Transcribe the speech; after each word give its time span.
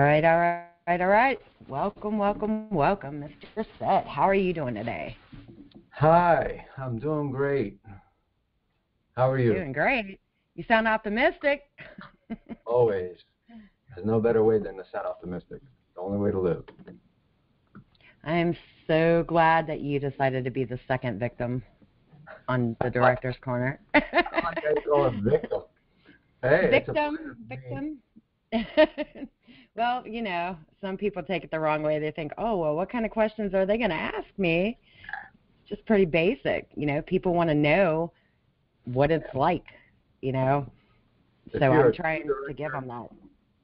All 0.00 0.06
right, 0.06 0.24
all 0.24 0.38
right, 0.38 1.00
all 1.02 1.08
right. 1.08 1.38
Welcome, 1.68 2.16
welcome, 2.16 2.70
welcome, 2.70 3.20
Mr. 3.20 3.66
Set. 3.78 4.06
How 4.06 4.22
are 4.22 4.34
you 4.34 4.54
doing 4.54 4.74
today? 4.74 5.14
Hi, 5.90 6.64
I'm 6.78 6.98
doing 6.98 7.30
great. 7.30 7.78
How 9.14 9.30
are 9.30 9.38
you? 9.38 9.52
Doing 9.52 9.72
great. 9.72 10.18
You 10.54 10.64
sound 10.66 10.88
optimistic. 10.88 11.64
Always. 12.64 13.18
There's 13.94 14.06
no 14.06 14.20
better 14.20 14.42
way 14.42 14.58
than 14.58 14.78
to 14.78 14.84
sound 14.90 15.04
optimistic. 15.04 15.60
The 15.94 16.00
only 16.00 16.16
way 16.16 16.30
to 16.30 16.40
live. 16.40 16.64
I'm 18.24 18.56
so 18.86 19.26
glad 19.28 19.66
that 19.66 19.80
you 19.80 20.00
decided 20.00 20.44
to 20.44 20.50
be 20.50 20.64
the 20.64 20.80
second 20.88 21.18
victim 21.18 21.62
on 22.48 22.74
the 22.80 22.88
director's 22.88 23.36
corner. 23.42 23.78
I 23.92 24.00
call 24.88 25.04
it 25.08 25.14
victim. 25.16 25.60
Hey, 26.40 26.70
victim, 26.70 27.36
victim. 27.46 27.98
well, 29.80 30.06
you 30.06 30.20
know, 30.20 30.58
some 30.82 30.98
people 30.98 31.22
take 31.22 31.42
it 31.42 31.50
the 31.50 31.58
wrong 31.58 31.82
way. 31.82 31.98
They 31.98 32.10
think, 32.10 32.32
oh, 32.36 32.58
well, 32.58 32.76
what 32.76 32.92
kind 32.92 33.06
of 33.06 33.10
questions 33.10 33.54
are 33.54 33.64
they 33.64 33.78
going 33.78 33.88
to 33.88 33.96
ask 33.96 34.26
me? 34.36 34.76
It's 35.62 35.70
just 35.70 35.86
pretty 35.86 36.04
basic. 36.04 36.68
You 36.76 36.84
know, 36.84 37.00
people 37.00 37.32
want 37.32 37.48
to 37.48 37.54
know 37.54 38.12
what 38.84 39.10
it's 39.10 39.34
like, 39.34 39.64
you 40.20 40.32
know. 40.32 40.70
If 41.50 41.60
so 41.60 41.72
I'm 41.72 41.92
trying 41.94 42.26
director- 42.26 42.48
to 42.48 42.52
give 42.52 42.72
them 42.72 42.88
that. 42.88 43.08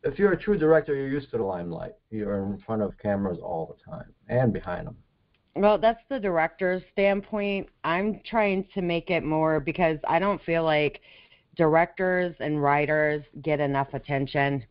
If 0.04 0.18
you're 0.18 0.32
a 0.32 0.38
true 0.38 0.56
director, 0.56 0.94
you're 0.94 1.08
used 1.08 1.30
to 1.32 1.36
the 1.36 1.42
limelight. 1.42 1.92
You're 2.10 2.46
in 2.46 2.62
front 2.64 2.80
of 2.80 2.96
cameras 2.96 3.38
all 3.42 3.76
the 3.76 3.92
time 3.92 4.14
and 4.30 4.54
behind 4.54 4.86
them. 4.86 4.96
Well, 5.54 5.76
that's 5.76 6.00
the 6.08 6.18
director's 6.18 6.82
standpoint. 6.92 7.68
I'm 7.84 8.20
trying 8.24 8.66
to 8.72 8.80
make 8.80 9.10
it 9.10 9.22
more 9.22 9.60
because 9.60 9.98
I 10.08 10.18
don't 10.18 10.42
feel 10.44 10.64
like 10.64 11.02
directors 11.56 12.34
and 12.40 12.62
writers 12.62 13.22
get 13.42 13.60
enough 13.60 13.92
attention. 13.92 14.64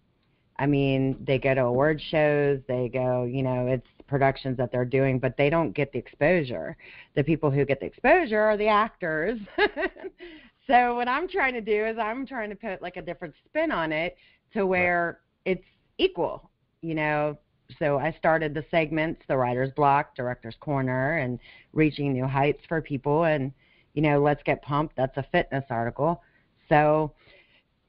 I 0.57 0.65
mean, 0.65 1.17
they 1.25 1.37
go 1.37 1.53
to 1.53 1.61
award 1.61 2.01
shows, 2.01 2.61
they 2.67 2.89
go, 2.89 3.23
you 3.23 3.43
know, 3.43 3.67
it's 3.67 3.87
productions 4.07 4.57
that 4.57 4.71
they're 4.71 4.85
doing, 4.85 5.19
but 5.19 5.35
they 5.37 5.49
don't 5.49 5.71
get 5.71 5.91
the 5.91 5.99
exposure. 5.99 6.77
The 7.15 7.23
people 7.23 7.51
who 7.51 7.65
get 7.65 7.79
the 7.79 7.87
exposure 7.87 8.39
are 8.39 8.57
the 8.57 8.67
actors. 8.67 9.39
so 10.67 10.95
what 10.95 11.07
I'm 11.07 11.27
trying 11.27 11.53
to 11.53 11.61
do 11.61 11.85
is 11.85 11.97
I'm 11.97 12.25
trying 12.25 12.49
to 12.51 12.55
put 12.55 12.81
like 12.81 12.97
a 12.97 13.01
different 13.01 13.33
spin 13.45 13.71
on 13.71 13.91
it 13.91 14.15
to 14.53 14.65
where 14.65 15.19
it's 15.43 15.65
equal, 15.97 16.49
you 16.81 16.95
know. 16.95 17.37
So 17.79 17.97
I 17.97 18.15
started 18.17 18.53
the 18.53 18.63
segments, 18.69 19.23
the 19.27 19.35
writer's 19.35 19.71
block, 19.71 20.15
director's 20.15 20.55
corner, 20.59 21.17
and 21.17 21.39
reaching 21.73 22.13
new 22.13 22.27
heights 22.27 22.61
for 22.67 22.79
people. 22.81 23.23
And 23.23 23.51
you 23.95 24.01
know, 24.01 24.21
let's 24.21 24.43
get 24.43 24.61
pumped. 24.61 24.95
That's 24.95 25.17
a 25.17 25.25
fitness 25.31 25.65
article. 25.69 26.21
So 26.69 27.13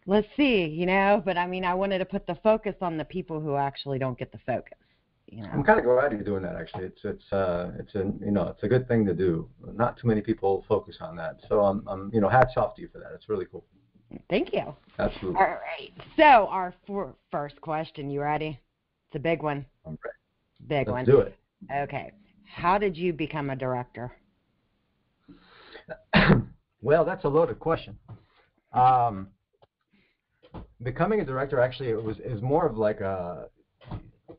let's 0.06 0.28
see, 0.36 0.64
you 0.64 0.86
know. 0.86 1.22
But 1.24 1.36
I 1.36 1.46
mean, 1.46 1.64
I 1.64 1.74
wanted 1.74 1.98
to 1.98 2.04
put 2.04 2.26
the 2.26 2.36
focus 2.42 2.74
on 2.80 2.96
the 2.96 3.04
people 3.04 3.40
who 3.40 3.56
actually 3.56 3.98
don't 3.98 4.18
get 4.18 4.32
the 4.32 4.38
focus. 4.46 4.78
You 5.26 5.42
know? 5.42 5.48
I'm 5.52 5.64
kind 5.64 5.78
of 5.78 5.84
glad 5.84 6.12
you're 6.12 6.22
doing 6.22 6.42
that. 6.44 6.54
Actually, 6.54 6.84
it's 6.84 7.00
it's 7.04 7.32
uh 7.32 7.72
it's 7.78 7.94
a 7.94 8.12
you 8.24 8.30
know 8.30 8.48
it's 8.48 8.62
a 8.62 8.68
good 8.68 8.86
thing 8.86 9.04
to 9.06 9.14
do. 9.14 9.48
Not 9.74 9.98
too 9.98 10.06
many 10.06 10.20
people 10.20 10.64
focus 10.68 10.96
on 11.00 11.16
that. 11.16 11.40
So 11.48 11.60
I'm 11.60 11.86
I'm 11.88 12.10
you 12.14 12.20
know 12.20 12.28
hats 12.28 12.54
off 12.56 12.76
to 12.76 12.82
you 12.82 12.88
for 12.92 12.98
that. 12.98 13.10
It's 13.14 13.28
really 13.28 13.46
cool. 13.46 13.64
Thank 14.30 14.52
you. 14.52 14.74
Absolutely. 14.98 15.40
All 15.40 15.46
right. 15.46 15.92
So 16.16 16.46
our 16.48 16.74
for, 16.86 17.16
first 17.32 17.60
question. 17.60 18.08
You 18.08 18.22
ready? 18.22 18.60
It's 19.08 19.16
a 19.16 19.18
big 19.18 19.42
one. 19.42 19.66
I'm 19.84 19.98
ready. 20.04 20.68
Big 20.68 20.88
Let's 20.88 20.92
one. 20.92 21.04
do 21.04 21.18
it. 21.18 21.36
Okay. 21.74 22.12
How 22.44 22.78
did 22.78 22.96
you 22.96 23.12
become 23.12 23.50
a 23.50 23.56
director? 23.56 24.12
well, 26.80 27.04
that's 27.04 27.24
a 27.24 27.28
loaded 27.28 27.58
question. 27.58 27.98
Um, 28.72 29.28
becoming 30.82 31.20
a 31.20 31.24
director 31.24 31.60
actually 31.60 31.94
was 31.94 32.18
is 32.18 32.42
more 32.42 32.66
of 32.66 32.76
like 32.76 33.00
a, 33.00 33.48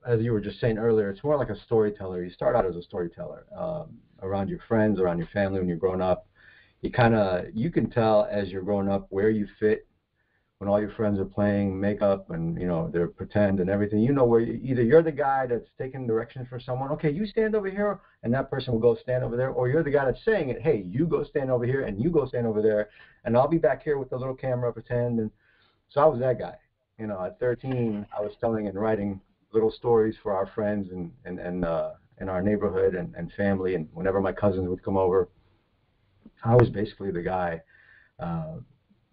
as 0.05 0.21
you 0.21 0.31
were 0.31 0.41
just 0.41 0.59
saying 0.59 0.77
earlier, 0.77 1.09
it's 1.09 1.23
more 1.23 1.37
like 1.37 1.49
a 1.49 1.59
storyteller. 1.65 2.23
You 2.23 2.31
start 2.31 2.55
out 2.55 2.65
as 2.65 2.75
a 2.75 2.81
storyteller 2.81 3.45
um, 3.57 3.97
around 4.21 4.49
your 4.49 4.59
friends, 4.67 4.99
around 4.99 5.17
your 5.17 5.27
family 5.27 5.59
when 5.59 5.67
you're 5.67 5.77
growing 5.77 6.01
up. 6.01 6.27
You 6.81 6.91
kind 6.91 7.15
of 7.15 7.45
you 7.53 7.71
can 7.71 7.89
tell 7.89 8.27
as 8.29 8.49
you're 8.49 8.61
growing 8.61 8.89
up 8.89 9.07
where 9.09 9.29
you 9.29 9.47
fit 9.59 9.87
when 10.59 10.67
all 10.67 10.79
your 10.79 10.89
friends 10.91 11.19
are 11.19 11.25
playing 11.25 11.79
makeup 11.79 12.31
and 12.31 12.59
you 12.59 12.67
know 12.67 12.89
they're 12.91 13.07
pretend 13.07 13.59
and 13.59 13.69
everything. 13.69 13.99
You 13.99 14.13
know 14.13 14.25
where 14.25 14.39
you, 14.39 14.59
either 14.63 14.83
you're 14.83 15.03
the 15.03 15.11
guy 15.11 15.47
that's 15.47 15.69
taking 15.79 16.07
directions 16.07 16.47
for 16.49 16.59
someone. 16.59 16.91
Okay, 16.91 17.11
you 17.11 17.25
stand 17.25 17.55
over 17.55 17.69
here, 17.69 17.99
and 18.23 18.33
that 18.33 18.49
person 18.49 18.73
will 18.73 18.79
go 18.79 18.95
stand 18.95 19.23
over 19.23 19.35
there, 19.35 19.49
or 19.49 19.69
you're 19.69 19.83
the 19.83 19.91
guy 19.91 20.05
that's 20.05 20.23
saying 20.23 20.49
it. 20.49 20.61
Hey, 20.61 20.83
you 20.87 21.05
go 21.05 21.23
stand 21.23 21.49
over 21.49 21.65
here, 21.65 21.81
and 21.81 22.01
you 22.01 22.09
go 22.09 22.27
stand 22.27 22.45
over 22.45 22.61
there, 22.61 22.89
and 23.25 23.35
I'll 23.35 23.47
be 23.47 23.57
back 23.57 23.83
here 23.83 23.97
with 23.97 24.09
the 24.09 24.17
little 24.17 24.35
camera 24.35 24.71
pretend. 24.71 25.19
And 25.19 25.31
so 25.89 26.01
I 26.01 26.05
was 26.05 26.19
that 26.19 26.39
guy. 26.39 26.55
You 26.99 27.07
know, 27.07 27.23
at 27.23 27.39
13, 27.39 28.05
I 28.17 28.21
was 28.21 28.33
telling 28.39 28.67
and 28.67 28.79
writing 28.79 29.21
little 29.53 29.71
stories 29.71 30.15
for 30.21 30.33
our 30.33 30.47
friends 30.47 30.89
and 30.91 31.11
and 31.25 31.39
and 31.39 31.65
uh, 31.65 31.91
in 32.19 32.29
our 32.29 32.41
neighborhood 32.41 32.95
and, 32.95 33.13
and 33.15 33.31
family. 33.33 33.75
And 33.75 33.87
whenever 33.93 34.19
my 34.19 34.31
cousins 34.31 34.67
would 34.67 34.83
come 34.83 34.97
over, 34.97 35.29
I 36.43 36.55
was 36.55 36.69
basically 36.69 37.11
the 37.11 37.21
guy. 37.21 37.61
Uh, 38.19 38.57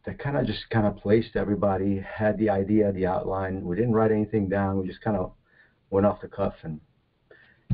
that 0.07 0.19
kind 0.19 0.37
of 0.37 0.47
just 0.47 0.69
kind 0.71 0.87
of 0.87 0.97
placed 0.97 1.35
everybody, 1.35 1.99
had 1.99 2.39
the 2.39 2.51
idea, 2.51 2.93
the 2.93 3.07
outline. 3.07 3.65
We 3.65 3.77
didn't 3.77 3.95
write 3.95 4.13
anything 4.13 4.49
down. 4.49 4.79
We 4.79 4.87
just 4.87 5.01
kind 5.01 5.17
of 5.17 5.33
went 5.91 6.07
off 6.07 6.21
the 6.21 6.29
cuff 6.29 6.55
and 6.63 6.81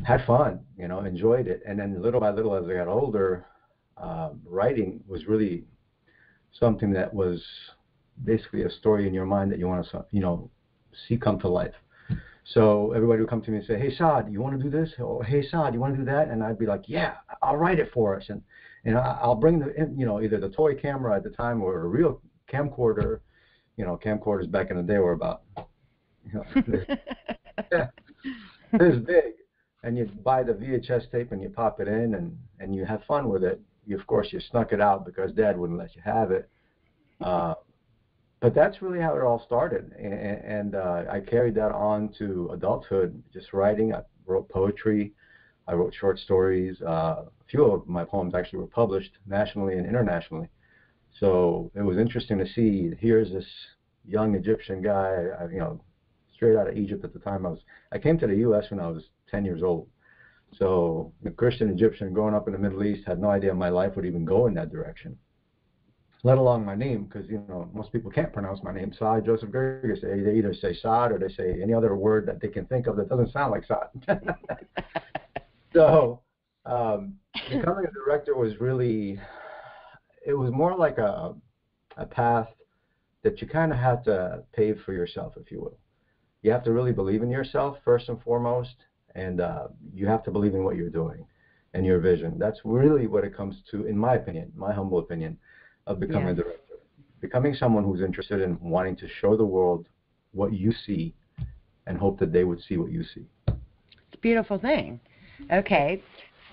had 0.03 0.25
fun, 0.25 0.61
you 0.77 0.87
know, 0.87 1.01
enjoyed 1.01 1.47
it. 1.47 1.61
And 1.67 1.79
then 1.79 2.01
little 2.01 2.21
by 2.21 2.31
little, 2.31 2.55
as 2.55 2.69
I 2.69 2.75
got 2.75 2.87
older, 2.87 3.45
uh, 3.97 4.29
writing 4.45 5.03
was 5.07 5.25
really 5.25 5.65
something 6.51 6.91
that 6.93 7.13
was 7.13 7.43
basically 8.23 8.63
a 8.63 8.69
story 8.69 9.07
in 9.07 9.13
your 9.13 9.25
mind 9.25 9.51
that 9.51 9.59
you 9.59 9.67
want 9.67 9.85
to, 9.91 10.05
you 10.11 10.21
know, 10.21 10.49
see 11.07 11.17
come 11.17 11.39
to 11.39 11.47
life. 11.47 11.73
So 12.43 12.91
everybody 12.93 13.21
would 13.21 13.29
come 13.29 13.41
to 13.43 13.51
me 13.51 13.57
and 13.57 13.65
say, 13.65 13.77
"Hey, 13.79 13.95
Saad, 13.95 14.31
you 14.31 14.41
want 14.41 14.57
to 14.57 14.63
do 14.63 14.69
this?" 14.69 14.91
Or 14.99 15.23
"Hey, 15.23 15.43
Saad, 15.47 15.73
you 15.73 15.79
want 15.79 15.93
to 15.93 15.99
do 15.99 16.05
that?" 16.05 16.29
And 16.29 16.43
I'd 16.43 16.57
be 16.57 16.65
like, 16.65 16.89
"Yeah, 16.89 17.15
I'll 17.41 17.57
write 17.57 17.79
it 17.79 17.91
for 17.93 18.15
us." 18.15 18.29
And 18.29 18.41
and 18.83 18.97
I- 18.97 19.19
I'll 19.21 19.35
bring 19.35 19.59
the, 19.59 19.93
you 19.95 20.05
know, 20.05 20.21
either 20.21 20.39
the 20.39 20.49
toy 20.49 20.73
camera 20.75 21.15
at 21.15 21.23
the 21.23 21.29
time 21.29 21.61
or 21.61 21.81
a 21.81 21.87
real 21.87 22.21
camcorder. 22.51 23.19
You 23.77 23.85
know, 23.85 23.97
camcorders 23.97 24.49
back 24.51 24.69
in 24.71 24.77
the 24.77 24.83
day 24.83 24.97
were 24.97 25.13
about, 25.13 25.43
you 26.25 26.33
know, 26.33 26.45
this, 26.67 27.87
this 28.73 28.95
big, 29.05 29.33
and 29.83 29.97
you 29.97 30.05
buy 30.23 30.43
the 30.43 30.53
VHS 30.53 31.09
tape 31.11 31.31
and 31.31 31.41
you 31.41 31.49
pop 31.49 31.79
it 31.79 31.87
in 31.87 32.15
and 32.15 32.37
and 32.59 32.75
you 32.75 32.85
have 32.85 33.03
fun 33.03 33.29
with 33.29 33.43
it. 33.43 33.61
You, 33.85 33.97
of 33.99 34.05
course, 34.07 34.33
you 34.33 34.39
snuck 34.39 34.73
it 34.73 34.81
out 34.81 35.05
because 35.05 35.31
Dad 35.31 35.57
wouldn't 35.57 35.79
let 35.79 35.95
you 35.95 36.01
have 36.03 36.31
it. 36.31 36.49
Uh, 37.19 37.53
but 38.41 38.55
that's 38.55 38.81
really 38.81 38.99
how 38.99 39.15
it 39.15 39.21
all 39.21 39.43
started, 39.45 39.93
and, 39.99 40.13
and 40.13 40.75
uh, 40.75 41.03
I 41.09 41.19
carried 41.19 41.53
that 41.55 41.71
on 41.71 42.09
to 42.17 42.49
adulthood, 42.51 43.21
just 43.31 43.53
writing. 43.53 43.93
I 43.93 44.01
wrote 44.25 44.49
poetry, 44.49 45.13
I 45.67 45.73
wrote 45.73 45.93
short 45.93 46.17
stories. 46.17 46.81
Uh, 46.81 47.25
a 47.25 47.43
few 47.47 47.63
of 47.65 47.87
my 47.87 48.03
poems 48.03 48.33
actually 48.33 48.59
were 48.59 48.67
published 48.67 49.11
nationally 49.27 49.77
and 49.77 49.85
internationally. 49.85 50.49
So 51.19 51.71
it 51.75 51.83
was 51.83 51.97
interesting 51.97 52.39
to 52.39 52.47
see. 52.47 52.91
Here's 52.99 53.31
this 53.31 53.45
young 54.07 54.33
Egyptian 54.33 54.81
guy, 54.81 55.23
you 55.51 55.59
know, 55.59 55.79
straight 56.33 56.57
out 56.57 56.67
of 56.67 56.75
Egypt 56.75 57.05
at 57.05 57.13
the 57.13 57.19
time. 57.19 57.45
I 57.45 57.49
was 57.49 57.59
I 57.91 57.99
came 57.99 58.17
to 58.17 58.27
the 58.27 58.37
U.S. 58.37 58.65
when 58.71 58.79
I 58.79 58.87
was 58.87 59.03
10 59.29 59.45
years 59.45 59.61
old. 59.61 59.87
So 60.57 61.13
a 61.25 61.29
Christian 61.29 61.69
Egyptian 61.69 62.11
growing 62.11 62.33
up 62.33 62.47
in 62.47 62.53
the 62.53 62.59
Middle 62.59 62.83
East 62.83 63.05
had 63.05 63.19
no 63.19 63.29
idea 63.29 63.53
my 63.53 63.69
life 63.69 63.95
would 63.95 64.05
even 64.05 64.25
go 64.25 64.47
in 64.47 64.55
that 64.55 64.71
direction 64.71 65.15
let 66.23 66.37
alone 66.37 66.63
my 66.63 66.75
name, 66.75 67.05
because 67.05 67.29
you 67.29 67.43
know 67.49 67.69
most 67.73 67.91
people 67.91 68.11
can't 68.11 68.31
pronounce 68.31 68.61
my 68.63 68.73
name, 68.73 68.93
Saad 68.97 69.25
Joseph 69.25 69.49
Gerges. 69.49 70.01
They, 70.01 70.21
they 70.21 70.37
either 70.37 70.53
say 70.53 70.75
Saad 70.79 71.11
or 71.11 71.17
they 71.17 71.33
say 71.33 71.61
any 71.61 71.73
other 71.73 71.95
word 71.95 72.27
that 72.27 72.39
they 72.39 72.47
can 72.47 72.65
think 72.65 72.87
of 72.87 72.95
that 72.97 73.09
doesn't 73.09 73.31
sound 73.31 73.51
like 73.51 73.65
Saad. 73.65 73.89
so 75.73 76.21
um, 76.65 77.15
becoming 77.49 77.85
a 77.85 77.91
director 77.91 78.35
was 78.35 78.59
really, 78.59 79.19
it 80.25 80.33
was 80.33 80.51
more 80.51 80.75
like 80.75 80.97
a 80.97 81.33
a 81.97 82.05
path 82.05 82.47
that 83.23 83.41
you 83.41 83.47
kind 83.47 83.71
of 83.71 83.77
had 83.77 84.03
to 84.05 84.43
pave 84.53 84.79
for 84.85 84.93
yourself, 84.93 85.33
if 85.37 85.51
you 85.51 85.59
will. 85.61 85.77
You 86.41 86.51
have 86.51 86.63
to 86.63 86.71
really 86.71 86.91
believe 86.91 87.21
in 87.21 87.29
yourself 87.29 87.77
first 87.85 88.09
and 88.09 88.21
foremost, 88.21 88.75
and 89.15 89.41
uh, 89.41 89.67
you 89.93 90.07
have 90.07 90.23
to 90.23 90.31
believe 90.31 90.55
in 90.55 90.63
what 90.63 90.75
you're 90.75 90.89
doing 90.89 91.25
and 91.73 91.85
your 91.85 91.99
vision. 91.99 92.37
That's 92.37 92.59
really 92.63 93.07
what 93.07 93.23
it 93.23 93.35
comes 93.35 93.55
to, 93.71 93.85
in 93.85 93.97
my 93.97 94.15
opinion, 94.15 94.51
my 94.55 94.73
humble 94.73 94.99
opinion 94.99 95.37
of 95.91 95.99
becoming 95.99 96.29
a 96.29 96.33
director. 96.33 96.57
Becoming 97.19 97.53
someone 97.53 97.83
who's 97.83 98.01
interested 98.01 98.41
in 98.41 98.59
wanting 98.59 98.95
to 98.97 99.07
show 99.19 99.37
the 99.37 99.45
world 99.45 99.87
what 100.31 100.53
you 100.53 100.73
see 100.85 101.13
and 101.85 101.97
hope 101.97 102.19
that 102.19 102.31
they 102.31 102.43
would 102.43 102.61
see 102.67 102.77
what 102.77 102.91
you 102.91 103.03
see. 103.03 103.25
It's 103.47 104.15
a 104.15 104.17
beautiful 104.17 104.57
thing. 104.57 104.99
Okay. 105.51 106.01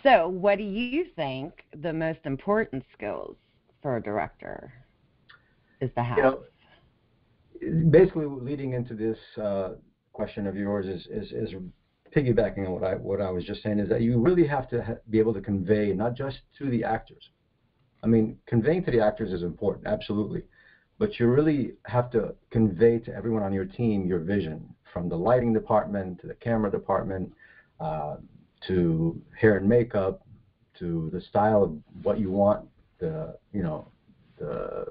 So, 0.03 0.29
what 0.29 0.59
do 0.59 0.65
you 0.65 1.07
think 1.17 1.65
the 1.83 1.93
most 1.93 2.21
important 2.25 2.85
skills 2.93 3.37
for 3.83 3.97
a 3.97 4.03
director 4.03 4.73
is 5.81 5.91
to 5.97 6.03
have? 6.03 6.19
You 6.19 6.23
know, 6.23 7.91
basically 7.91 8.27
leading 8.27 8.75
into 8.75 8.95
this 8.95 9.19
uh, 9.43 9.71
question 10.13 10.47
of 10.47 10.57
yours 10.57 10.87
is, 10.87 11.07
is, 11.11 11.33
is 11.33 11.55
piggybacking 12.15 12.67
on 12.67 12.73
what 12.73 12.85
I, 12.85 12.95
what 12.95 13.21
I 13.21 13.31
was 13.31 13.45
just 13.45 13.63
saying 13.63 13.79
is 13.79 13.89
that 13.89 14.03
you 14.03 14.19
really 14.21 14.47
have 14.47 14.69
to 14.71 14.83
ha- 14.83 14.95
be 15.11 15.19
able 15.19 15.35
to 15.35 15.41
convey 15.41 15.93
not 15.93 16.15
just 16.15 16.39
to 16.59 16.71
the 16.71 16.85
actors. 16.85 17.31
I 18.03 18.07
mean, 18.07 18.39
conveying 18.47 18.85
to 18.85 18.91
the 18.91 19.01
actors 19.01 19.33
is 19.33 19.43
important, 19.43 19.87
absolutely. 19.87 20.43
But 20.99 21.19
you 21.19 21.27
really 21.27 21.75
have 21.87 22.11
to 22.13 22.35
convey 22.51 22.99
to 23.01 23.15
everyone 23.15 23.43
on 23.43 23.53
your 23.53 23.65
team 23.65 24.07
your 24.07 24.19
vision 24.19 24.69
from 24.93 25.09
the 25.09 25.17
lighting 25.17 25.53
department 25.53 26.21
to 26.21 26.27
the 26.27 26.35
camera 26.35 26.71
department 26.71 27.33
uh, 27.81 28.17
to 28.67 29.21
hair 29.39 29.57
and 29.59 29.69
makeup 29.69 30.27
to 30.79 31.11
the 31.13 31.21
style 31.21 31.63
of 31.63 32.05
what 32.05 32.19
you 32.19 32.31
want 32.31 32.69
the 32.99 33.37
you 33.53 33.63
know 33.63 33.89
the 34.39 34.87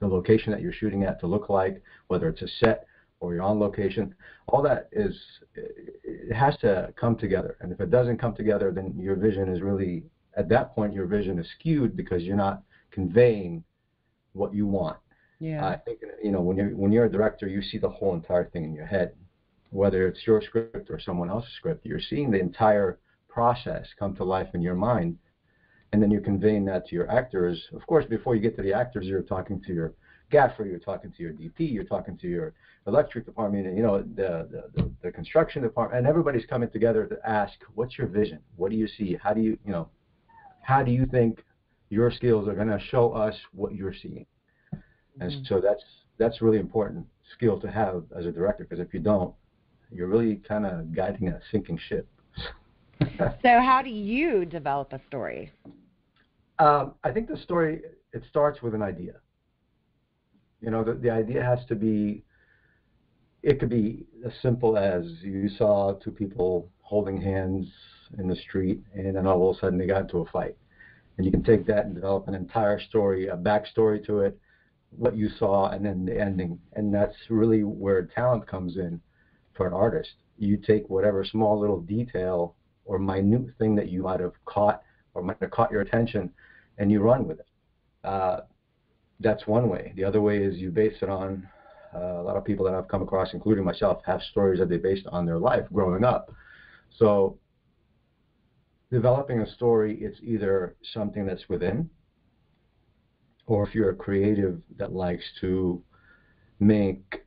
the 0.00 0.06
location 0.06 0.52
that 0.52 0.60
you're 0.60 0.72
shooting 0.72 1.02
at 1.02 1.18
to 1.20 1.26
look 1.26 1.48
like, 1.48 1.82
whether 2.06 2.28
it's 2.28 2.42
a 2.42 2.48
set 2.60 2.86
or 3.20 3.34
you're 3.34 3.42
on 3.42 3.58
location. 3.58 4.14
All 4.46 4.62
that 4.62 4.88
is 4.92 5.16
it 5.54 6.32
has 6.32 6.56
to 6.58 6.92
come 6.96 7.16
together, 7.16 7.56
and 7.60 7.72
if 7.72 7.80
it 7.80 7.90
doesn't 7.90 8.18
come 8.18 8.34
together, 8.34 8.70
then 8.70 8.94
your 8.96 9.16
vision 9.16 9.48
is 9.48 9.60
really 9.60 10.04
at 10.38 10.48
that 10.48 10.74
point 10.74 10.94
your 10.94 11.06
vision 11.06 11.38
is 11.38 11.46
skewed 11.58 11.96
because 11.96 12.22
you're 12.22 12.36
not 12.36 12.62
conveying 12.92 13.64
what 14.32 14.54
you 14.54 14.66
want. 14.66 14.96
Yeah. 15.40 15.66
I 15.66 15.76
think 15.76 16.00
you 16.22 16.30
know 16.30 16.40
when 16.40 16.56
you're 16.56 16.70
when 16.70 16.92
you're 16.92 17.04
a 17.04 17.10
director, 17.10 17.46
you 17.46 17.60
see 17.60 17.78
the 17.78 17.90
whole 17.90 18.14
entire 18.14 18.48
thing 18.50 18.64
in 18.64 18.72
your 18.72 18.86
head, 18.86 19.14
whether 19.70 20.06
it's 20.08 20.26
your 20.26 20.40
script 20.40 20.88
or 20.90 20.98
someone 21.00 21.28
else's 21.28 21.52
script. 21.56 21.84
You're 21.84 22.00
seeing 22.00 22.30
the 22.30 22.40
entire 22.40 22.98
process 23.28 23.86
come 23.98 24.16
to 24.16 24.24
life 24.24 24.48
in 24.54 24.62
your 24.62 24.74
mind, 24.74 25.18
and 25.92 26.02
then 26.02 26.10
you're 26.10 26.20
conveying 26.20 26.64
that 26.66 26.86
to 26.88 26.94
your 26.94 27.10
actors. 27.10 27.60
Of 27.74 27.86
course, 27.86 28.04
before 28.06 28.34
you 28.34 28.40
get 28.40 28.56
to 28.56 28.62
the 28.62 28.72
actors, 28.72 29.06
you're 29.06 29.22
talking 29.22 29.60
to 29.66 29.72
your 29.72 29.94
gaffer, 30.30 30.66
you're 30.66 30.78
talking 30.78 31.12
to 31.16 31.22
your 31.22 31.32
DP, 31.32 31.72
you're 31.72 31.84
talking 31.84 32.16
to 32.18 32.28
your 32.28 32.52
electric 32.86 33.24
department, 33.26 33.76
you 33.76 33.82
know, 33.82 34.02
the, 34.02 34.48
the, 34.50 34.82
the, 34.82 34.90
the 35.02 35.10
construction 35.12 35.62
department, 35.62 35.98
and 35.98 36.06
everybody's 36.06 36.46
coming 36.46 36.68
together 36.70 37.06
to 37.06 37.16
ask, 37.28 37.54
what's 37.74 37.96
your 37.96 38.06
vision? 38.06 38.40
What 38.56 38.70
do 38.70 38.76
you 38.76 38.88
see? 38.88 39.16
How 39.22 39.32
do 39.32 39.40
you, 39.40 39.58
you 39.64 39.72
know, 39.72 39.88
how 40.68 40.82
do 40.84 40.92
you 40.92 41.06
think 41.06 41.44
your 41.90 42.10
skills 42.10 42.48
are 42.48 42.54
going 42.54 42.68
to 42.68 42.80
show 42.90 43.12
us 43.12 43.34
what 43.52 43.74
you're 43.74 43.94
seeing? 43.94 44.26
And 45.20 45.32
Mm-hmm. 45.32 45.44
so 45.46 45.60
that's 45.60 45.84
that's 46.18 46.42
really 46.42 46.58
important 46.58 47.06
skill 47.34 47.60
to 47.60 47.70
have 47.70 48.04
as 48.16 48.26
a 48.26 48.32
director 48.32 48.64
because 48.64 48.80
if 48.84 48.92
you 48.94 49.00
don't, 49.00 49.34
you're 49.90 50.08
really 50.08 50.36
kind 50.36 50.66
of 50.66 50.94
guiding 50.94 51.28
a 51.28 51.40
sinking 51.50 51.78
ship. 51.88 52.08
So 53.42 53.60
how 53.60 53.82
do 53.82 53.90
you 53.90 54.44
develop 54.44 54.92
a 54.92 55.00
story? 55.08 55.52
Um, 56.58 56.94
I 57.04 57.12
think 57.12 57.28
the 57.28 57.36
story 57.36 57.82
it 58.12 58.22
starts 58.28 58.62
with 58.62 58.74
an 58.74 58.82
idea. 58.82 59.20
You 60.60 60.70
know, 60.70 60.84
the, 60.84 60.94
the 60.94 61.10
idea 61.10 61.42
has 61.42 61.64
to 61.66 61.74
be. 61.76 62.24
It 63.42 63.60
could 63.60 63.70
be 63.70 64.06
as 64.24 64.32
simple 64.42 64.76
as 64.76 65.04
you 65.22 65.48
saw 65.48 65.94
two 65.94 66.10
people 66.10 66.70
holding 66.80 67.20
hands 67.20 67.68
in 68.18 68.28
the 68.28 68.36
street, 68.36 68.80
and 68.94 69.14
then 69.16 69.26
all 69.26 69.50
of 69.50 69.56
a 69.56 69.60
sudden 69.60 69.78
they 69.78 69.86
got 69.86 70.02
into 70.02 70.18
a 70.18 70.24
fight, 70.26 70.56
and 71.16 71.26
you 71.26 71.32
can 71.32 71.42
take 71.42 71.66
that 71.66 71.84
and 71.84 71.94
develop 71.94 72.28
an 72.28 72.34
entire 72.34 72.80
story, 72.80 73.28
a 73.28 73.36
backstory 73.36 74.04
to 74.06 74.20
it, 74.20 74.38
what 74.90 75.16
you 75.16 75.28
saw, 75.38 75.68
and 75.70 75.84
then 75.84 76.04
the 76.04 76.18
ending, 76.18 76.58
and 76.74 76.94
that's 76.94 77.16
really 77.28 77.62
where 77.62 78.06
talent 78.06 78.46
comes 78.46 78.76
in 78.76 79.00
for 79.54 79.66
an 79.66 79.74
artist. 79.74 80.10
You 80.38 80.56
take 80.56 80.88
whatever 80.88 81.24
small 81.24 81.60
little 81.60 81.80
detail 81.80 82.54
or 82.84 82.98
minute 82.98 83.54
thing 83.58 83.74
that 83.76 83.90
you 83.90 84.02
might 84.02 84.20
have 84.20 84.32
caught 84.46 84.82
or 85.14 85.22
might 85.22 85.36
have 85.40 85.50
caught 85.50 85.70
your 85.70 85.82
attention, 85.82 86.30
and 86.78 86.90
you 86.90 87.00
run 87.00 87.26
with 87.26 87.40
it. 87.40 87.46
Uh, 88.04 88.40
that's 89.20 89.46
one 89.46 89.68
way. 89.68 89.92
The 89.96 90.04
other 90.04 90.20
way 90.20 90.38
is 90.38 90.58
you 90.58 90.70
base 90.70 90.94
it 91.02 91.08
on 91.08 91.46
uh, 91.94 92.20
a 92.20 92.22
lot 92.22 92.36
of 92.36 92.44
people 92.44 92.64
that 92.66 92.74
I've 92.74 92.88
come 92.88 93.02
across, 93.02 93.32
including 93.32 93.64
myself, 93.64 94.00
have 94.06 94.22
stories 94.22 94.60
that 94.60 94.68
they 94.68 94.76
based 94.76 95.06
on 95.08 95.26
their 95.26 95.38
life 95.38 95.64
growing 95.72 96.04
up. 96.04 96.32
So 96.96 97.38
developing 98.90 99.40
a 99.40 99.50
story, 99.54 99.98
it's 100.00 100.18
either 100.22 100.76
something 100.92 101.26
that's 101.26 101.48
within, 101.48 101.90
or 103.46 103.66
if 103.66 103.74
you're 103.74 103.90
a 103.90 103.96
creative 103.96 104.60
that 104.76 104.92
likes 104.92 105.24
to 105.40 105.82
make 106.60 107.24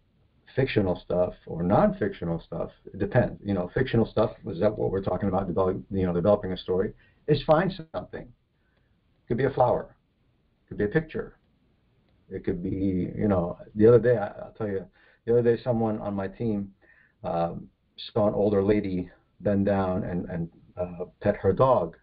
fictional 0.56 1.02
stuff 1.04 1.34
or 1.46 1.64
non-fictional 1.64 2.42
stuff, 2.46 2.70
it 2.94 3.00
depends. 3.00 3.40
You 3.44 3.54
know, 3.54 3.70
fictional 3.74 4.06
stuff 4.06 4.32
is 4.48 4.60
that 4.60 4.78
what 4.78 4.92
we're 4.92 5.04
talking 5.04 5.30
about? 5.30 5.48
Developing, 5.48 5.86
you 5.92 6.06
know, 6.06 6.14
developing 6.14 6.52
a 6.52 6.58
story 6.58 6.94
is 7.28 7.42
find 7.44 7.74
something. 7.94 8.24
It 8.24 9.28
could 9.28 9.38
be 9.38 9.46
a 9.46 9.50
flower, 9.52 9.96
it 10.66 10.70
could 10.70 10.78
be 10.78 10.84
a 10.86 10.88
picture, 10.88 11.38
it 12.30 12.44
could 12.44 12.62
be, 12.62 13.12
you 13.16 13.28
know, 13.28 13.58
the 13.76 13.88
other 13.88 14.00
day 14.00 14.18
I, 14.18 14.28
I'll 14.28 14.56
tell 14.58 14.68
you, 14.68 14.86
the 15.26 15.40
other 15.40 15.56
day 15.56 15.62
someone 15.64 16.00
on 16.00 16.14
my 16.14 16.28
team 16.28 16.74
um, 17.24 17.68
saw 18.14 18.28
an 18.28 18.34
older 18.34 18.64
lady 18.64 19.10
bend 19.40 19.66
down 19.66 20.04
and 20.04 20.30
and 20.30 20.50
uh, 20.82 21.06
pet 21.22 21.36
her 21.38 21.54
dog, 21.54 21.98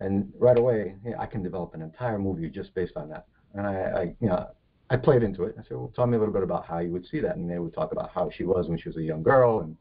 and 0.00 0.32
right 0.38 0.58
away 0.58 0.96
yeah, 1.04 1.18
I 1.18 1.26
can 1.26 1.42
develop 1.42 1.74
an 1.74 1.82
entire 1.82 2.18
movie 2.18 2.48
just 2.48 2.74
based 2.74 2.96
on 2.96 3.08
that. 3.10 3.26
And 3.54 3.66
I, 3.66 3.74
I 3.74 4.02
you 4.20 4.28
know. 4.28 4.48
I 4.90 4.96
played 4.96 5.22
into 5.22 5.44
it. 5.44 5.56
I 5.58 5.62
said, 5.62 5.78
"Well, 5.78 5.92
tell 5.96 6.06
me 6.06 6.16
a 6.16 6.20
little 6.20 6.34
bit 6.34 6.42
about 6.42 6.66
how 6.66 6.78
you 6.78 6.92
would 6.92 7.06
see 7.06 7.18
that." 7.20 7.36
And 7.36 7.50
they 7.50 7.58
would 7.58 7.72
talk 7.72 7.92
about 7.92 8.10
how 8.10 8.28
she 8.30 8.44
was 8.44 8.68
when 8.68 8.78
she 8.78 8.90
was 8.90 8.98
a 8.98 9.02
young 9.02 9.22
girl, 9.22 9.60
and 9.60 9.76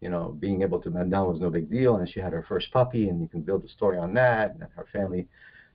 you 0.00 0.08
know, 0.08 0.36
being 0.38 0.62
able 0.62 0.80
to 0.82 0.90
bend 0.90 1.10
down 1.10 1.26
was 1.26 1.40
no 1.40 1.50
big 1.50 1.70
deal. 1.70 1.96
And 1.96 2.08
she 2.08 2.20
had 2.20 2.32
her 2.32 2.44
first 2.48 2.70
puppy, 2.72 3.08
and 3.08 3.20
you 3.20 3.28
can 3.28 3.42
build 3.42 3.64
a 3.64 3.68
story 3.68 3.98
on 3.98 4.14
that. 4.14 4.52
And 4.52 4.62
her 4.76 4.86
family 4.92 5.26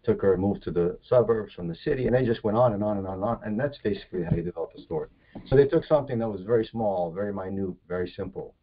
took 0.03 0.21
her 0.21 0.33
and 0.33 0.41
moved 0.41 0.63
to 0.63 0.71
the 0.71 0.97
suburbs 1.07 1.53
from 1.53 1.67
the 1.67 1.75
city, 1.75 2.07
and 2.07 2.15
they 2.15 2.25
just 2.25 2.43
went 2.43 2.57
on 2.57 2.73
and 2.73 2.83
on 2.83 2.97
and 2.97 3.07
on 3.07 3.15
and 3.15 3.23
on. 3.23 3.39
And 3.43 3.59
that's 3.59 3.77
basically 3.83 4.23
how 4.23 4.35
you 4.35 4.41
develop 4.41 4.71
a 4.77 4.81
story. 4.81 5.09
So 5.47 5.55
they 5.55 5.67
took 5.67 5.85
something 5.85 6.17
that 6.19 6.29
was 6.29 6.41
very 6.41 6.65
small, 6.65 7.11
very 7.11 7.33
minute, 7.33 7.75
very 7.87 8.11
simple, 8.15 8.55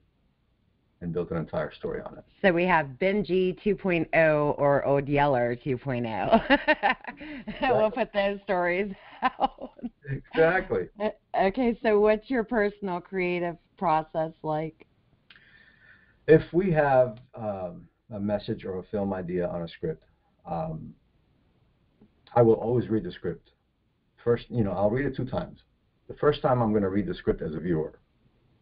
and 1.01 1.13
built 1.13 1.31
an 1.31 1.37
entire 1.37 1.73
story 1.73 2.01
on 2.01 2.19
it. 2.19 2.25
So 2.43 2.53
we 2.53 2.65
have 2.65 2.87
Benji 3.01 3.57
2.0 3.65 4.59
or 4.59 4.85
Old 4.85 5.09
Yeller 5.09 5.57
2.0. 5.57 6.97
we'll 7.77 7.91
put 7.91 8.13
those 8.13 8.41
stories 8.45 8.93
out. 9.23 9.71
Exactly. 10.11 10.89
Okay, 11.39 11.79
so 11.85 12.01
what's 12.01 12.29
your 12.29 12.43
personal 12.43 13.01
creative 13.01 13.57
process 13.77 14.33
like? 14.43 14.89
If 16.27 16.43
we 16.53 16.73
have 16.73 17.19
um, 17.33 17.87
a 18.13 18.19
message 18.19 18.65
or 18.65 18.79
a 18.79 18.83
film 18.85 19.15
idea 19.15 19.47
on 19.47 19.63
a 19.63 19.69
script, 19.69 20.03
um, 20.51 20.95
I 22.35 22.43
will 22.43 22.55
always 22.55 22.89
read 22.89 23.05
the 23.05 23.13
script. 23.13 23.51
First, 24.25 24.47
you 24.49 24.65
know, 24.65 24.73
I'll 24.73 24.91
read 24.91 25.07
it 25.07 25.15
two 25.15 25.27
times. 25.27 25.61
The 26.09 26.15
first 26.15 26.43
time 26.43 26.61
I'm 26.61 26.71
going 26.71 26.83
to 26.83 26.89
read 26.89 27.07
the 27.07 27.15
script 27.15 27.41
as 27.41 27.55
a 27.55 27.61
viewer, 27.61 28.01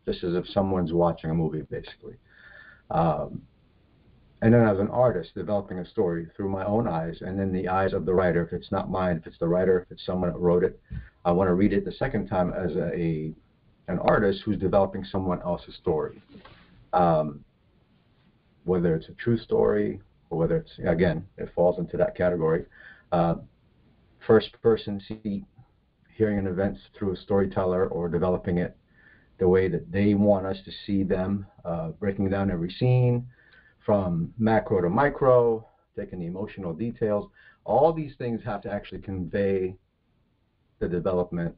just 0.04 0.22
as 0.22 0.34
if 0.34 0.46
someone's 0.48 0.92
watching 0.92 1.30
a 1.30 1.34
movie, 1.34 1.62
basically. 1.62 2.16
Um, 2.90 3.42
and 4.42 4.52
then 4.52 4.66
as 4.68 4.78
an 4.78 4.88
artist, 4.88 5.34
developing 5.34 5.78
a 5.78 5.86
story 5.86 6.28
through 6.36 6.50
my 6.50 6.64
own 6.64 6.86
eyes 6.86 7.18
and 7.22 7.38
then 7.38 7.52
the 7.52 7.68
eyes 7.68 7.92
of 7.94 8.04
the 8.04 8.12
writer. 8.12 8.44
If 8.44 8.52
it's 8.52 8.70
not 8.70 8.90
mine, 8.90 9.16
if 9.16 9.26
it's 9.26 9.38
the 9.38 9.48
writer, 9.48 9.80
if 9.80 9.90
it's 9.90 10.04
someone 10.04 10.30
that 10.30 10.38
wrote 10.38 10.62
it, 10.62 10.78
I 11.24 11.32
want 11.32 11.48
to 11.48 11.54
read 11.54 11.72
it 11.72 11.84
the 11.84 11.92
second 11.92 12.28
time 12.28 12.52
as 12.52 12.76
a, 12.76 13.32
an 13.88 13.98
artist 14.00 14.42
who's 14.44 14.58
developing 14.58 15.04
someone 15.04 15.40
else's 15.42 15.74
story. 15.76 16.22
Um, 16.92 17.44
whether 18.64 18.94
it's 18.94 19.08
a 19.08 19.12
true 19.12 19.38
story 19.38 20.00
or 20.28 20.38
whether 20.38 20.56
it's 20.56 20.72
again 20.84 21.24
it 21.38 21.50
falls 21.54 21.78
into 21.78 21.96
that 21.96 22.16
category. 22.16 22.66
Uh, 23.12 23.36
first 24.26 24.50
person 24.60 25.00
seat, 25.00 25.44
hearing 26.14 26.38
an 26.38 26.46
event 26.46 26.76
through 26.98 27.12
a 27.12 27.16
storyteller 27.16 27.86
or 27.86 28.08
developing 28.08 28.58
it 28.58 28.76
the 29.38 29.48
way 29.48 29.68
that 29.68 29.90
they 29.92 30.14
want 30.14 30.46
us 30.46 30.56
to 30.64 30.70
see 30.86 31.02
them, 31.02 31.46
uh, 31.64 31.88
breaking 31.90 32.30
down 32.30 32.50
every 32.50 32.70
scene 32.70 33.26
from 33.84 34.32
macro 34.38 34.80
to 34.80 34.88
micro, 34.88 35.66
taking 35.96 36.20
the 36.20 36.26
emotional 36.26 36.72
details. 36.72 37.30
All 37.64 37.92
these 37.92 38.14
things 38.16 38.40
have 38.44 38.62
to 38.62 38.72
actually 38.72 39.00
convey 39.00 39.76
the 40.78 40.88
development 40.88 41.54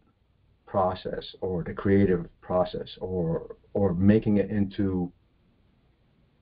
process 0.67 1.25
or 1.41 1.65
the 1.65 1.73
creative 1.73 2.27
process 2.41 2.89
or 3.01 3.57
or 3.73 3.95
making 3.95 4.37
it 4.37 4.51
into 4.51 5.11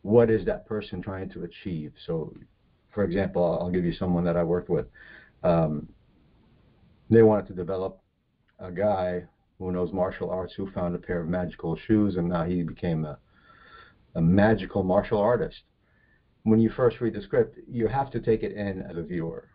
what 0.03 0.31
is 0.31 0.45
that 0.47 0.67
person 0.67 1.03
trying 1.03 1.29
to 1.31 1.45
achieve. 1.45 1.93
So, 2.07 2.33
for 2.95 3.05
example, 3.05 3.59
I'll 3.61 3.71
give 3.71 3.85
you 3.85 3.93
someone 3.93 4.25
that 4.25 4.37
I 4.37 4.43
worked 4.43 4.69
with. 4.69 4.87
Um, 5.43 5.89
they 7.11 7.23
wanted 7.23 7.49
to 7.49 7.55
develop 7.55 8.01
a 8.59 8.71
guy 8.71 9.25
who 9.59 9.73
knows 9.73 9.93
martial 9.93 10.31
arts 10.31 10.55
who 10.55 10.71
found 10.71 10.95
a 10.95 10.99
pair 10.99 11.21
of 11.21 11.29
magical 11.29 11.77
shoes 11.77 12.17
and 12.17 12.29
now 12.29 12.45
he 12.45 12.63
became 12.63 13.05
a, 13.05 13.19
a 14.15 14.21
magical 14.21 14.83
martial 14.83 15.19
artist. 15.19 15.63
When 16.45 16.61
you 16.61 16.71
first 16.71 17.01
read 17.01 17.15
the 17.15 17.23
script, 17.23 17.59
you 17.69 17.89
have 17.89 18.11
to 18.13 18.21
take 18.21 18.43
it 18.43 18.53
in 18.53 18.83
as 18.83 18.97
a 18.97 19.03
viewer. 19.03 19.49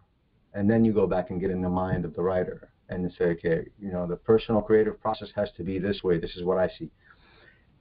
And 0.54 0.70
then 0.70 0.84
you 0.84 0.92
go 0.92 1.08
back 1.08 1.30
and 1.30 1.40
get 1.40 1.52
in 1.52 1.62
the 1.62 1.70
mind 1.70 2.04
of 2.04 2.14
the 2.16 2.22
writer 2.22 2.70
and 2.90 3.10
say, 3.18 3.26
okay, 3.26 3.68
you 3.80 3.92
know, 3.92 4.06
the 4.06 4.18
personal 4.18 4.62
creative 4.62 5.00
process 5.00 5.30
has 5.36 5.50
to 5.56 5.64
be 5.64 5.80
this 5.80 6.04
way. 6.04 6.20
This 6.20 6.36
is 6.36 6.44
what 6.44 6.58
I 6.58 6.68
see. 6.78 6.92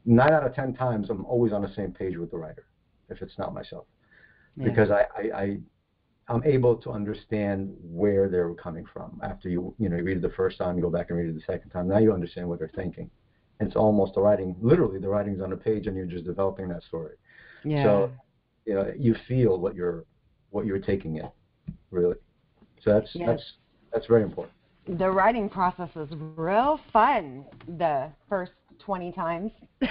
Nine 0.05 0.33
out 0.33 0.47
of 0.47 0.55
ten 0.55 0.73
times, 0.75 1.11
I'm 1.11 1.25
always 1.25 1.53
on 1.53 1.63
the 1.63 1.75
same 1.75 1.93
page 1.93 2.17
with 2.17 2.31
the 2.31 2.39
writer, 2.39 2.67
if 3.09 3.21
it's 3.21 3.37
not 3.37 3.53
myself, 3.53 3.87
Yeah. 4.57 4.67
because 4.67 4.91
I, 4.91 5.07
I, 5.17 5.41
I 5.43 5.59
I'm 6.31 6.43
able 6.45 6.77
to 6.85 6.91
understand 6.93 7.59
where 7.83 8.29
they're 8.29 8.55
coming 8.55 8.87
from. 8.93 9.21
After 9.23 9.49
you, 9.49 9.75
you 9.79 9.89
know, 9.89 9.97
you 9.97 10.05
read 10.05 10.19
it 10.19 10.23
the 10.23 10.31
first 10.31 10.57
time, 10.59 10.77
you 10.77 10.83
go 10.83 10.89
back 10.99 11.11
and 11.11 11.19
read 11.19 11.29
it 11.29 11.35
the 11.35 11.53
second 11.53 11.71
time. 11.71 11.89
Now 11.89 11.99
you 11.99 12.13
understand 12.13 12.49
what 12.49 12.59
they're 12.61 12.71
thinking. 12.83 13.11
And 13.59 13.67
it's 13.69 13.77
almost 13.77 14.15
the 14.15 14.21
writing, 14.23 14.55
literally 14.63 14.99
the 15.01 15.09
writing's 15.09 15.41
on 15.43 15.53
a 15.53 15.57
page, 15.57 15.87
and 15.87 15.95
you're 15.97 16.07
just 16.07 16.25
developing 16.25 16.69
that 16.69 16.83
story. 16.85 17.17
yeah. 17.65 17.83
So, 17.85 18.11
you 18.65 18.75
know, 18.75 18.93
you 18.97 19.15
feel 19.29 19.59
what 19.59 19.75
you're, 19.75 20.05
what 20.51 20.65
you're 20.67 20.79
taking 20.79 21.17
in, 21.17 21.29
really. 21.91 22.17
So 22.83 22.93
that's 22.95 23.11
Yes. 23.15 23.27
that's 23.29 23.47
that's 23.93 24.07
very 24.07 24.23
important. 24.23 24.55
the 25.05 25.11
writing 25.11 25.49
process 25.49 25.91
is 25.97 26.09
real 26.37 26.79
fun 26.93 27.45
the 27.83 28.09
first 28.29 28.53
20 28.79 29.13
times. 29.13 29.51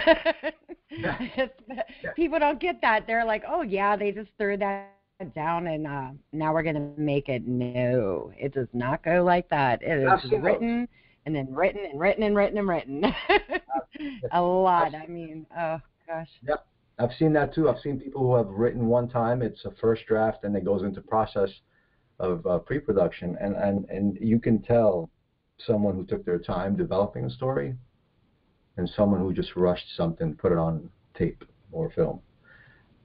People 2.16 2.40
don't 2.40 2.60
get 2.60 2.82
that. 2.82 3.06
They're 3.08 3.26
like, 3.26 3.44
oh, 3.48 3.62
yeah, 3.62 3.96
they 3.96 4.12
just 4.12 4.30
threw 4.38 4.58
that 4.58 4.94
down 5.28 5.68
and 5.68 5.86
uh, 5.86 6.10
now 6.32 6.54
we're 6.54 6.64
going 6.64 6.76
to 6.76 7.02
make 7.02 7.30
it. 7.30 7.46
No, 7.46 8.32
it 8.38 8.54
does 8.54 8.68
not 8.74 9.04
go 9.04 9.24
like 9.24 9.50
that. 9.50 9.82
It 9.82 10.02
is 10.02 10.32
written 10.42 10.88
and 11.26 11.36
then 11.36 11.54
written 11.54 11.86
and 11.86 12.00
written 12.00 12.24
and 12.24 12.36
written 12.36 12.58
and 12.58 12.68
written. 12.68 13.04
a 14.32 14.42
lot. 14.42 14.96
I 14.96 15.08
mean, 15.08 15.46
oh, 15.58 15.80
gosh. 16.08 16.30
Yep. 16.48 16.66
I've 17.00 17.14
seen 17.18 17.34
that 17.34 17.54
too. 17.54 17.70
I've 17.70 17.80
seen 17.80 18.00
people 18.00 18.22
who 18.22 18.36
have 18.36 18.48
written 18.48 18.88
one 18.88 19.08
time, 19.08 19.42
it's 19.42 19.64
a 19.66 19.72
first 19.80 20.06
draft, 20.06 20.44
and 20.44 20.56
it 20.56 20.66
goes 20.66 20.84
into 20.84 21.02
process 21.02 21.50
of 22.20 22.46
uh, 22.46 22.60
pre-production, 22.60 23.38
and, 23.40 23.56
and, 23.56 23.90
and 23.90 24.18
you 24.20 24.40
can 24.40 24.62
tell 24.62 25.10
someone 25.66 25.96
who 25.96 26.06
took 26.06 26.26
their 26.26 26.40
time 26.40 26.76
developing 26.76 27.26
a 27.26 27.30
story 27.30 27.74
and 28.76 28.90
someone 28.96 29.22
who 29.22 29.34
just 29.34 29.56
rushed 29.56 29.86
something, 29.96 30.36
put 30.36 30.52
it 30.52 30.58
on 30.58 30.90
tape 31.18 31.44
or 31.72 31.90
film. 31.92 32.20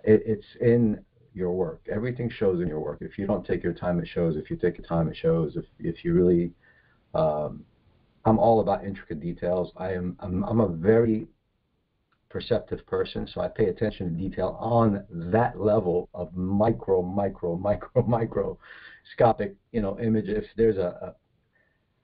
It, 0.03 0.23
it's 0.27 0.47
in 0.61 1.05
your 1.35 1.53
work. 1.53 1.87
Everything 1.91 2.31
shows 2.31 2.61
in 2.61 2.69
your 2.69 2.81
work. 2.81 2.99
If 3.01 3.19
you 3.19 3.27
don't 3.27 3.45
take 3.45 3.63
your 3.63 3.73
time, 3.73 3.99
it 3.99 4.09
shows. 4.09 4.37
If 4.37 4.51
you 4.51 4.57
take 4.57 4.79
your 4.79 4.87
time, 4.87 5.09
it 5.09 5.17
shows. 5.17 5.57
If 5.57 5.65
if 5.79 6.05
you 6.05 6.15
really, 6.15 6.53
um, 7.15 7.65
I'm 8.25 8.39
all 8.39 8.61
about 8.61 8.85
intricate 8.85 9.21
details. 9.21 9.73
I 9.77 9.93
am. 9.93 10.17
I'm, 10.21 10.45
I'm 10.45 10.61
a 10.61 10.69
very 10.69 11.27
perceptive 12.31 12.85
person, 12.87 13.29
so 13.33 13.41
I 13.41 13.49
pay 13.49 13.67
attention 13.67 14.13
to 14.13 14.29
detail 14.29 14.57
on 14.61 15.05
that 15.11 15.61
level 15.61 16.09
of 16.15 16.35
micro, 16.35 17.03
micro, 17.03 17.57
micro, 17.59 18.03
microscopic, 18.07 19.57
you 19.73 19.83
know, 19.83 19.99
image. 20.01 20.29
If 20.29 20.45
there's 20.57 20.77
a, 20.77 21.15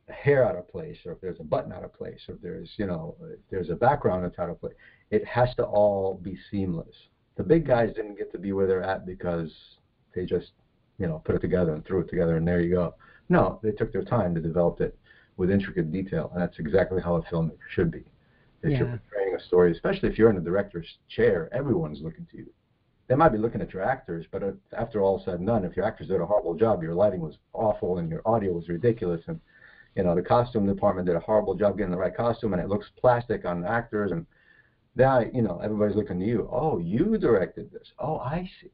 a 0.08 0.12
hair 0.12 0.44
out 0.44 0.56
of 0.56 0.68
place, 0.68 0.96
or 1.06 1.12
if 1.12 1.20
there's 1.20 1.40
a 1.40 1.44
button 1.44 1.72
out 1.72 1.84
of 1.84 1.94
place, 1.94 2.20
or 2.28 2.34
if 2.34 2.42
there's, 2.42 2.70
you 2.76 2.86
know, 2.86 3.16
if 3.22 3.38
there's 3.50 3.70
a 3.70 3.76
background 3.76 4.24
that's 4.24 4.38
out 4.38 4.50
of 4.50 4.60
place, 4.60 4.74
it 5.10 5.24
has 5.24 5.54
to 5.56 5.64
all 5.64 6.14
be 6.14 6.36
seamless. 6.50 6.94
The 7.36 7.44
big 7.44 7.66
guys 7.66 7.94
didn't 7.94 8.18
get 8.18 8.32
to 8.32 8.38
be 8.38 8.52
where 8.52 8.66
they're 8.66 8.82
at 8.82 9.06
because 9.06 9.50
they 10.14 10.26
just, 10.26 10.52
you 10.98 11.06
know, 11.06 11.22
put 11.24 11.34
it 11.34 11.40
together 11.40 11.74
and 11.74 11.84
threw 11.84 12.00
it 12.00 12.10
together, 12.10 12.36
and 12.36 12.46
there 12.46 12.60
you 12.60 12.74
go. 12.74 12.94
No, 13.28 13.60
they 13.62 13.70
took 13.70 13.92
their 13.92 14.04
time 14.04 14.34
to 14.34 14.40
develop 14.40 14.80
it 14.80 14.98
with 15.36 15.50
intricate 15.50 15.90
detail, 15.90 16.30
and 16.32 16.42
that's 16.42 16.58
exactly 16.58 17.00
how 17.00 17.16
a 17.16 17.22
filmmaker 17.22 17.58
should 17.70 17.90
be. 17.90 18.04
If 18.62 18.72
yeah. 18.72 18.78
you're 18.78 18.86
portraying 18.88 19.36
a 19.36 19.40
story, 19.40 19.72
especially 19.72 20.10
if 20.10 20.18
you're 20.18 20.28
in 20.28 20.36
the 20.36 20.42
director's 20.42 20.98
chair, 21.08 21.48
everyone's 21.52 22.02
looking 22.02 22.26
to 22.32 22.36
you. 22.38 22.52
They 23.08 23.14
might 23.14 23.30
be 23.30 23.38
looking 23.38 23.62
at 23.62 23.72
your 23.72 23.82
actors, 23.82 24.26
but 24.30 24.42
uh, 24.42 24.52
after 24.76 25.00
all 25.00 25.22
said 25.24 25.34
and 25.34 25.46
done, 25.46 25.64
if 25.64 25.76
your 25.76 25.84
actors 25.86 26.08
did 26.08 26.20
a 26.20 26.26
horrible 26.26 26.54
job, 26.54 26.82
your 26.82 26.94
lighting 26.94 27.20
was 27.20 27.38
awful 27.54 27.98
and 27.98 28.10
your 28.10 28.22
audio 28.26 28.52
was 28.52 28.68
ridiculous, 28.68 29.22
and 29.26 29.40
you 29.96 30.04
know 30.04 30.14
the 30.14 30.22
costume 30.22 30.66
department 30.66 31.06
did 31.06 31.16
a 31.16 31.20
horrible 31.20 31.54
job 31.54 31.78
getting 31.78 31.90
the 31.90 31.98
right 31.98 32.16
costume, 32.16 32.52
and 32.52 32.62
it 32.62 32.68
looks 32.68 32.90
plastic 33.00 33.44
on 33.44 33.64
actors, 33.64 34.12
and 34.12 34.26
now 34.96 35.20
you 35.20 35.42
know 35.42 35.60
everybody's 35.62 35.96
looking 35.96 36.20
to 36.20 36.26
you. 36.26 36.48
Oh, 36.50 36.78
you 36.78 37.16
directed 37.18 37.70
this. 37.72 37.92
Oh, 37.98 38.18
I 38.18 38.48
see. 38.60 38.70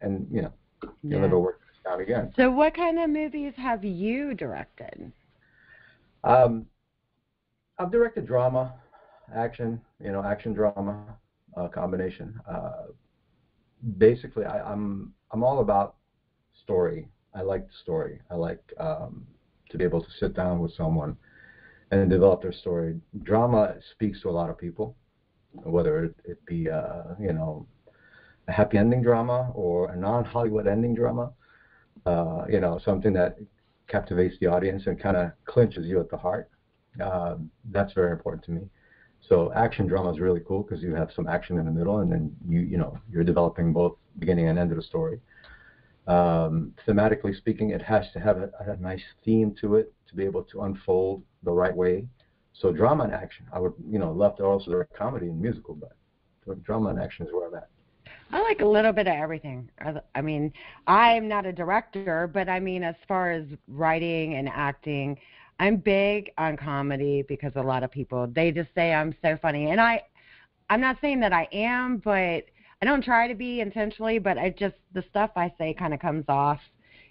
And 0.00 0.26
you 0.30 0.42
know, 0.42 0.52
you'll 1.02 1.12
yeah. 1.14 1.18
never 1.20 1.38
work 1.38 1.60
this 1.60 1.92
out 1.92 2.00
again. 2.00 2.32
So, 2.36 2.50
what 2.50 2.74
kind 2.74 2.98
of 2.98 3.10
movies 3.10 3.54
have 3.56 3.84
you 3.84 4.34
directed? 4.34 5.12
Um, 6.24 6.66
I've 7.78 7.90
directed 7.90 8.26
drama 8.26 8.74
action, 9.34 9.80
you 10.00 10.12
know, 10.12 10.22
action 10.22 10.52
drama 10.52 11.04
uh, 11.56 11.68
combination. 11.68 12.38
Uh, 12.48 12.86
basically, 13.98 14.44
I, 14.44 14.72
I'm 14.72 15.12
I'm 15.32 15.42
all 15.42 15.60
about 15.60 15.96
story. 16.62 17.08
I 17.34 17.42
like 17.42 17.66
the 17.66 17.74
story. 17.82 18.20
I 18.30 18.34
like 18.34 18.62
um, 18.78 19.26
to 19.70 19.78
be 19.78 19.84
able 19.84 20.02
to 20.02 20.10
sit 20.20 20.34
down 20.34 20.60
with 20.60 20.74
someone 20.74 21.16
and 21.90 22.08
develop 22.10 22.42
their 22.42 22.52
story. 22.52 23.00
Drama 23.22 23.74
speaks 23.92 24.20
to 24.22 24.30
a 24.30 24.32
lot 24.32 24.50
of 24.50 24.58
people, 24.58 24.96
whether 25.52 26.04
it, 26.04 26.16
it 26.24 26.46
be 26.46 26.70
uh, 26.70 27.14
you 27.20 27.32
know 27.32 27.66
a 28.48 28.52
happy 28.52 28.78
ending 28.78 29.02
drama 29.02 29.50
or 29.54 29.90
a 29.90 29.96
non-Hollywood 29.96 30.66
ending 30.66 30.94
drama. 30.94 31.32
Uh, 32.04 32.44
you 32.48 32.58
know, 32.58 32.80
something 32.84 33.12
that 33.12 33.36
captivates 33.86 34.34
the 34.40 34.46
audience 34.46 34.86
and 34.86 34.98
kind 35.00 35.16
of 35.16 35.30
clinches 35.44 35.86
you 35.86 36.00
at 36.00 36.10
the 36.10 36.16
heart. 36.16 36.50
Uh, 37.00 37.36
that's 37.70 37.92
very 37.92 38.10
important 38.10 38.44
to 38.44 38.50
me. 38.50 38.62
So 39.28 39.52
action 39.54 39.86
drama 39.86 40.10
is 40.10 40.18
really 40.18 40.40
cool 40.46 40.62
because 40.62 40.82
you 40.82 40.94
have 40.94 41.10
some 41.14 41.28
action 41.28 41.58
in 41.58 41.66
the 41.66 41.70
middle, 41.70 41.98
and 41.98 42.10
then 42.10 42.34
you 42.48 42.60
you 42.60 42.76
know 42.76 42.98
you're 43.10 43.24
developing 43.24 43.72
both 43.72 43.96
beginning 44.18 44.48
and 44.48 44.58
end 44.58 44.72
of 44.72 44.76
the 44.76 44.82
story. 44.82 45.20
Um, 46.06 46.74
thematically 46.86 47.36
speaking, 47.36 47.70
it 47.70 47.82
has 47.82 48.06
to 48.12 48.18
have 48.20 48.38
a, 48.38 48.50
a, 48.66 48.76
nice 48.78 49.04
theme 49.24 49.54
to 49.60 49.76
it 49.76 49.92
to 50.08 50.16
be 50.16 50.24
able 50.24 50.42
to 50.44 50.62
unfold 50.62 51.22
the 51.44 51.52
right 51.52 51.74
way. 51.74 52.08
So 52.54 52.72
drama 52.72 53.04
and 53.04 53.12
action, 53.12 53.46
I 53.52 53.58
would 53.58 53.72
you 53.88 53.98
know 53.98 54.12
love 54.12 54.36
to 54.36 54.44
also 54.44 54.70
direct 54.70 54.94
comedy 54.94 55.26
and 55.26 55.40
musical, 55.40 55.74
but 55.74 56.62
drama 56.64 56.90
and 56.90 57.00
action 57.00 57.26
is 57.26 57.32
where 57.32 57.48
I'm 57.48 57.54
at. 57.54 57.68
I 58.32 58.42
like 58.42 58.60
a 58.60 58.66
little 58.66 58.92
bit 58.92 59.06
of 59.06 59.14
everything. 59.14 59.70
I 60.14 60.22
mean, 60.22 60.52
I'm 60.86 61.28
not 61.28 61.44
a 61.44 61.52
director, 61.52 62.30
but 62.32 62.48
I 62.48 62.60
mean, 62.60 62.82
as 62.82 62.94
far 63.06 63.30
as 63.30 63.44
writing 63.68 64.34
and 64.34 64.48
acting, 64.48 65.18
I'm 65.60 65.76
big 65.76 66.30
on 66.38 66.56
comedy 66.56 67.22
because 67.28 67.52
a 67.56 67.62
lot 67.62 67.82
of 67.82 67.90
people 67.90 68.26
they 68.26 68.50
just 68.50 68.70
say 68.74 68.92
I'm 68.92 69.14
so 69.22 69.38
funny, 69.40 69.70
and 69.70 69.80
I, 69.80 70.02
I'm 70.70 70.80
not 70.80 70.96
saying 71.00 71.20
that 71.20 71.32
I 71.32 71.46
am, 71.52 71.98
but 71.98 72.44
I 72.80 72.84
don't 72.84 73.04
try 73.04 73.28
to 73.28 73.34
be 73.34 73.60
intentionally, 73.60 74.18
but 74.18 74.38
I 74.38 74.50
just 74.50 74.76
the 74.92 75.04
stuff 75.10 75.30
I 75.36 75.52
say 75.58 75.74
kind 75.74 75.94
of 75.94 76.00
comes 76.00 76.24
off, 76.28 76.58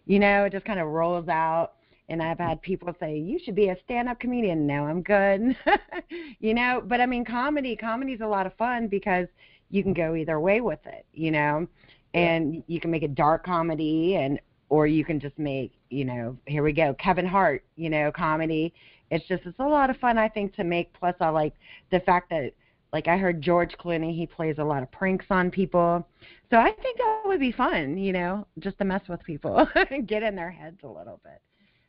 you 0.06 0.20
know, 0.20 0.46
it 0.46 0.52
just 0.52 0.66
kind 0.66 0.80
of 0.80 0.88
rolls 0.88 1.30
out. 1.30 1.74
And 2.12 2.22
I've 2.22 2.40
had 2.40 2.62
people 2.62 2.94
say 3.00 3.18
you 3.18 3.40
should 3.40 3.56
be 3.56 3.70
a 3.70 3.78
stand-up 3.86 4.20
comedian. 4.20 4.68
No, 4.68 4.84
I'm 4.84 5.02
good, 5.02 5.56
you 6.42 6.54
know. 6.54 6.84
But 6.86 7.00
I 7.00 7.06
mean, 7.06 7.24
comedy, 7.24 7.78
comedy's 7.78 8.20
a 8.20 8.28
lot 8.28 8.46
of 8.46 8.54
fun 8.56 8.90
because 8.90 9.28
you 9.70 9.82
can 9.82 9.94
go 9.94 10.14
either 10.14 10.38
way 10.38 10.60
with 10.60 10.86
it, 10.86 11.06
you 11.14 11.32
know, 11.32 11.66
and 12.14 12.64
you 12.68 12.82
can 12.82 12.92
make 12.92 13.04
a 13.04 13.08
dark 13.08 13.46
comedy 13.46 14.18
and 14.18 14.42
or 14.68 14.88
you 14.88 15.06
can 15.06 15.22
just 15.22 15.40
make, 15.40 15.72
you 15.90 16.04
know, 16.04 16.38
here 16.48 16.64
we 16.64 16.74
go, 16.74 16.94
Kevin 16.96 17.26
Hart, 17.26 17.64
you 17.78 17.90
know, 17.90 18.12
comedy. 18.12 18.74
It's 19.10 19.26
just 19.30 19.46
it's 19.46 19.60
a 19.60 19.64
lot 19.64 19.90
of 19.90 19.96
fun 19.96 20.18
I 20.18 20.28
think 20.28 20.54
to 20.56 20.66
make. 20.66 20.92
Plus 20.92 21.16
I 21.22 21.30
like 21.30 21.54
the 21.92 22.02
fact 22.02 22.30
that 22.32 22.52
like 22.92 23.08
I 23.08 23.16
heard 23.16 23.42
George 23.42 23.78
Clooney, 23.78 24.14
he 24.14 24.28
plays 24.28 24.58
a 24.58 24.66
lot 24.66 24.84
of 24.84 24.92
pranks 24.92 25.28
on 25.30 25.50
people. 25.50 26.06
So 26.50 26.58
I 26.58 26.72
think 26.72 26.98
that 26.98 27.22
would 27.24 27.40
be 27.40 27.54
fun, 27.54 27.98
you 27.98 28.12
know, 28.12 28.46
just 28.60 28.78
to 28.80 28.84
mess 28.84 29.04
with 29.08 29.24
people 29.24 29.66
and 29.92 30.06
get 30.06 30.24
in 30.24 30.36
their 30.36 30.52
heads 30.52 30.80
a 30.84 30.90
little 30.90 31.22
bit. 31.24 31.42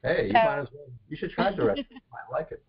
Hey, 0.02 0.26
you 0.26 0.32
so, 0.32 0.44
might 0.44 0.59
as 0.59 0.68
well. 0.73 0.87
You 1.09 1.16
should 1.16 1.30
try 1.30 1.52
directing. 1.52 1.85
I 2.12 2.32
like 2.32 2.50
it. 2.52 2.62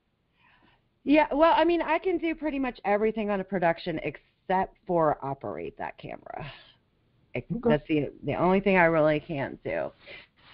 Yeah, 1.04 1.28
well, 1.34 1.54
I 1.56 1.66
mean, 1.66 1.82
I 1.82 1.98
can 1.98 2.18
do 2.18 2.34
pretty 2.36 2.60
much 2.60 2.80
everything 2.86 3.30
on 3.30 3.40
a 3.40 3.44
production 3.44 4.00
except 4.04 4.78
for 4.88 5.18
operate 5.22 5.78
that 5.78 5.98
camera. 5.98 6.46
Okay. 7.36 7.46
That's 7.66 7.88
the 7.88 8.12
the 8.24 8.36
only 8.36 8.60
thing 8.60 8.78
I 8.78 8.86
really 8.86 9.20
can't 9.20 9.62
do. 9.64 9.92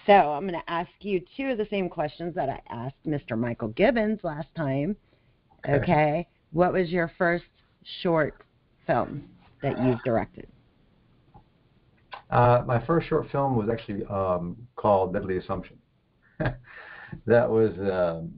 So 0.06 0.12
I'm 0.12 0.48
going 0.48 0.58
to 0.58 0.70
ask 0.70 0.90
you 1.00 1.22
two 1.36 1.50
of 1.50 1.58
the 1.58 1.66
same 1.70 1.88
questions 1.88 2.34
that 2.34 2.48
I 2.48 2.60
asked 2.70 2.96
Mr. 3.06 3.38
Michael 3.38 3.68
Gibbons 3.68 4.20
last 4.22 4.48
time. 4.56 4.96
Okay. 5.68 5.74
okay. 5.74 6.28
What 6.52 6.72
was 6.72 6.88
your 6.88 7.12
first 7.18 7.44
short 8.02 8.34
film 8.86 9.28
that 9.62 9.80
you've 9.84 10.02
directed? 10.02 10.48
Uh, 12.30 12.62
my 12.66 12.84
first 12.86 13.08
short 13.08 13.30
film 13.30 13.56
was 13.56 13.68
actually 13.68 14.04
um, 14.06 14.56
called 14.76 15.12
Deadly 15.12 15.36
Assumption. 15.36 15.76
that 17.26 17.50
was 17.50 17.72
um, 17.78 18.32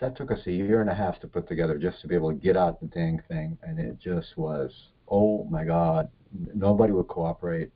that 0.00 0.16
took 0.16 0.30
us 0.30 0.40
a 0.46 0.52
year 0.52 0.80
and 0.80 0.90
a 0.90 0.94
half 0.94 1.20
to 1.20 1.26
put 1.26 1.48
together 1.48 1.78
just 1.78 2.00
to 2.02 2.08
be 2.08 2.14
able 2.14 2.30
to 2.30 2.36
get 2.38 2.56
out 2.56 2.80
the 2.80 2.86
dang 2.86 3.20
thing, 3.28 3.58
and 3.62 3.78
it 3.78 3.98
just 3.98 4.36
was 4.36 4.70
oh 5.08 5.44
my 5.50 5.64
god, 5.64 6.08
nobody 6.54 6.92
would 6.92 7.08
cooperate. 7.08 7.70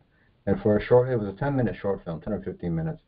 And 0.46 0.60
for 0.62 0.78
a 0.78 0.84
short, 0.84 1.10
it 1.10 1.16
was 1.16 1.28
a 1.28 1.38
10 1.38 1.54
minute 1.54 1.76
short 1.80 2.04
film, 2.04 2.20
10 2.20 2.32
or 2.32 2.40
15 2.40 2.74
minutes. 2.74 3.02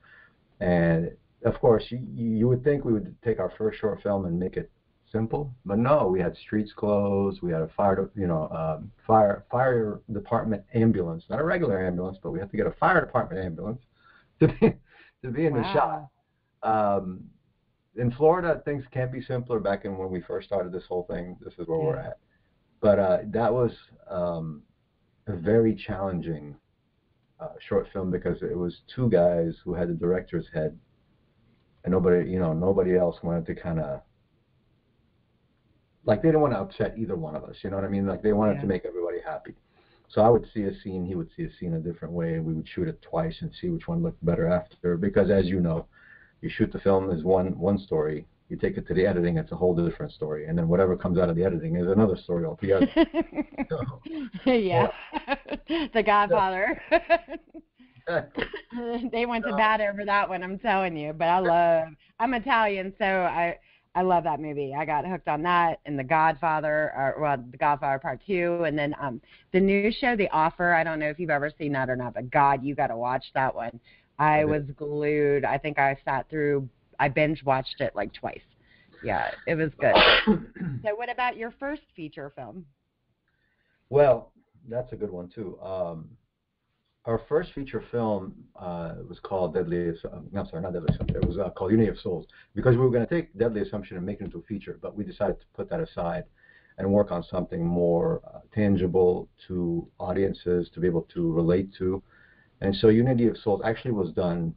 And 0.61 1.13
of 1.45 1.59
course, 1.59 1.85
you, 1.89 2.07
you 2.15 2.49
would 2.49 2.63
think 2.63 2.85
we 2.85 2.93
would 2.93 3.15
take 3.23 3.39
our 3.41 3.53
first 3.57 3.81
short 3.81 4.03
film 4.03 4.27
and 4.27 4.39
make 4.39 4.57
it 4.57 4.71
simple, 5.11 5.53
but 5.65 5.79
no, 5.79 6.07
we 6.07 6.21
had 6.21 6.37
streets 6.37 6.73
closed, 6.73 7.43
we 7.43 7.51
had 7.51 7.63
a 7.63 7.69
fire, 7.77 8.11
you 8.15 8.27
know, 8.27 8.49
um, 8.51 8.93
fire 9.07 9.45
fire 9.51 10.01
department 10.13 10.63
ambulance, 10.75 11.25
not 11.29 11.41
a 11.41 11.45
regular 11.45 11.85
ambulance, 11.85 12.19
but 12.23 12.31
we 12.31 12.39
had 12.39 12.51
to 12.51 12.57
get 12.57 12.67
a 12.67 12.73
fire 12.73 13.01
department 13.01 13.45
ambulance 13.45 13.81
to 14.41 14.49
be 14.49 14.75
to 15.25 15.31
be 15.31 15.47
in 15.47 15.55
wow. 15.55 15.63
the 15.63 15.73
shot. 15.73 16.09
Um, 16.63 17.25
in 17.97 18.11
Florida, 18.13 18.63
things 18.65 18.85
can't 18.93 19.13
be 19.13 19.23
simpler. 19.23 19.59
Back 19.59 19.85
in 19.85 19.97
when 19.99 20.11
we 20.11 20.21
first 20.21 20.47
started 20.47 20.73
this 20.73 20.85
whole 20.89 21.05
thing, 21.11 21.37
this 21.41 21.55
is 21.59 21.67
where 21.67 21.79
yeah. 21.79 21.87
we're 21.87 21.97
at. 21.97 22.19
But 22.81 22.99
uh, 22.99 23.19
that 23.27 23.53
was 23.53 23.73
um, 24.09 24.63
a 25.27 25.37
very 25.37 25.75
challenging 25.75 26.57
uh, 27.41 27.49
short 27.69 27.89
film 27.93 28.11
because 28.11 28.43
it 28.43 28.57
was 28.57 28.83
two 28.95 29.11
guys 29.11 29.55
who 29.65 29.75
had 29.75 29.89
the 29.89 29.95
director's 29.95 30.47
head, 30.53 30.79
and 31.85 31.93
nobody, 31.93 32.31
you 32.31 32.39
know, 32.39 32.53
nobody 32.53 32.97
else 32.97 33.17
wanted 33.23 33.47
to 33.47 33.55
kind 33.55 33.81
of 33.81 34.03
like 36.05 36.23
they 36.23 36.29
didn't 36.29 36.41
want 36.41 36.55
to 36.55 36.61
upset 36.61 36.95
either 36.99 37.17
one 37.17 37.37
of 37.37 37.45
us. 37.45 37.57
You 37.63 37.71
know 37.71 37.77
what 37.77 37.85
I 37.85 37.89
mean? 37.89 38.07
Like 38.07 38.23
they 38.23 38.33
wanted 38.33 38.55
yeah. 38.55 38.61
to 38.63 38.67
make 38.67 38.85
everybody 38.85 39.19
happy. 39.25 39.55
So 40.09 40.23
I 40.23 40.29
would 40.29 40.47
see 40.53 40.65
a 40.65 40.75
scene, 40.81 41.07
he 41.07 41.15
would 41.15 41.31
see 41.37 41.45
a 41.45 41.53
scene 41.59 41.75
a 41.75 41.79
different 41.79 42.13
way, 42.13 42.35
and 42.35 42.45
we 42.45 42.53
would 42.53 42.69
shoot 42.69 42.89
it 42.89 43.01
twice 43.01 43.37
and 43.43 43.53
see 43.61 43.69
which 43.69 43.87
one 43.87 44.03
looked 44.03 44.25
better 44.25 44.49
after. 44.49 44.97
Because 44.97 45.31
as 45.31 45.47
you 45.47 45.61
know, 45.61 45.87
you 46.41 46.51
shoot 46.51 46.73
the 46.73 46.81
film 46.81 47.11
as 47.11 47.23
one 47.23 47.59
one 47.59 47.79
story, 47.79 48.27
You 48.49 48.57
take 48.57 48.77
it 48.77 48.87
to 48.89 48.95
the 48.95 49.07
editing, 49.07 49.37
it's 49.37 49.53
a 49.53 49.57
whole 49.57 49.75
different 49.75 50.13
story, 50.13 50.47
and 50.47 50.57
then 50.57 50.69
whatever 50.69 50.97
comes 50.97 51.19
out 51.19 51.29
of 51.29 51.37
the 51.37 51.45
editing 51.45 51.77
is 51.77 51.87
another 51.87 52.17
story 52.17 52.45
altogether. 52.45 52.89
so, 53.69 54.53
yeah. 54.53 54.89
the 55.95 56.03
Godfather. 56.03 56.81
they 59.13 59.27
went 59.27 59.45
to 59.45 59.55
bat 59.57 59.81
over 59.81 60.05
that 60.05 60.29
one, 60.29 60.43
I'm 60.43 60.59
telling 60.59 60.97
you. 60.97 61.13
But 61.13 61.29
I 61.29 61.39
love. 61.39 61.89
I'm 62.19 62.35
Italian, 62.35 62.93
so 62.99 63.05
I 63.05 63.57
I 63.95 64.03
love 64.03 64.25
that 64.25 64.41
movie. 64.41 64.75
I 64.75 64.85
got 64.85 65.07
hooked 65.07 65.29
on 65.29 65.43
that 65.43 65.81
and 65.85 65.99
The 65.99 66.05
Godfather, 66.05 66.93
or 66.97 67.17
well, 67.21 67.37
The 67.51 67.57
Godfather 67.57 67.99
Part 67.99 68.21
Two, 68.27 68.63
and 68.65 68.79
then 68.79 68.95
um 69.01 69.21
the 69.53 69.61
new 69.61 69.93
show, 69.93 70.17
The 70.17 70.31
Offer. 70.31 70.75
I 70.75 70.85
don't 70.85 70.99
know 70.99 71.09
if 71.09 71.19
you've 71.19 71.31
ever 71.31 71.51
seen 71.59 71.73
that 71.73 71.91
or 71.91 71.97
not, 71.97 72.15
but 72.15 72.31
God, 72.31 72.63
you 72.63 72.75
got 72.75 72.89
to 72.89 72.97
watch 72.97 73.25
that 73.35 73.55
one. 73.55 73.81
I 74.21 74.45
was 74.45 74.65
glued. 74.77 75.45
I 75.45 75.57
think 75.57 75.79
I 75.79 75.97
sat 76.05 76.29
through. 76.29 76.69
I 76.99 77.09
binge 77.09 77.43
watched 77.43 77.81
it 77.81 77.97
like 77.97 78.13
twice. 78.13 78.43
Yeah, 79.03 79.31
it 79.47 79.55
was 79.55 79.71
good. 79.81 79.95
so, 80.85 80.95
what 80.95 81.11
about 81.11 81.39
your 81.39 81.53
first 81.59 81.83
feature 81.97 82.31
film? 82.37 82.67
Well, 83.89 84.33
that's 84.69 84.93
a 84.93 84.97
good 84.97 85.11
one 85.11 85.31
too. 85.35 85.59
Um, 85.63 86.11
our 87.07 87.23
first 87.31 87.55
feature 87.55 87.83
film 87.91 88.35
uh, 88.57 88.97
was 89.09 89.19
called 89.23 89.55
Deadly. 89.55 89.89
Um, 90.13 90.29
I'm 90.37 90.47
sorry, 90.47 90.63
not 90.63 90.75
Deadly 90.75 90.95
Assumption. 90.95 91.17
It 91.17 91.27
was 91.27 91.39
uh, 91.39 91.49
called 91.51 91.71
Unity 91.71 91.89
of 91.89 91.99
Souls 91.99 92.27
because 92.55 92.77
we 92.77 92.83
were 92.83 92.91
going 92.91 93.07
to 93.07 93.13
take 93.13 93.37
Deadly 93.39 93.63
Assumption 93.63 93.97
and 93.97 94.05
make 94.05 94.21
it 94.21 94.25
into 94.25 94.39
a 94.39 94.43
feature, 94.43 94.79
but 94.83 94.95
we 94.95 95.03
decided 95.03 95.41
to 95.41 95.47
put 95.55 95.71
that 95.71 95.81
aside 95.81 96.25
and 96.77 96.91
work 96.93 97.11
on 97.11 97.23
something 97.23 97.65
more 97.65 98.21
uh, 98.35 98.41
tangible 98.55 99.29
to 99.49 99.89
audiences 99.99 100.69
to 100.75 100.81
be 100.81 100.87
able 100.87 101.07
to 101.15 101.33
relate 101.33 101.71
to. 101.79 102.03
And 102.61 102.75
so 102.75 102.89
Unity 102.89 103.27
of 103.27 103.37
Souls 103.39 103.63
actually 103.65 103.93
was 103.93 104.13
done 104.13 104.55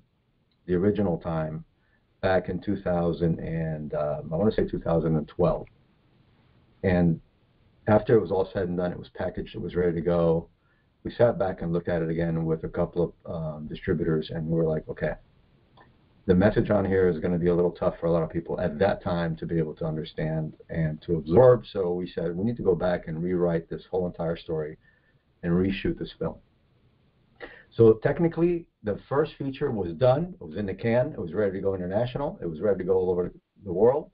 the 0.65 0.73
original 0.75 1.17
time 1.17 1.63
back 2.21 2.49
in 2.49 2.59
2000 2.61 3.39
and 3.39 3.93
um, 3.93 4.29
I 4.31 4.35
want 4.35 4.53
to 4.53 4.61
say 4.61 4.69
2012. 4.69 5.67
And 6.83 7.19
after 7.87 8.15
it 8.15 8.21
was 8.21 8.31
all 8.31 8.49
said 8.53 8.67
and 8.67 8.77
done, 8.77 8.91
it 8.91 8.99
was 8.99 9.09
packaged, 9.15 9.55
it 9.55 9.61
was 9.61 9.75
ready 9.75 9.95
to 9.95 10.01
go 10.01 10.49
we 11.03 11.11
sat 11.11 11.37
back 11.37 11.61
and 11.61 11.73
looked 11.73 11.89
at 11.89 12.01
it 12.01 12.09
again 12.09 12.45
with 12.45 12.63
a 12.63 12.69
couple 12.69 13.13
of 13.25 13.33
um, 13.33 13.67
distributors, 13.67 14.29
and 14.33 14.47
we 14.47 14.55
were 14.55 14.67
like, 14.67 14.87
okay, 14.87 15.13
the 16.25 16.33
message 16.33 16.69
on 16.69 16.85
here 16.85 17.09
is 17.09 17.19
going 17.19 17.33
to 17.33 17.39
be 17.39 17.47
a 17.47 17.55
little 17.55 17.71
tough 17.71 17.95
for 17.99 18.05
a 18.05 18.11
lot 18.11 18.23
of 18.23 18.29
people 18.29 18.59
at 18.61 18.79
that 18.79 19.03
time 19.03 19.35
to 19.35 19.45
be 19.45 19.57
able 19.57 19.75
to 19.75 19.85
understand 19.85 20.53
and 20.69 21.01
to 21.01 21.17
absorb. 21.17 21.65
So 21.71 21.91
we 21.91 22.07
said 22.07 22.35
we 22.35 22.45
need 22.45 22.55
to 22.57 22.63
go 22.63 22.75
back 22.75 23.07
and 23.07 23.21
rewrite 23.21 23.69
this 23.69 23.83
whole 23.91 24.07
entire 24.07 24.37
story 24.37 24.77
and 25.43 25.51
reshoot 25.51 25.99
this 25.99 26.13
film. 26.17 26.35
So 27.75 27.93
technically, 28.03 28.67
the 28.83 28.99
first 29.09 29.33
feature 29.37 29.71
was 29.71 29.93
done. 29.93 30.35
It 30.39 30.43
was 30.43 30.57
in 30.57 30.65
the 30.65 30.73
can. 30.73 31.13
It 31.13 31.19
was 31.19 31.33
ready 31.33 31.53
to 31.53 31.59
go 31.61 31.73
international. 31.73 32.37
It 32.41 32.45
was 32.45 32.61
ready 32.61 32.79
to 32.79 32.83
go 32.83 32.95
all 32.95 33.09
over 33.09 33.33
the 33.65 33.73
world, 33.73 34.11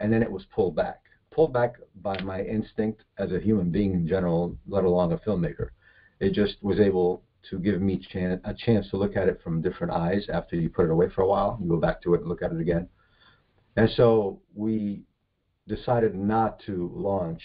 and 0.00 0.12
then 0.12 0.22
it 0.22 0.30
was 0.30 0.44
pulled 0.54 0.74
back. 0.74 1.00
Pulled 1.30 1.52
back 1.52 1.74
by 2.02 2.20
my 2.22 2.42
instinct 2.42 3.02
as 3.18 3.32
a 3.32 3.38
human 3.38 3.70
being 3.70 3.92
in 3.92 4.08
general, 4.08 4.56
let 4.66 4.84
alone 4.84 5.12
a 5.12 5.18
filmmaker 5.18 5.68
it 6.20 6.32
just 6.32 6.56
was 6.62 6.80
able 6.80 7.22
to 7.50 7.58
give 7.58 7.80
me 7.80 7.98
chan- 8.10 8.40
a 8.44 8.54
chance 8.54 8.88
to 8.90 8.96
look 8.96 9.16
at 9.16 9.28
it 9.28 9.40
from 9.42 9.60
different 9.60 9.92
eyes 9.92 10.26
after 10.32 10.56
you 10.56 10.68
put 10.68 10.86
it 10.86 10.90
away 10.90 11.08
for 11.14 11.22
a 11.22 11.26
while. 11.26 11.58
You 11.62 11.68
go 11.68 11.78
back 11.78 12.02
to 12.02 12.14
it 12.14 12.20
and 12.20 12.28
look 12.28 12.42
at 12.42 12.52
it 12.52 12.60
again. 12.60 12.88
And 13.76 13.88
so 13.90 14.40
we 14.54 15.02
decided 15.68 16.14
not 16.14 16.58
to 16.66 16.90
launch 16.94 17.42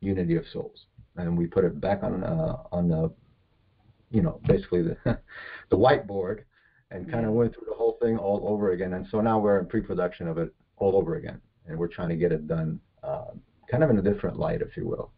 Unity 0.00 0.36
of 0.36 0.44
Souls, 0.52 0.86
and 1.16 1.36
we 1.36 1.46
put 1.46 1.64
it 1.64 1.80
back 1.80 2.02
on 2.02 2.22
uh, 2.22 2.56
on 2.70 2.88
the, 2.88 3.10
you 4.12 4.22
know, 4.22 4.40
basically 4.46 4.82
the 4.82 4.96
the 5.70 5.76
whiteboard, 5.76 6.40
and 6.90 7.10
kind 7.10 7.26
of 7.26 7.32
went 7.32 7.54
through 7.54 7.66
the 7.68 7.74
whole 7.74 7.98
thing 8.00 8.18
all 8.18 8.44
over 8.46 8.72
again. 8.72 8.92
And 8.94 9.06
so 9.10 9.20
now 9.20 9.38
we're 9.38 9.58
in 9.58 9.66
pre-production 9.66 10.28
of 10.28 10.38
it 10.38 10.54
all 10.76 10.96
over 10.96 11.16
again, 11.16 11.40
and 11.66 11.78
we're 11.78 11.88
trying 11.88 12.10
to 12.10 12.16
get 12.16 12.32
it 12.32 12.46
done, 12.46 12.78
uh, 13.02 13.32
kind 13.70 13.82
of 13.82 13.90
in 13.90 13.98
a 13.98 14.02
different 14.02 14.38
light, 14.38 14.62
if 14.62 14.76
you 14.76 14.86
will 14.86 15.12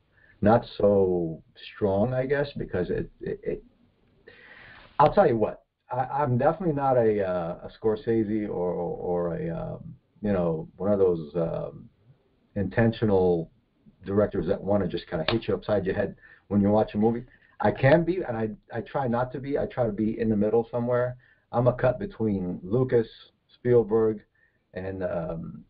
not 0.44 0.64
so 0.78 1.42
strong, 1.74 2.14
I 2.14 2.26
guess, 2.26 2.48
because 2.57 2.90
it. 2.90 3.11
it, 3.20 3.40
it 3.42 3.64
I'll 5.00 5.12
tell 5.12 5.26
you 5.26 5.37
what. 5.37 5.62
I, 5.90 6.22
am 6.22 6.38
definitely 6.38 6.74
not 6.74 6.96
a 6.96 7.26
uh, 7.26 7.68
a 7.68 7.70
Scorsese 7.78 8.48
or 8.48 8.72
or 8.72 9.37
a 9.37 9.50
um, 9.50 9.94
you 10.22 10.33
know 10.33 10.68
one 10.76 10.92
of 10.92 10.98
those 10.98 11.30
um, 11.35 11.88
intentional 12.57 13.50
directors 14.07 14.46
that 14.46 14.62
want 14.62 14.83
to 14.83 14.88
just 14.88 15.09
kind 15.09 15.20
of 15.20 15.28
hit 15.28 15.48
you 15.48 15.54
upside 15.54 15.85
your 15.85 15.94
head 15.94 16.14
when 16.48 16.61
you 16.61 16.68
watch 16.68 16.94
a 16.94 16.98
movie. 16.98 17.24
I 17.64 17.70
can 17.70 18.05
be, 18.05 18.16
and 18.29 18.37
I 18.37 18.50
I 18.72 18.83
try 18.83 19.09
not 19.09 19.33
to 19.33 19.40
be. 19.40 19.59
I 19.59 19.66
try 19.66 19.87
to 19.87 19.92
be 19.92 20.20
in 20.20 20.29
the 20.29 20.37
middle 20.37 20.68
somewhere. 20.70 21.16
I'm 21.50 21.66
a 21.66 21.72
cut 21.72 21.98
between 21.98 22.61
Lucas, 22.62 23.09
Spielberg, 23.55 24.20
and 24.74 25.03
um, 25.03 25.64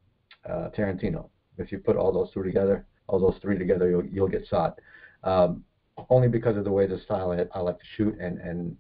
uh, 0.49 0.71
Tarantino. 0.77 1.29
If 1.57 1.71
you 1.71 1.79
put 1.79 1.97
all 1.97 2.13
those 2.13 2.33
two 2.33 2.43
together, 2.43 2.85
all 3.07 3.21
those 3.21 3.39
three 3.41 3.59
together, 3.59 3.89
you'll, 3.89 4.07
you'll 4.07 4.29
get 4.29 4.47
Saad. 4.49 4.75
Um, 5.23 5.65
only 6.11 6.27
because 6.27 6.57
of 6.57 6.65
the 6.65 6.73
way 6.73 6.87
the 6.87 6.99
style 6.99 7.31
I, 7.31 7.47
I 7.57 7.61
like 7.61 7.79
to 7.79 7.85
shoot, 7.97 8.19
and, 8.19 8.39
and 8.39 8.77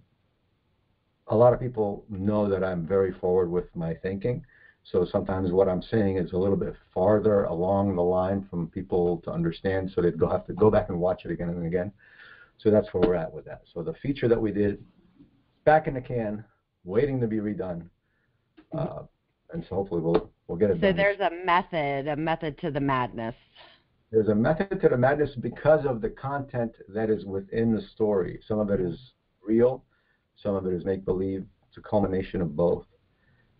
a 1.29 1.37
lot 1.37 1.53
of 1.53 1.61
people 1.61 2.05
know 2.09 2.49
that 2.49 2.65
I'm 2.65 2.87
very 2.87 3.13
forward 3.13 3.51
with 3.51 3.67
my 3.77 3.95
thinking. 3.95 4.45
So 4.83 5.07
sometimes 5.11 5.53
what 5.53 5.69
I'm 5.69 5.83
saying 5.83 6.19
is 6.19 6.33
a 6.33 6.37
little 6.37 6.57
bit 6.57 6.75
farther 6.93 7.45
along 7.45 7.95
the 7.95 8.03
line 8.03 8.47
from 8.51 8.69
people 8.69 9.19
to 9.25 9.31
understand, 9.31 9.93
so 9.95 10.03
they'd 10.03 10.21
have 10.31 10.47
to 10.47 10.53
go 10.53 10.71
back 10.71 10.89
and 10.89 10.99
watch 10.99 11.25
it 11.25 11.31
again 11.31 11.51
and 11.51 11.67
again. 11.67 11.93
So 12.59 12.71
that's 12.71 12.93
where 12.93 13.03
we're 13.07 13.15
at 13.15 13.33
with 13.33 13.45
that. 13.47 13.63
So 13.73 13.83
the 13.83 13.95
feature 13.95 14.29
that 14.29 14.41
we 14.41 14.53
did, 14.53 14.83
back 15.65 15.87
in 15.87 15.95
the 15.95 16.01
can, 16.01 16.45
waiting 16.85 17.21
to 17.21 17.27
be 17.27 17.37
redone, 17.37 17.89
uh, 18.77 19.03
and 19.53 19.65
so 19.69 19.77
hopefully 19.77 20.01
we'll 20.01 20.31
we'll 20.47 20.59
get 20.59 20.71
it. 20.71 20.75
So 20.75 20.89
done. 20.89 20.97
there's 20.97 21.21
a 21.21 21.31
method, 21.45 22.09
a 22.09 22.17
method 22.17 22.59
to 22.59 22.71
the 22.71 22.81
madness. 22.81 23.35
There's 24.11 24.29
a 24.29 24.35
method 24.35 24.81
to 24.81 24.89
the 24.89 24.97
madness 24.97 25.31
because 25.41 25.85
of 25.85 26.01
the 26.01 26.11
content 26.11 26.73
that 26.89 27.11
is 27.11 27.25
within 27.25 27.75
the 27.75 27.83
story. 27.95 28.41
Some 28.47 28.61
of 28.61 28.71
it 28.71 28.81
is 28.81 28.99
real, 29.47 29.85
some 30.37 30.55
of 30.55 30.67
it 30.67 30.73
is 30.73 30.85
make 30.85 31.05
believe. 31.05 31.45
It's 31.69 31.79
a 31.79 31.81
culmination 31.81 32.41
of 32.41 32.55
both. 32.55 32.87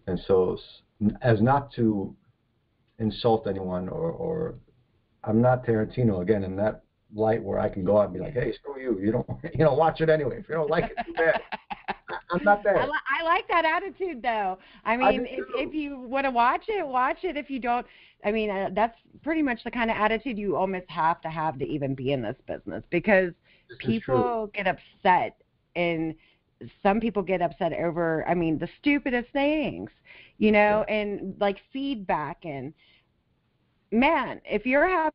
And 0.07 0.21
so, 0.27 0.57
as 1.23 1.41
not 1.43 1.73
to 1.73 2.15
insult 2.99 3.47
anyone 3.49 3.89
or, 3.89 4.13
or 4.13 4.55
I'm 5.25 5.41
not 5.41 5.67
Tarantino 5.67 6.23
again 6.23 6.45
in 6.45 6.57
that 6.57 6.84
light 7.15 7.43
where 7.43 7.59
I 7.59 7.69
can 7.69 7.85
go 7.85 7.99
out 7.99 8.07
and 8.07 8.15
be 8.15 8.21
like, 8.21 8.35
hey, 8.35 8.53
screw 8.53 8.81
you. 8.81 8.99
You 8.99 9.13
don't 9.13 9.27
you 9.43 9.65
don't 9.65 9.79
watch 9.79 10.01
it 10.01 10.09
anyway. 10.09 10.39
If 10.39 10.49
you 10.49 10.55
don't 10.55 10.71
like 10.71 10.85
it, 10.85 10.97
too 11.07 11.13
bad. 11.15 11.41
I'm 12.31 12.43
not 12.45 12.63
there. 12.63 12.79
I, 12.79 12.85
li- 12.85 13.21
I 13.21 13.25
like 13.25 13.49
that 13.49 13.65
attitude, 13.65 14.23
though. 14.23 14.59
I 14.85 14.97
mean, 14.97 15.21
I 15.21 15.27
if 15.29 15.69
if 15.69 15.75
you 15.75 15.99
want 16.01 16.25
to 16.25 16.31
watch 16.31 16.65
it, 16.69 16.87
watch 16.87 17.19
it. 17.23 17.37
If 17.37 17.51
you 17.51 17.61
don't, 17.61 17.87
I 18.25 18.33
mean, 18.33 18.51
uh, 18.51 18.71
that's 18.75 18.97
pretty 19.23 19.43
much 19.43 19.63
the 19.65 19.71
kind 19.71 19.91
of 19.91 19.97
attitude 19.97 20.39
you 20.39 20.57
almost 20.57 20.89
have 20.89 21.21
to 21.23 21.29
have 21.29 21.59
to 21.59 21.65
even 21.65 21.95
be 21.95 22.13
in 22.13 22.23
this 22.23 22.37
business 22.47 22.83
because 22.91 23.33
this 23.69 23.79
people 23.79 24.51
get 24.55 24.67
upset 24.67 25.37
and 25.77 26.15
some 26.83 27.01
people 27.01 27.23
get 27.23 27.43
upset 27.43 27.73
over 27.73 28.27
i 28.29 28.35
mean 28.35 28.59
the 28.59 28.69
stupidest 28.81 29.29
things 29.33 29.91
you 30.39 30.53
know 30.53 30.85
yeah. 30.89 30.95
and 30.95 31.35
like 31.41 31.59
feedback 31.73 32.39
and 32.45 32.73
man 33.91 34.41
if 34.45 34.65
you're 34.65 34.89
having 34.89 35.13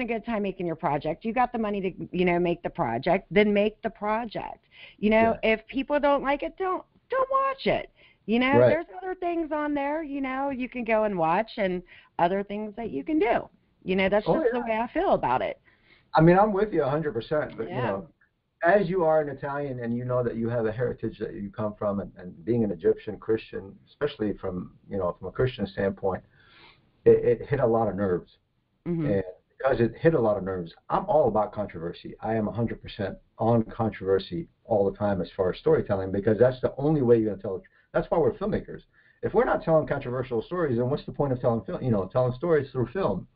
a 0.00 0.04
good 0.04 0.24
time 0.24 0.42
making 0.42 0.66
your 0.66 0.76
project 0.76 1.24
you 1.24 1.32
got 1.32 1.52
the 1.52 1.58
money 1.58 1.80
to 1.80 2.08
you 2.16 2.24
know 2.24 2.38
make 2.38 2.62
the 2.62 2.70
project 2.70 3.26
then 3.30 3.52
make 3.52 3.80
the 3.82 3.90
project 3.90 4.66
you 4.98 5.10
know 5.10 5.36
yeah. 5.42 5.52
if 5.52 5.66
people 5.66 6.00
don't 6.00 6.22
like 6.22 6.42
it 6.42 6.56
don't 6.56 6.84
don't 7.10 7.30
watch 7.30 7.66
it 7.66 7.90
you 8.26 8.38
know, 8.38 8.58
right. 8.58 8.68
there's 8.68 8.86
other 8.96 9.14
things 9.16 9.50
on 9.52 9.74
there, 9.74 10.02
you 10.02 10.20
know, 10.20 10.50
you 10.50 10.68
can 10.68 10.84
go 10.84 11.04
and 11.04 11.18
watch 11.18 11.50
and 11.56 11.82
other 12.18 12.44
things 12.44 12.72
that 12.76 12.90
you 12.90 13.02
can 13.02 13.18
do. 13.18 13.48
You 13.84 13.96
know, 13.96 14.08
that's 14.08 14.26
oh, 14.28 14.34
just 14.34 14.46
yeah. 14.52 14.60
the 14.60 14.64
way 14.64 14.78
I 14.78 14.88
feel 14.92 15.14
about 15.14 15.42
it. 15.42 15.60
I 16.14 16.20
mean, 16.20 16.38
I'm 16.38 16.52
with 16.52 16.72
you 16.72 16.82
100%, 16.82 17.56
but 17.56 17.68
yeah. 17.68 17.76
you 17.76 17.82
know, 17.82 18.08
as 18.64 18.88
you 18.88 19.04
are 19.04 19.20
an 19.20 19.28
Italian 19.28 19.80
and 19.80 19.96
you 19.96 20.04
know 20.04 20.22
that 20.22 20.36
you 20.36 20.48
have 20.48 20.66
a 20.66 20.72
heritage 20.72 21.18
that 21.18 21.34
you 21.34 21.50
come 21.50 21.74
from 21.76 21.98
and, 21.98 22.12
and 22.16 22.44
being 22.44 22.62
an 22.62 22.70
Egyptian 22.70 23.18
Christian, 23.18 23.74
especially 23.88 24.36
from, 24.38 24.72
you 24.88 24.98
know, 24.98 25.16
from 25.18 25.28
a 25.28 25.32
Christian 25.32 25.66
standpoint, 25.66 26.22
it, 27.04 27.40
it 27.40 27.48
hit 27.48 27.58
a 27.58 27.66
lot 27.66 27.88
of 27.88 27.96
nerves. 27.96 28.36
Mm-hmm. 28.86 29.06
And 29.06 29.24
because 29.62 29.80
it 29.80 29.94
hit 30.00 30.14
a 30.14 30.20
lot 30.20 30.36
of 30.36 30.44
nerves, 30.44 30.72
I'm 30.90 31.04
all 31.06 31.28
about 31.28 31.52
controversy. 31.52 32.14
I 32.20 32.34
am 32.34 32.46
100% 32.46 33.16
on 33.38 33.62
controversy 33.64 34.48
all 34.64 34.90
the 34.90 34.96
time 34.96 35.20
as 35.20 35.28
far 35.36 35.52
as 35.52 35.58
storytelling 35.58 36.10
because 36.10 36.38
that's 36.38 36.60
the 36.60 36.74
only 36.78 37.02
way 37.02 37.18
you're 37.18 37.26
going 37.26 37.36
to 37.36 37.42
tell 37.42 37.56
it. 37.56 37.62
That's 37.92 38.10
why 38.10 38.18
we're 38.18 38.32
filmmakers. 38.32 38.80
If 39.22 39.34
we're 39.34 39.44
not 39.44 39.62
telling 39.62 39.86
controversial 39.86 40.42
stories, 40.42 40.78
then 40.78 40.90
what's 40.90 41.06
the 41.06 41.12
point 41.12 41.32
of 41.32 41.40
telling 41.40 41.62
film? 41.64 41.82
You 41.82 41.92
know, 41.92 42.08
telling 42.12 42.32
stories 42.34 42.70
through 42.72 42.88
film. 42.88 43.28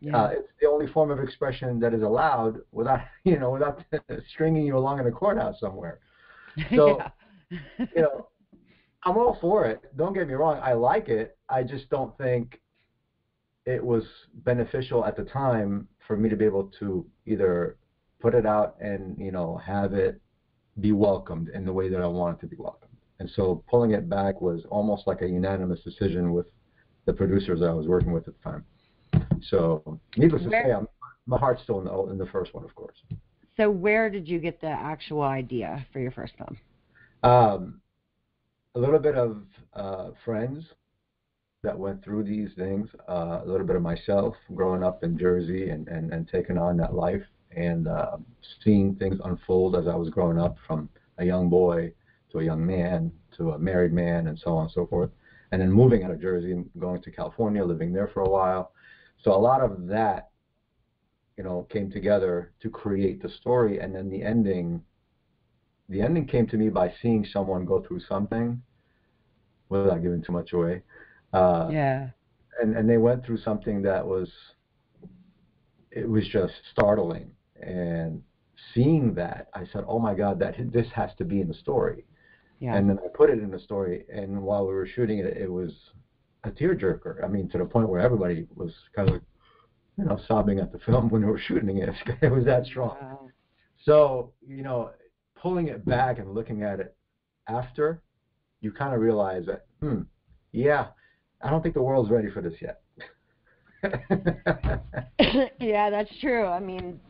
Yeah. 0.00 0.16
Uh, 0.16 0.28
it's 0.32 0.48
the 0.60 0.68
only 0.68 0.86
form 0.86 1.10
of 1.10 1.20
expression 1.20 1.78
that 1.80 1.94
is 1.94 2.02
allowed 2.02 2.60
without, 2.72 3.00
you 3.24 3.38
know, 3.38 3.50
without 3.50 3.82
stringing 4.32 4.66
you 4.66 4.76
along 4.76 4.98
in 5.00 5.06
a 5.06 5.12
courthouse 5.12 5.58
somewhere. 5.60 6.00
So, 6.74 7.00
you 7.50 8.02
know, 8.02 8.28
I'm 9.04 9.16
all 9.16 9.38
for 9.40 9.66
it. 9.66 9.80
Don't 9.96 10.12
get 10.12 10.26
me 10.26 10.34
wrong. 10.34 10.60
I 10.62 10.72
like 10.72 11.08
it. 11.08 11.38
I 11.48 11.62
just 11.62 11.88
don't 11.90 12.16
think 12.18 12.60
it 13.66 13.84
was 13.84 14.04
beneficial 14.44 15.04
at 15.04 15.16
the 15.16 15.24
time 15.24 15.86
for 16.06 16.16
me 16.16 16.28
to 16.28 16.36
be 16.36 16.44
able 16.44 16.70
to 16.80 17.06
either 17.26 17.76
put 18.20 18.34
it 18.34 18.46
out 18.46 18.76
and 18.80 19.16
you 19.18 19.30
know 19.30 19.60
have 19.64 19.92
it 19.94 20.20
be 20.80 20.92
welcomed 20.92 21.48
in 21.50 21.64
the 21.64 21.72
way 21.72 21.88
that 21.88 22.00
I 22.00 22.06
wanted 22.06 22.40
to 22.40 22.46
be 22.46 22.56
welcomed. 22.56 22.90
And 23.18 23.30
so 23.36 23.62
pulling 23.68 23.90
it 23.90 24.08
back 24.08 24.40
was 24.40 24.62
almost 24.70 25.06
like 25.06 25.20
a 25.20 25.28
unanimous 25.28 25.80
decision 25.80 26.32
with 26.32 26.46
the 27.04 27.12
producers 27.12 27.60
I 27.62 27.70
was 27.72 27.86
working 27.86 28.12
with 28.12 28.26
at 28.28 28.34
the 28.42 28.50
time. 28.50 28.64
So, 29.48 30.00
needless 30.16 30.42
Where- 30.42 30.62
to 30.62 30.68
say, 30.68 30.72
I'm, 30.72 30.88
my 31.26 31.38
heart's 31.38 31.62
still 31.62 31.78
in 31.80 31.84
the 31.84 32.12
in 32.12 32.18
the 32.18 32.26
first 32.26 32.54
one, 32.54 32.64
of 32.64 32.74
course. 32.74 32.96
So 33.56 33.70
where 33.70 34.08
did 34.08 34.26
you 34.26 34.38
get 34.38 34.60
the 34.60 34.68
actual 34.68 35.22
idea 35.22 35.86
for 35.92 36.00
your 36.00 36.12
first 36.12 36.32
film? 36.38 36.58
Um, 37.22 37.80
a 38.74 38.78
little 38.78 38.98
bit 38.98 39.16
of 39.16 39.42
uh, 39.74 40.10
friends 40.24 40.64
that 41.62 41.78
went 41.78 42.02
through 42.02 42.24
these 42.24 42.50
things, 42.56 42.88
uh, 43.08 43.40
a 43.42 43.46
little 43.46 43.66
bit 43.66 43.76
of 43.76 43.82
myself 43.82 44.34
growing 44.54 44.82
up 44.82 45.04
in 45.04 45.18
Jersey 45.18 45.68
and, 45.68 45.88
and, 45.88 46.12
and 46.12 46.26
taking 46.26 46.56
on 46.56 46.76
that 46.78 46.94
life 46.94 47.22
and 47.54 47.86
uh, 47.86 48.16
seeing 48.64 48.94
things 48.94 49.20
unfold 49.24 49.76
as 49.76 49.86
I 49.86 49.94
was 49.94 50.08
growing 50.08 50.38
up 50.38 50.56
from 50.66 50.88
a 51.18 51.24
young 51.24 51.50
boy 51.50 51.92
to 52.32 52.38
a 52.38 52.44
young 52.44 52.64
man 52.64 53.12
to 53.36 53.50
a 53.50 53.58
married 53.58 53.92
man 53.92 54.28
and 54.28 54.38
so 54.38 54.56
on 54.56 54.64
and 54.64 54.72
so 54.72 54.86
forth. 54.86 55.10
And 55.52 55.60
then 55.60 55.70
moving 55.70 56.02
out 56.02 56.12
of 56.12 56.20
Jersey 56.20 56.52
and 56.52 56.70
going 56.78 57.02
to 57.02 57.10
California, 57.10 57.62
living 57.62 57.92
there 57.92 58.08
for 58.08 58.22
a 58.22 58.30
while. 58.30 58.72
So 59.22 59.32
a 59.32 59.36
lot 59.36 59.60
of 59.60 59.86
that, 59.88 60.30
you 61.36 61.44
know, 61.44 61.66
came 61.70 61.90
together 61.90 62.52
to 62.62 62.70
create 62.70 63.20
the 63.20 63.28
story. 63.28 63.80
And 63.80 63.94
then 63.94 64.08
the 64.08 64.22
ending 64.22 64.82
the 65.88 66.00
ending 66.00 66.24
came 66.24 66.46
to 66.46 66.56
me 66.56 66.68
by 66.70 66.94
seeing 67.02 67.26
someone 67.26 67.64
go 67.64 67.82
through 67.82 68.00
something 68.08 68.62
without 69.68 70.02
giving 70.02 70.22
too 70.22 70.32
much 70.32 70.52
away. 70.52 70.82
Uh, 71.32 71.68
Yeah. 71.70 72.10
and, 72.60 72.76
and 72.76 72.88
they 72.88 72.98
went 72.98 73.24
through 73.24 73.38
something 73.38 73.82
that 73.82 74.06
was, 74.06 74.28
it 75.90 76.08
was 76.08 76.26
just 76.28 76.54
startling. 76.72 77.30
And 77.60 78.22
seeing 78.74 79.14
that, 79.14 79.48
I 79.54 79.64
said, 79.72 79.84
oh 79.86 79.98
my 79.98 80.14
God, 80.14 80.38
that 80.40 80.54
this 80.72 80.86
has 80.94 81.10
to 81.18 81.24
be 81.24 81.40
in 81.40 81.48
the 81.48 81.54
story. 81.54 82.04
Yeah. 82.58 82.74
And 82.76 82.88
then 82.88 82.98
I 83.04 83.08
put 83.08 83.30
it 83.30 83.38
in 83.38 83.50
the 83.50 83.58
story. 83.58 84.04
And 84.12 84.42
while 84.42 84.66
we 84.66 84.74
were 84.74 84.86
shooting 84.86 85.18
it, 85.18 85.36
it 85.36 85.50
was 85.50 85.72
a 86.44 86.50
tearjerker. 86.50 87.24
I 87.24 87.28
mean, 87.28 87.48
to 87.50 87.58
the 87.58 87.64
point 87.64 87.88
where 87.88 88.00
everybody 88.00 88.46
was 88.54 88.72
kind 88.94 89.08
of, 89.10 89.22
you 89.96 90.04
know, 90.04 90.18
sobbing 90.28 90.58
at 90.58 90.72
the 90.72 90.78
film 90.78 91.08
when 91.10 91.22
we 91.24 91.30
were 91.30 91.38
shooting 91.38 91.78
it. 91.78 91.90
It 92.22 92.30
was 92.30 92.44
that 92.44 92.66
strong. 92.66 92.96
Wow. 93.00 93.28
So, 93.82 94.32
you 94.46 94.62
know, 94.62 94.90
pulling 95.36 95.68
it 95.68 95.84
back 95.86 96.18
and 96.18 96.34
looking 96.34 96.62
at 96.62 96.80
it 96.80 96.94
after, 97.48 98.02
you 98.60 98.72
kind 98.72 98.94
of 98.94 99.00
realize 99.00 99.46
that, 99.46 99.66
hmm, 99.80 100.02
yeah, 100.52 100.88
I 101.42 101.50
don't 101.50 101.62
think 101.62 101.74
the 101.74 101.82
world's 101.82 102.10
ready 102.10 102.30
for 102.30 102.42
this 102.42 102.54
yet. 102.60 102.82
yeah, 105.60 105.90
that's 105.90 106.10
true. 106.20 106.44
I 106.46 106.60
mean, 106.60 107.00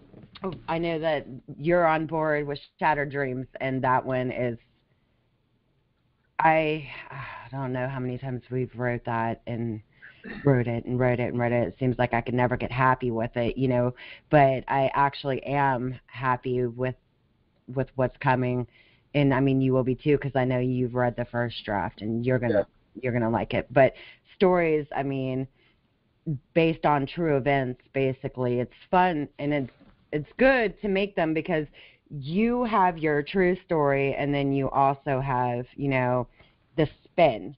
I 0.68 0.78
know 0.78 0.98
that 0.98 1.26
you're 1.58 1.86
on 1.86 2.06
board 2.06 2.46
with 2.46 2.58
Shattered 2.78 3.10
Dreams, 3.10 3.46
and 3.60 3.82
that 3.82 4.04
one 4.04 4.30
is. 4.30 4.58
I 6.38 6.88
I 7.10 7.48
don't 7.50 7.72
know 7.72 7.88
how 7.88 7.98
many 7.98 8.16
times 8.18 8.42
we've 8.50 8.74
wrote 8.74 9.04
that 9.04 9.42
and 9.46 9.82
wrote 10.44 10.66
it 10.66 10.84
and 10.84 10.98
wrote 10.98 11.20
it 11.20 11.28
and 11.28 11.38
wrote 11.38 11.52
it. 11.52 11.68
It 11.68 11.76
seems 11.78 11.98
like 11.98 12.14
I 12.14 12.20
could 12.20 12.34
never 12.34 12.56
get 12.56 12.72
happy 12.72 13.10
with 13.10 13.36
it, 13.36 13.58
you 13.58 13.68
know. 13.68 13.94
But 14.30 14.64
I 14.68 14.90
actually 14.94 15.42
am 15.42 15.98
happy 16.06 16.64
with 16.66 16.94
with 17.74 17.88
what's 17.96 18.16
coming, 18.18 18.66
and 19.14 19.34
I 19.34 19.40
mean 19.40 19.60
you 19.60 19.72
will 19.72 19.84
be 19.84 19.94
too 19.94 20.16
because 20.16 20.36
I 20.36 20.44
know 20.44 20.58
you've 20.58 20.94
read 20.94 21.16
the 21.16 21.26
first 21.26 21.64
draft 21.64 22.00
and 22.00 22.24
you're 22.24 22.38
gonna 22.38 22.66
you're 22.94 23.12
gonna 23.12 23.30
like 23.30 23.54
it. 23.54 23.66
But 23.72 23.94
stories, 24.40 24.86
I 24.96 25.02
mean, 25.02 25.46
based 26.54 26.86
on 26.86 27.06
true 27.06 27.36
events, 27.36 27.82
basically, 27.92 28.60
it's 28.60 28.72
fun 28.90 29.28
and 29.38 29.52
it's 29.52 29.70
it's 30.12 30.28
good 30.38 30.80
to 30.80 30.88
make 30.88 31.14
them 31.14 31.34
because 31.34 31.66
you 32.10 32.64
have 32.64 32.98
your 32.98 33.22
true 33.22 33.56
story 33.64 34.14
and 34.14 34.34
then 34.34 34.50
you 34.52 34.68
also 34.70 35.20
have 35.20 35.64
you 35.76 35.88
know 35.88 36.26
the 36.76 36.88
spin 37.04 37.54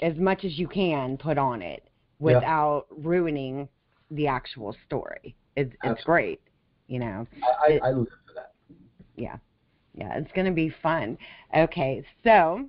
as 0.00 0.16
much 0.16 0.44
as 0.44 0.58
you 0.58 0.66
can 0.68 1.18
put 1.18 1.36
on 1.36 1.60
it 1.60 1.82
Yeah. 2.20 2.36
without 2.36 2.86
ruining 2.96 3.68
the 4.12 4.26
actual 4.28 4.74
story. 4.86 5.34
It's 5.56 5.70
it's 5.70 5.78
Absolutely. 5.82 6.04
great, 6.04 6.40
you 6.86 7.00
know. 7.00 7.26
I, 7.42 7.80
I, 7.82 7.88
I 7.88 7.90
live 7.90 8.08
for 8.26 8.34
that. 8.36 8.52
Yeah. 9.16 9.36
Yeah, 9.94 10.16
it's 10.16 10.30
going 10.32 10.46
to 10.46 10.52
be 10.52 10.72
fun. 10.82 11.18
Okay, 11.54 12.04
so 12.22 12.64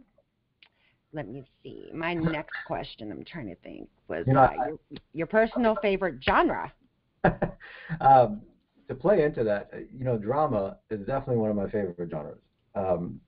let 1.13 1.27
me 1.27 1.43
see. 1.63 1.89
My 1.93 2.13
next 2.13 2.55
question, 2.65 3.11
I'm 3.11 3.23
trying 3.23 3.47
to 3.47 3.55
think, 3.55 3.89
was 4.07 4.25
You 4.27 4.33
know, 4.33 4.41
uh, 4.41 4.49
I- 4.59 4.67
your, 4.67 4.77
your 5.13 5.27
personal 5.27 5.75
favorite 5.81 6.23
genre. 6.23 6.71
um, 8.01 8.41
to 8.87 8.95
play 8.95 9.23
into 9.23 9.43
that, 9.43 9.69
uh, 9.73 9.77
you 9.77 10.03
know, 10.03 10.17
drama 10.17 10.77
is 10.89 10.99
definitely 11.05 11.37
one 11.37 11.49
of 11.49 11.55
my 11.55 11.69
favorite 11.69 12.09
genres. 12.09 12.39
Um, 12.75 13.19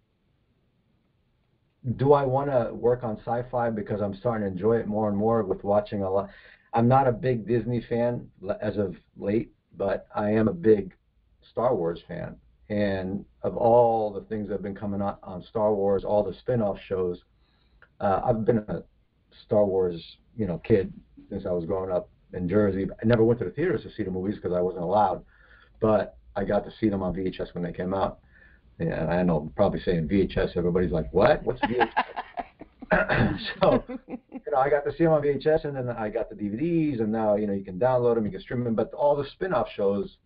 do 1.97 2.13
I 2.13 2.23
want 2.23 2.49
to 2.49 2.73
work 2.73 3.03
on 3.03 3.17
sci-fi 3.19 3.69
because 3.69 4.01
I'm 4.01 4.15
starting 4.15 4.47
to 4.47 4.51
enjoy 4.51 4.77
it 4.77 4.87
more 4.87 5.09
and 5.09 5.17
more 5.17 5.43
with 5.43 5.63
watching 5.63 6.01
a 6.01 6.09
lot? 6.09 6.29
I'm 6.73 6.87
not 6.87 7.07
a 7.07 7.11
big 7.11 7.45
Disney 7.45 7.81
fan 7.87 8.27
as 8.61 8.77
of 8.77 8.95
late, 9.17 9.51
but 9.77 10.07
I 10.15 10.31
am 10.31 10.47
a 10.47 10.53
big 10.53 10.93
Star 11.51 11.75
Wars 11.75 12.01
fan. 12.07 12.35
And 12.69 13.25
of 13.43 13.57
all 13.57 14.11
the 14.11 14.21
things 14.21 14.47
that 14.47 14.53
have 14.55 14.63
been 14.63 14.75
coming 14.75 15.01
out 15.01 15.19
on 15.21 15.43
Star 15.43 15.73
Wars, 15.73 16.03
all 16.03 16.23
the 16.23 16.33
spin-off 16.33 16.77
shows, 16.87 17.19
uh, 18.03 18.21
I've 18.25 18.45
been 18.45 18.57
a 18.57 18.83
Star 19.45 19.65
Wars, 19.65 20.03
you 20.35 20.45
know, 20.45 20.59
kid 20.59 20.93
since 21.29 21.45
I 21.45 21.51
was 21.51 21.65
growing 21.65 21.91
up 21.91 22.09
in 22.33 22.49
Jersey. 22.49 22.85
I 23.01 23.05
never 23.05 23.23
went 23.23 23.39
to 23.39 23.45
the 23.45 23.51
theaters 23.51 23.83
to 23.83 23.91
see 23.93 24.03
the 24.03 24.11
movies 24.11 24.35
because 24.35 24.51
I 24.51 24.59
wasn't 24.59 24.83
allowed, 24.83 25.23
but 25.79 26.17
I 26.35 26.43
got 26.43 26.65
to 26.65 26.71
see 26.79 26.89
them 26.89 27.01
on 27.01 27.15
VHS 27.15 27.53
when 27.53 27.63
they 27.63 27.71
came 27.71 27.93
out. 27.93 28.19
And 28.79 29.09
I 29.09 29.23
know, 29.23 29.51
probably 29.55 29.79
saying 29.79 30.09
VHS, 30.09 30.57
everybody's 30.57 30.91
like, 30.91 31.13
"What? 31.13 31.43
What's 31.43 31.61
VHS?" 31.61 31.93
so, 33.61 33.83
you 34.07 34.39
know, 34.51 34.57
I 34.57 34.69
got 34.69 34.83
to 34.85 34.91
see 34.91 35.03
them 35.03 35.13
on 35.13 35.21
VHS, 35.21 35.65
and 35.65 35.75
then 35.75 35.89
I 35.89 36.09
got 36.09 36.29
the 36.29 36.35
DVDs, 36.35 36.99
and 36.99 37.11
now 37.11 37.35
you 37.35 37.47
know 37.47 37.53
you 37.53 37.63
can 37.63 37.79
download 37.79 38.15
them, 38.15 38.25
you 38.25 38.31
can 38.31 38.41
stream 38.41 38.63
them. 38.63 38.75
But 38.75 38.93
all 38.93 39.15
the 39.15 39.25
spin-off 39.31 39.67
shows 39.75 40.17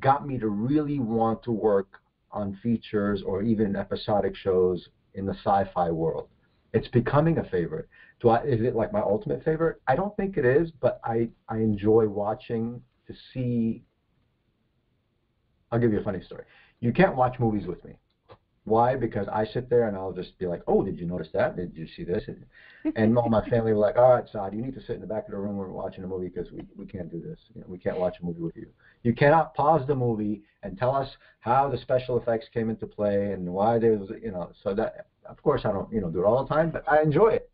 got 0.00 0.26
me 0.26 0.38
to 0.38 0.48
really 0.48 0.98
want 0.98 1.42
to 1.44 1.52
work 1.52 2.00
on 2.30 2.58
features 2.62 3.22
or 3.24 3.42
even 3.42 3.74
episodic 3.76 4.36
shows 4.36 4.88
in 5.14 5.24
the 5.24 5.34
sci-fi 5.34 5.90
world. 5.90 6.28
It's 6.76 6.88
becoming 6.88 7.38
a 7.38 7.44
favorite. 7.44 7.88
Do 8.20 8.28
I? 8.28 8.42
Is 8.42 8.60
it 8.60 8.74
like 8.74 8.92
my 8.92 9.00
ultimate 9.00 9.42
favorite? 9.42 9.80
I 9.88 9.96
don't 9.96 10.14
think 10.16 10.36
it 10.36 10.44
is, 10.44 10.70
but 10.70 11.00
I 11.02 11.30
I 11.48 11.56
enjoy 11.56 12.06
watching 12.06 12.82
to 13.06 13.14
see. 13.32 13.82
I'll 15.72 15.78
give 15.78 15.90
you 15.90 16.00
a 16.00 16.04
funny 16.04 16.22
story. 16.22 16.44
You 16.80 16.92
can't 16.92 17.16
watch 17.16 17.38
movies 17.38 17.66
with 17.66 17.82
me. 17.82 17.94
Why? 18.64 18.94
Because 18.94 19.26
I 19.28 19.46
sit 19.46 19.70
there 19.70 19.88
and 19.88 19.96
I'll 19.96 20.12
just 20.12 20.36
be 20.38 20.46
like, 20.46 20.60
"Oh, 20.66 20.82
did 20.82 20.98
you 20.98 21.06
notice 21.06 21.28
that? 21.32 21.56
Did 21.56 21.74
you 21.74 21.86
see 21.96 22.04
this?" 22.04 22.24
And 22.94 23.16
all 23.16 23.30
my 23.30 23.48
family 23.48 23.72
were 23.72 23.78
like, 23.78 23.96
"All 23.96 24.10
right, 24.10 24.28
Saad, 24.30 24.52
you 24.52 24.60
need 24.60 24.74
to 24.74 24.80
sit 24.80 24.96
in 24.96 25.00
the 25.00 25.06
back 25.06 25.24
of 25.26 25.30
the 25.30 25.38
room 25.38 25.56
when 25.56 25.68
we're 25.68 25.82
watching 25.84 26.04
a 26.04 26.06
movie 26.06 26.28
because 26.28 26.50
we, 26.52 26.60
we 26.76 26.84
can't 26.84 27.10
do 27.10 27.20
this. 27.20 27.38
You 27.54 27.60
know, 27.62 27.68
we 27.68 27.78
can't 27.78 27.98
watch 27.98 28.16
a 28.20 28.24
movie 28.24 28.42
with 28.42 28.56
you. 28.56 28.68
You 29.02 29.14
cannot 29.14 29.54
pause 29.54 29.86
the 29.86 29.94
movie 29.94 30.42
and 30.62 30.76
tell 30.76 30.94
us 30.94 31.08
how 31.40 31.70
the 31.70 31.78
special 31.78 32.18
effects 32.18 32.48
came 32.52 32.68
into 32.68 32.86
play 32.86 33.32
and 33.32 33.48
why 33.48 33.78
there 33.78 33.92
was, 33.92 34.10
you 34.22 34.32
know." 34.32 34.50
So 34.62 34.74
that, 34.74 35.06
of 35.28 35.42
course, 35.42 35.62
I 35.64 35.72
don't, 35.72 35.92
you 35.92 36.00
know, 36.00 36.10
do 36.10 36.20
it 36.20 36.24
all 36.24 36.44
the 36.44 36.54
time, 36.54 36.70
but 36.70 36.84
I 36.90 37.02
enjoy 37.02 37.28
it. 37.28 37.50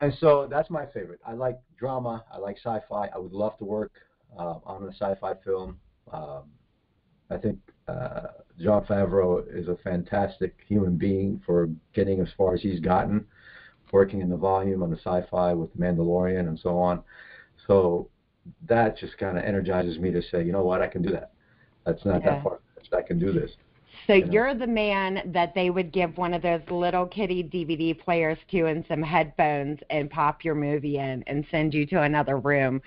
And 0.00 0.14
so 0.20 0.46
that's 0.50 0.70
my 0.70 0.86
favorite. 0.86 1.20
I 1.26 1.32
like 1.32 1.58
drama. 1.78 2.24
I 2.32 2.38
like 2.38 2.56
sci-fi. 2.56 3.08
I 3.14 3.18
would 3.18 3.32
love 3.32 3.58
to 3.58 3.64
work 3.64 3.92
uh, 4.38 4.56
on 4.64 4.84
a 4.84 4.92
sci-fi 4.92 5.34
film. 5.44 5.78
Um, 6.12 6.44
I 7.30 7.36
think 7.36 7.58
uh, 7.88 8.28
Jon 8.60 8.84
Favreau 8.84 9.44
is 9.52 9.68
a 9.68 9.76
fantastic 9.82 10.56
human 10.66 10.96
being 10.96 11.42
for 11.44 11.68
getting 11.94 12.20
as 12.20 12.28
far 12.36 12.54
as 12.54 12.62
he's 12.62 12.80
gotten, 12.80 13.26
working 13.92 14.20
in 14.20 14.30
the 14.30 14.36
volume 14.36 14.82
on 14.82 14.90
the 14.90 14.96
sci-fi 14.98 15.52
with 15.52 15.72
the 15.72 15.78
Mandalorian 15.78 16.48
and 16.48 16.58
so 16.58 16.78
on. 16.78 17.02
So 17.66 18.08
that 18.66 18.96
just 18.96 19.18
kind 19.18 19.36
of 19.36 19.44
energizes 19.44 19.98
me 19.98 20.10
to 20.12 20.22
say, 20.22 20.42
you 20.44 20.52
know 20.52 20.64
what, 20.64 20.80
I 20.80 20.86
can 20.86 21.02
do 21.02 21.10
that. 21.10 21.32
That's 21.84 22.04
not 22.04 22.22
Yeah. 22.22 22.34
that 22.36 22.42
far. 22.42 22.60
I 22.96 23.02
can 23.02 23.18
do 23.18 23.32
this. 23.32 23.50
So 24.06 24.14
you 24.14 24.24
know. 24.24 24.32
you're 24.32 24.54
the 24.54 24.66
man 24.66 25.30
that 25.32 25.54
they 25.54 25.70
would 25.70 25.92
give 25.92 26.16
one 26.16 26.34
of 26.34 26.42
those 26.42 26.62
little 26.70 27.06
kitty 27.06 27.42
DVD 27.42 27.98
players 27.98 28.38
to 28.50 28.66
and 28.66 28.84
some 28.88 29.02
headphones 29.02 29.80
and 29.90 30.10
pop 30.10 30.44
your 30.44 30.54
movie 30.54 30.98
in 30.98 31.22
and 31.26 31.44
send 31.50 31.74
you 31.74 31.86
to 31.86 32.02
another 32.02 32.38
room 32.38 32.80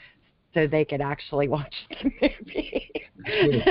so 0.53 0.67
they 0.67 0.85
could 0.85 1.01
actually 1.01 1.47
watch 1.47 1.73
the 1.89 2.11
movie. 2.21 2.91
You 3.25 3.63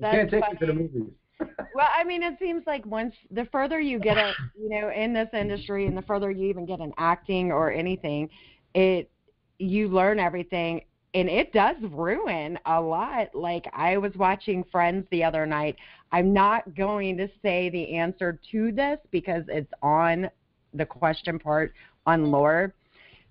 can't 0.00 0.30
take 0.30 0.40
me 0.40 0.56
to 0.60 0.66
the 0.66 0.72
movies. 0.72 1.10
Well, 1.74 1.88
I 1.98 2.04
mean, 2.04 2.22
it 2.22 2.38
seems 2.38 2.64
like 2.66 2.84
once 2.86 3.14
the 3.30 3.46
further 3.46 3.80
you 3.80 3.98
get, 3.98 4.16
a, 4.16 4.34
you 4.54 4.68
know, 4.68 4.90
in 4.90 5.12
this 5.12 5.28
industry, 5.32 5.86
and 5.86 5.96
the 5.96 6.02
further 6.02 6.30
you 6.30 6.46
even 6.48 6.66
get 6.66 6.80
in 6.80 6.92
acting 6.98 7.50
or 7.50 7.72
anything, 7.72 8.28
it 8.74 9.10
you 9.58 9.88
learn 9.88 10.18
everything, 10.20 10.82
and 11.14 11.28
it 11.28 11.52
does 11.52 11.76
ruin 11.82 12.58
a 12.66 12.80
lot. 12.80 13.34
Like 13.34 13.66
I 13.72 13.96
was 13.98 14.12
watching 14.16 14.64
Friends 14.70 15.06
the 15.10 15.24
other 15.24 15.46
night. 15.46 15.76
I'm 16.10 16.32
not 16.32 16.74
going 16.74 17.16
to 17.18 17.28
say 17.42 17.70
the 17.70 17.96
answer 17.96 18.38
to 18.50 18.72
this 18.72 18.98
because 19.10 19.44
it's 19.48 19.72
on 19.82 20.30
the 20.74 20.86
question 20.86 21.38
part 21.38 21.74
on 22.06 22.30
Lure. 22.30 22.74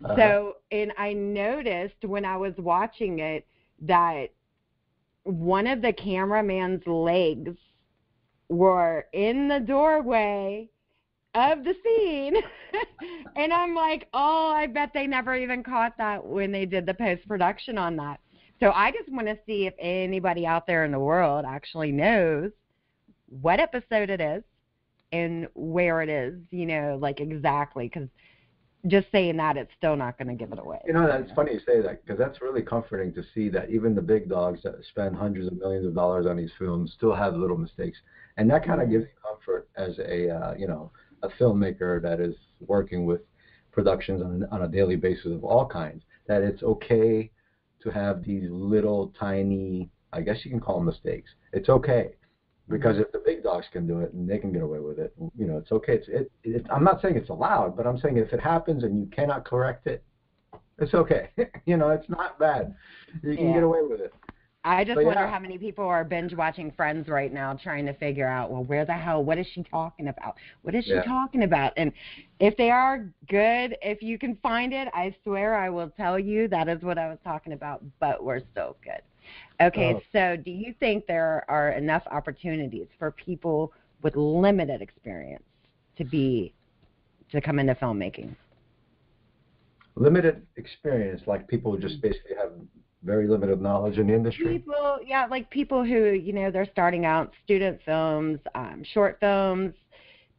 Uh-huh. 0.04 0.16
So, 0.16 0.56
and 0.72 0.92
I 0.98 1.14
noticed 1.14 2.04
when 2.04 2.26
I 2.26 2.38
was 2.38 2.54
watching 2.58 3.20
it 3.20 3.46
that 3.82 4.28
one 5.24 5.68
of 5.68 5.82
the 5.82 5.94
cameraman's 5.94 6.86
legs 6.88 7.56
were 8.50 9.06
in 9.14 9.48
the 9.48 9.60
doorway 9.60 10.70
of 11.34 11.64
the 11.64 11.74
scene. 11.84 12.36
and 13.36 13.54
I'm 13.54 13.74
like, 13.76 14.08
oh, 14.14 14.50
I 14.50 14.68
bet 14.68 14.92
they 14.94 15.08
never 15.08 15.36
even 15.36 15.64
caught 15.64 15.98
that 15.98 16.26
when 16.26 16.52
they 16.52 16.66
did 16.66 16.86
the 16.86 16.94
post 16.94 17.28
production 17.28 17.78
on 17.78 17.96
that. 17.98 18.20
So 18.60 18.72
I 18.72 18.92
just 18.92 19.10
want 19.10 19.28
to 19.28 19.38
see 19.46 19.66
if 19.66 19.74
anybody 19.80 20.46
out 20.46 20.68
there 20.68 20.86
in 20.86 20.92
the 20.92 21.00
world 21.00 21.46
actually 21.48 21.92
knows 21.92 22.52
what 23.28 23.60
episode 23.60 24.10
it 24.10 24.22
is 24.22 24.44
and 25.12 25.48
where 25.56 26.02
it 26.02 26.10
is, 26.10 26.40
you 26.52 26.66
know, 26.66 26.98
like 27.02 27.20
exactly 27.20 27.90
because 27.92 28.08
just 28.88 29.08
saying 29.12 29.38
that 29.38 29.58
it's 29.58 29.72
still 29.78 29.96
not 29.96 30.18
going 30.18 30.28
to 30.28 30.34
give 30.34 30.52
it 30.52 30.60
away. 30.60 30.80
You 30.86 30.94
know, 30.94 31.08
that's 31.08 31.32
funny 31.34 31.54
you 31.54 31.60
say 31.60 31.82
that 31.82 32.04
because 32.04 32.18
that's 32.18 32.42
really 32.42 32.62
comforting 32.62 33.14
to 33.14 33.24
see 33.34 33.50
that 33.50 33.70
even 33.70 33.94
the 33.94 34.02
big 34.02 34.28
dogs 34.28 34.62
that 34.64 34.76
spend 34.90 35.16
hundreds 35.16 35.48
of 35.48 35.54
millions 35.58 35.86
of 35.86 35.94
dollars 35.94 36.26
on 36.26 36.38
these 36.38 36.52
films 36.58 36.94
still 36.98 37.14
have 37.14 37.36
little 37.36 37.58
mistakes, 37.58 38.00
and 38.38 38.50
that 38.50 38.66
kind 38.66 38.82
of 38.82 38.88
mm-hmm. 38.88 39.00
gives 39.00 39.06
you 39.06 39.30
comfort 39.30 39.70
as 39.76 40.00
a 40.00 40.30
uh, 40.30 40.54
you 40.58 40.68
know 40.68 40.92
a 41.24 41.30
filmmaker 41.30 42.02
that 42.02 42.20
is 42.20 42.36
working 42.60 43.06
with 43.06 43.22
productions 43.72 44.22
on 44.22 44.46
on 44.52 44.64
a 44.64 44.68
daily 44.68 44.96
basis 44.96 45.28
of 45.28 45.44
all 45.44 45.66
kinds. 45.66 46.04
That 46.28 46.44
it's 46.44 46.64
okay 46.64 47.32
to 47.82 47.90
have 47.90 48.24
these 48.24 48.50
little 48.50 49.14
tiny, 49.20 49.90
I 50.14 50.22
guess 50.22 50.38
you 50.44 50.52
can 50.52 50.60
call 50.60 50.78
them 50.78 50.86
mistakes. 50.86 51.32
It's 51.52 51.70
okay 51.70 52.12
because 52.70 52.94
mm-hmm. 52.94 53.04
if 53.04 53.12
the 53.12 53.22
big 53.26 53.44
dogs 53.44 53.66
can 53.72 53.88
do 53.88 54.00
it 54.00 54.14
and 54.14 54.30
they 54.30 54.38
can 54.38 54.54
get 54.54 54.62
away 54.62 54.80
with 54.80 55.00
it, 55.00 55.14
you 55.38 55.48
know, 55.48 55.58
it's 55.58 55.72
okay. 55.72 55.94
It's, 55.96 56.08
it, 56.08 56.32
it, 56.44 56.66
I'm 56.72 56.84
not 56.84 57.02
saying 57.02 57.18
it's 57.18 57.30
allowed, 57.30 57.76
but 57.76 57.86
I'm 57.86 57.98
saying 58.00 58.18
if 58.18 58.34
it 58.34 58.40
happens 58.40 58.84
and 58.84 59.00
you 59.00 59.08
cannot 59.08 59.46
correct 59.46 59.88
it, 59.88 60.04
it's 60.80 60.94
okay. 60.94 61.30
you 61.66 61.78
know, 61.78 61.90
it's 61.90 62.10
not 62.10 62.40
bad. 62.40 62.74
You 63.22 63.36
can 63.36 63.48
yeah. 63.48 63.54
get 63.56 63.64
away 63.64 63.82
with 63.84 64.00
it. 64.00 64.14
I 64.64 64.84
just 64.84 64.96
but 64.96 65.06
wonder 65.06 65.24
yeah. 65.24 65.32
how 65.32 65.40
many 65.40 65.58
people 65.58 65.86
are 65.86 66.04
binge 66.04 66.36
watching 66.36 66.72
Friends 66.72 67.08
right 67.08 67.34
now, 67.34 67.54
trying 67.54 67.86
to 67.88 67.94
figure 67.94 68.28
out, 68.28 68.52
well, 68.52 68.64
where 68.64 68.86
the 68.86 68.94
hell? 68.94 69.24
What 69.24 69.40
is 69.40 69.48
she 69.54 69.64
talking 69.64 70.08
about? 70.08 70.36
What 70.62 70.76
is 70.76 70.86
she 70.86 70.92
yeah. 70.92 71.02
talking 71.02 71.44
about? 71.44 71.74
And 71.78 71.92
if 72.40 72.56
they 72.58 72.70
are 72.70 73.10
good, 73.28 73.76
if 73.82 74.04
you 74.04 74.20
can 74.20 74.38
find 74.44 74.72
it, 74.72 74.88
I 74.94 75.16
swear 75.24 75.56
I 75.56 75.70
will 75.72 75.90
tell 75.98 76.20
you 76.20 76.48
that 76.50 76.68
is 76.70 76.82
what 76.84 77.00
I 77.00 77.10
was 77.10 77.18
talking 77.24 77.54
about. 77.54 77.84
But 78.00 78.24
we're 78.24 78.42
still 78.52 78.78
good. 78.84 79.02
Okay, 79.60 79.96
oh. 79.96 80.02
so 80.12 80.38
do 80.38 80.52
you 80.52 80.76
think 80.80 81.08
there 81.08 81.44
are 81.48 81.72
enough 81.72 82.04
opportunities 82.12 82.88
for 83.00 83.12
people 83.12 83.74
with 84.04 84.16
limited 84.16 84.82
experience 84.82 85.44
to 85.98 86.04
be 86.04 86.54
to 87.32 87.42
come 87.42 87.58
into 87.58 87.74
filmmaking? 87.76 88.36
Limited 89.96 90.46
experience, 90.56 91.22
like 91.26 91.48
people 91.48 91.72
who 91.72 91.80
just 91.80 91.98
mm. 91.98 92.02
basically 92.02 92.36
have 92.38 92.52
very 93.04 93.28
limited 93.28 93.62
knowledge 93.62 93.98
in 93.98 94.08
the 94.08 94.14
industry. 94.14 94.60
People, 94.60 95.00
yeah, 95.06 95.26
like 95.26 95.50
people 95.50 95.84
who 95.84 96.12
you 96.12 96.34
know 96.34 96.52
they're 96.52 96.70
starting 96.72 97.06
out, 97.06 97.32
student 97.44 97.80
films, 97.86 98.40
um, 98.56 98.84
short 98.94 99.18
films. 99.20 99.74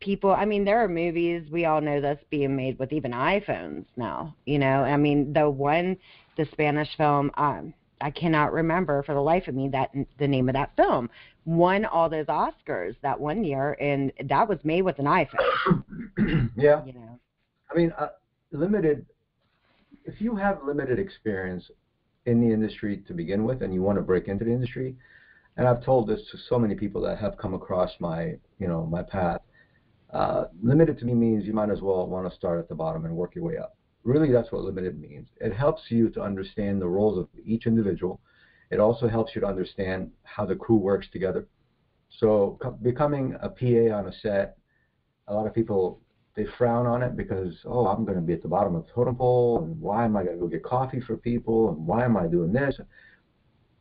People, 0.01 0.33
I 0.33 0.45
mean, 0.45 0.65
there 0.65 0.83
are 0.83 0.89
movies 0.89 1.49
we 1.51 1.65
all 1.65 1.81
know 1.81 2.01
this 2.01 2.19
being 2.29 2.57
made 2.57 2.77
with 2.79 2.93
even 2.93 3.13
iPhones 3.13 3.85
now. 3.97 4.35
You 4.47 4.59
know, 4.59 4.83
I 4.83 4.97
mean, 4.97 5.33
the 5.33 5.49
one, 5.49 5.97
the 6.37 6.47
Spanish 6.53 6.89
film. 6.97 7.31
Um, 7.37 7.75
I 8.01 8.11
cannot 8.11 8.53
remember 8.53 9.05
for 9.05 9.15
the 9.15 9.21
life 9.21 9.47
of 9.47 9.55
me 9.55 9.69
that 9.69 9.91
the 10.19 10.27
name 10.27 10.49
of 10.49 10.55
that 10.55 10.73
film 10.77 11.09
won 11.45 11.85
all 11.85 12.09
those 12.09 12.27
Oscars 12.27 12.97
that 13.03 13.19
one 13.19 13.45
year, 13.45 13.77
and 13.81 14.13
that 14.25 14.49
was 14.49 14.59
made 14.65 14.83
with 14.83 14.99
an 14.99 15.07
iPhone. 15.07 15.85
yeah. 16.57 16.85
You 16.85 16.95
know. 16.95 17.21
I 17.71 17.77
mean, 17.77 17.93
uh, 17.99 18.09
limited. 18.51 19.07
If 20.05 20.21
you 20.21 20.35
have 20.35 20.65
limited 20.65 20.99
experience 20.99 21.71
in 22.27 22.41
the 22.41 22.53
industry 22.53 23.03
to 23.07 23.15
begin 23.15 23.45
with, 23.45 23.63
and 23.63 23.75
you 23.75 23.83
want 23.83 23.99
to 23.99 24.03
break 24.03 24.29
into 24.29 24.45
the 24.45 24.53
industry, 24.53 24.97
and 25.57 25.69
I've 25.69 25.85
told 25.85 26.09
this 26.09 26.21
to 26.31 26.39
so 26.49 26.59
many 26.59 26.75
people 26.75 27.03
that 27.03 27.19
have 27.19 27.37
come 27.37 27.55
across 27.55 27.91
my, 28.01 28.35
you 28.59 28.69
know, 28.69 28.87
my 28.87 29.03
path. 29.03 29.41
Uh, 30.13 30.45
limited 30.63 30.99
to 30.99 31.05
me 31.05 31.15
means 31.15 31.45
you 31.45 31.53
might 31.53 31.71
as 31.71 31.81
well 31.81 32.07
want 32.07 32.29
to 32.29 32.37
start 32.37 32.59
at 32.59 32.69
the 32.69 32.75
bottom 32.75 33.05
and 33.05 33.15
work 33.15 33.35
your 33.35 33.45
way 33.45 33.57
up. 33.57 33.77
Really, 34.05 34.33
that's 34.33 34.51
what 34.51 34.63
limited 34.63 35.01
means. 35.01 35.29
It 35.41 35.55
helps 35.55 35.83
you 35.89 36.11
to 36.11 36.23
understand 36.23 36.81
the 36.81 36.89
roles 36.89 37.19
of 37.19 37.29
each 37.45 37.67
individual. 37.67 38.21
It 38.71 38.81
also 38.81 39.09
helps 39.09 39.35
you 39.35 39.41
to 39.43 39.47
understand 39.47 40.11
how 40.25 40.47
the 40.47 40.57
crew 40.57 40.77
works 40.77 41.07
together. 41.13 41.47
So 42.19 42.59
becoming 42.83 43.37
a 43.41 43.49
PA 43.49 43.95
on 43.97 44.09
a 44.09 44.13
set, 44.21 44.57
a 45.29 45.35
lot 45.35 45.47
of 45.47 45.55
people 45.55 46.01
they 46.35 46.47
frown 46.59 46.87
on 46.87 47.03
it 47.03 47.17
because 47.17 47.55
oh 47.65 47.87
I'm 47.87 48.05
going 48.05 48.17
to 48.17 48.23
be 48.23 48.33
at 48.33 48.43
the 48.43 48.49
bottom 48.49 48.75
of 48.75 48.87
the 48.87 48.93
totem 48.93 49.17
pole 49.17 49.63
and 49.63 49.81
why 49.81 50.05
am 50.05 50.17
I 50.17 50.25
going 50.25 50.37
to 50.37 50.41
go 50.41 50.49
get 50.49 50.63
coffee 50.63 51.01
for 51.01 51.17
people 51.17 51.71
and 51.71 51.87
why 51.87 52.05
am 52.05 52.17
I 52.17 52.27
doing 52.27 52.53
this? 52.53 52.81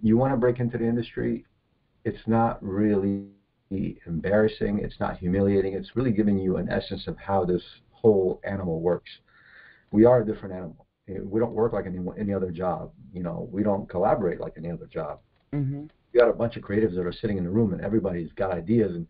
You 0.02 0.18
want 0.18 0.34
to 0.34 0.38
break 0.38 0.60
into 0.60 0.78
the 0.78 0.86
industry, 0.86 1.46
it's 2.04 2.28
not 2.28 2.62
really 2.64 3.28
embarrassing, 4.06 4.80
it's 4.84 5.00
not 5.00 5.18
humiliating, 5.18 5.74
it's 5.74 5.96
really 5.96 6.12
giving 6.12 6.38
you 6.38 6.58
an 6.58 6.70
essence 6.70 7.08
of 7.08 7.18
how 7.18 7.46
this 7.46 7.64
whole 7.92 8.42
animal 8.44 8.82
works 8.82 9.10
we 9.92 10.06
are 10.06 10.22
a 10.22 10.26
different 10.26 10.56
animal. 10.56 10.88
We 11.08 11.40
don't 11.40 11.52
work 11.52 11.74
like 11.74 11.86
any 11.86 12.00
any 12.18 12.34
other 12.34 12.52
job. 12.52 12.92
You 13.14 13.24
know, 13.24 13.50
we 13.52 13.64
don't 13.64 13.90
collaborate 13.90 14.40
like 14.40 14.54
any 14.58 14.72
other 14.72 14.86
job. 14.86 15.20
Mm-hmm. 15.54 15.86
You 16.14 16.20
got 16.20 16.30
a 16.30 16.34
bunch 16.34 16.56
of 16.56 16.64
creatives 16.64 16.96
that 16.96 17.06
are 17.06 17.14
sitting 17.14 17.38
in 17.38 17.44
the 17.44 17.50
room, 17.50 17.74
and 17.74 17.82
everybody's 17.82 18.32
got 18.34 18.52
ideas, 18.52 18.96
and 18.96 19.08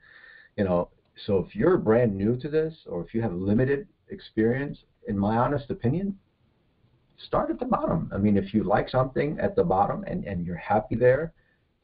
you 0.57 0.65
know. 0.65 0.89
So 1.25 1.37
if 1.39 1.55
you're 1.55 1.77
brand 1.77 2.15
new 2.15 2.37
to 2.37 2.49
this, 2.49 2.73
or 2.85 3.03
if 3.03 3.13
you 3.13 3.21
have 3.21 3.33
limited 3.33 3.87
experience, 4.09 4.79
in 5.07 5.17
my 5.17 5.37
honest 5.37 5.69
opinion, 5.69 6.17
start 7.17 7.49
at 7.49 7.59
the 7.59 7.65
bottom. 7.65 8.09
I 8.13 8.17
mean, 8.17 8.37
if 8.37 8.53
you 8.53 8.63
like 8.63 8.89
something 8.89 9.37
at 9.39 9.55
the 9.55 9.63
bottom 9.63 10.03
and, 10.07 10.25
and 10.25 10.45
you're 10.45 10.55
happy 10.55 10.95
there, 10.95 11.33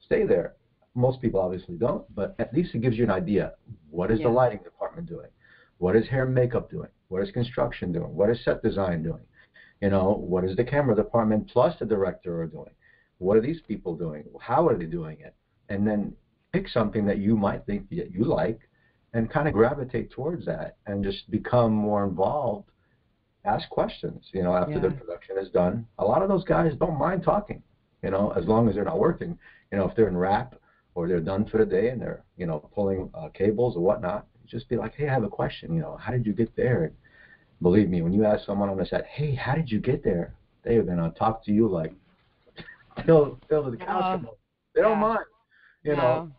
stay 0.05 0.25
there. 0.25 0.53
Most 0.95 1.21
people 1.21 1.39
obviously 1.39 1.75
don't, 1.75 2.03
but 2.15 2.35
at 2.39 2.53
least 2.53 2.73
it 2.73 2.81
gives 2.81 2.97
you 2.97 3.03
an 3.03 3.11
idea. 3.11 3.53
What 3.91 4.11
is 4.11 4.19
yeah. 4.19 4.27
the 4.27 4.33
lighting 4.33 4.59
department 4.63 5.07
doing? 5.07 5.29
What 5.77 5.95
is 5.95 6.07
hair 6.07 6.25
and 6.25 6.33
makeup 6.33 6.71
doing? 6.71 6.89
What 7.09 7.21
is 7.21 7.31
construction 7.31 7.91
doing? 7.91 8.15
What 8.15 8.29
is 8.29 8.43
set 8.43 8.63
design 8.63 9.03
doing? 9.03 9.23
You 9.81 9.91
know, 9.91 10.13
what 10.13 10.43
is 10.43 10.55
the 10.55 10.63
camera 10.63 10.95
department 10.95 11.49
plus 11.51 11.77
the 11.79 11.85
director 11.85 12.41
are 12.41 12.47
doing? 12.47 12.71
What 13.19 13.37
are 13.37 13.41
these 13.41 13.61
people 13.67 13.95
doing? 13.95 14.23
How 14.39 14.67
are 14.67 14.77
they 14.77 14.85
doing 14.85 15.17
it? 15.19 15.35
And 15.69 15.87
then 15.87 16.13
pick 16.51 16.67
something 16.67 17.05
that 17.05 17.19
you 17.19 17.37
might 17.37 17.65
think 17.65 17.89
that 17.89 18.11
you 18.11 18.23
like 18.23 18.66
and 19.17 19.31
kind 19.31 19.47
of 19.47 19.53
gravitate 19.55 20.11
towards 20.11 20.45
that 20.45 20.77
and 20.85 21.03
just 21.03 21.29
become 21.31 21.73
more 21.73 22.03
involved. 22.03 22.69
Ask 23.45 23.67
questions, 23.67 24.23
you 24.31 24.43
know, 24.43 24.55
after 24.55 24.73
yeah. 24.73 24.79
the 24.79 24.91
production 24.91 25.39
is 25.39 25.49
done. 25.49 25.87
A 25.97 26.05
lot 26.05 26.21
of 26.21 26.29
those 26.29 26.43
guys 26.43 26.73
don't 26.79 26.99
mind 26.99 27.23
talking, 27.23 27.63
you 28.03 28.11
know, 28.11 28.31
as 28.37 28.45
long 28.45 28.69
as 28.69 28.75
they're 28.75 28.85
not 28.85 28.99
working. 28.99 29.35
You 29.71 29.79
know, 29.79 29.89
if 29.89 29.95
they're 29.95 30.07
in 30.07 30.15
wrap 30.15 30.53
or 30.93 31.07
they're 31.07 31.19
done 31.19 31.45
for 31.45 31.57
the 31.57 31.65
day 31.65 31.89
and 31.89 31.99
they're, 31.99 32.23
you 32.35 32.45
know, 32.45 32.69
pulling 32.75 33.09
uh, 33.15 33.29
cables 33.29 33.75
or 33.75 33.79
whatnot, 33.79 34.27
just 34.45 34.69
be 34.69 34.77
like, 34.77 34.93
hey, 34.93 35.09
I 35.09 35.13
have 35.13 35.23
a 35.23 35.29
question. 35.29 35.73
You 35.73 35.81
know, 35.81 35.97
how 35.99 36.11
did 36.11 36.23
you 36.23 36.33
get 36.33 36.55
there? 36.55 36.83
And 36.83 36.93
believe 37.63 37.89
me, 37.89 38.03
when 38.03 38.13
you 38.13 38.23
ask 38.23 38.45
someone 38.45 38.69
on 38.69 38.77
the 38.77 38.85
set, 38.85 39.05
hey, 39.07 39.33
how 39.33 39.55
did 39.55 39.71
you 39.71 39.79
get 39.79 40.03
there? 40.03 40.35
They 40.63 40.75
are 40.75 40.83
gonna 40.83 41.11
talk 41.17 41.43
to 41.45 41.51
you 41.51 41.67
like 41.67 41.93
till 43.05 43.39
till 43.49 43.71
the 43.71 43.77
cows 43.77 44.21
come 44.21 44.29
They 44.75 44.81
don't 44.81 44.99
mind, 44.99 45.25
you 45.83 45.95
no. 45.95 46.01
know. 46.01 46.31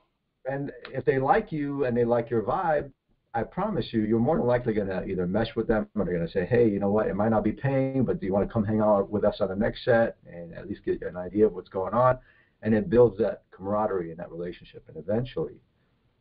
And 0.49 0.73
if 0.93 1.05
they 1.05 1.19
like 1.19 1.53
you 1.53 1.85
and 1.85 1.97
they 1.97 2.05
like 2.05 2.31
your 2.31 2.43
vibe, 2.43 2.91
I 3.35 3.43
promise 3.43 3.87
you, 3.93 4.01
you're 4.03 4.19
more 4.19 4.39
than 4.39 4.47
likely 4.47 4.73
gonna 4.73 5.05
either 5.07 5.27
mesh 5.27 5.55
with 5.55 5.69
them 5.69 5.87
or 5.95 6.05
they're 6.05 6.15
gonna 6.15 6.31
say, 6.31 6.47
hey, 6.47 6.69
you 6.69 6.81
know 6.81 6.91
what? 6.91 7.07
It 7.07 7.15
might 7.15 7.29
not 7.29 7.45
be 7.45 7.53
paying, 7.53 8.05
but 8.05 8.19
do 8.19 8.27
you 8.27 8.33
want 8.33 8.49
to 8.49 8.53
come 8.53 8.65
hang 8.65 8.81
out 8.81 9.11
with 9.11 9.25
us 9.25 9.37
on 9.41 9.49
the 9.49 9.57
next 9.57 9.85
set 9.85 10.17
and 10.27 10.55
at 10.55 10.67
least 10.67 10.85
get 10.85 11.03
an 11.03 11.17
idea 11.17 11.47
of 11.47 11.53
what's 11.53 11.69
going 11.69 11.93
on? 11.93 12.19
And 12.63 12.75
it 12.75 12.89
builds 12.89 13.19
that 13.19 13.43
camaraderie 13.51 14.11
and 14.11 14.19
that 14.19 14.33
relationship. 14.33 14.85
And 14.89 14.97
eventually, 14.97 15.61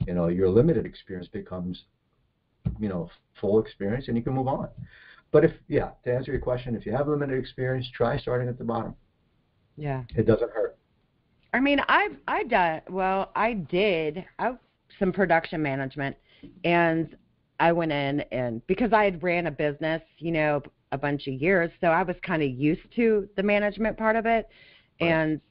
you 0.06 0.14
know, 0.14 0.28
your 0.28 0.50
limited 0.50 0.86
experience 0.86 1.30
becomes, 1.30 1.86
you 2.80 2.90
know, 2.90 3.10
full 3.40 3.60
experience, 3.60 4.10
and 4.10 4.18
you 4.18 4.22
can 4.22 4.34
move 4.34 4.48
on. 4.48 4.68
But 5.32 5.46
if, 5.46 5.52
yeah, 5.68 5.92
to 6.04 6.14
answer 6.14 6.32
your 6.32 6.42
question, 6.42 6.76
if 6.76 6.86
you 6.86 6.92
have 6.92 7.08
limited 7.08 7.40
experience, 7.40 7.88
try 7.94 8.18
starting 8.20 8.50
at 8.50 8.58
the 8.58 8.64
bottom. 8.66 8.96
Yeah. 9.78 10.04
It 10.16 10.28
doesn't 10.28 10.52
hurt. 10.52 10.67
I 11.54 11.60
mean, 11.60 11.80
I've 11.88 12.18
I 12.28 12.44
done 12.44 12.82
well. 12.90 13.32
I 13.36 13.54
did 13.54 14.26
I, 14.40 14.54
some 15.00 15.12
production 15.12 15.62
management, 15.62 16.16
and 16.64 17.16
I 17.60 17.72
went 17.72 17.92
in 17.92 18.22
and 18.32 18.66
because 18.68 18.94
I 18.94 19.06
had 19.06 19.22
ran 19.24 19.48
a 19.48 19.52
business, 19.52 20.02
you 20.20 20.32
know, 20.32 20.62
a 20.92 20.98
bunch 20.98 21.28
of 21.28 21.34
years, 21.34 21.72
so 21.82 21.88
I 21.88 22.04
was 22.04 22.16
kind 22.22 22.44
of 22.44 22.50
used 22.50 22.82
to 22.96 23.28
the 23.36 23.44
management 23.44 23.98
part 23.98 24.16
of 24.16 24.26
it, 24.26 24.48
right. 25.02 25.08
and 25.08 25.42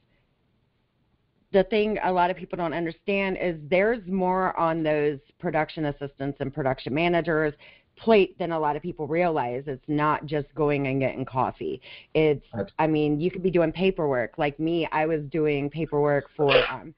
the 1.53 1.63
thing 1.65 1.97
a 2.03 2.11
lot 2.11 2.29
of 2.29 2.37
people 2.37 2.57
don't 2.57 2.73
understand 2.73 3.37
is 3.41 3.55
there's 3.69 4.05
more 4.07 4.57
on 4.59 4.83
those 4.83 5.19
production 5.39 5.85
assistants 5.85 6.37
and 6.39 6.53
production 6.53 6.93
managers 6.93 7.53
plate 7.97 8.37
than 8.37 8.51
a 8.51 8.59
lot 8.59 8.75
of 8.75 8.81
people 8.81 9.07
realize. 9.07 9.63
It's 9.67 9.83
not 9.87 10.25
just 10.25 10.53
going 10.55 10.87
and 10.87 10.99
getting 10.99 11.25
coffee. 11.25 11.81
It's 12.13 12.45
I 12.79 12.87
mean, 12.87 13.19
you 13.19 13.31
could 13.31 13.43
be 13.43 13.51
doing 13.51 13.71
paperwork. 13.71 14.37
Like 14.37 14.59
me, 14.59 14.87
I 14.91 15.05
was 15.05 15.21
doing 15.31 15.69
paperwork 15.69 16.29
for 16.35 16.51
um 16.71 16.93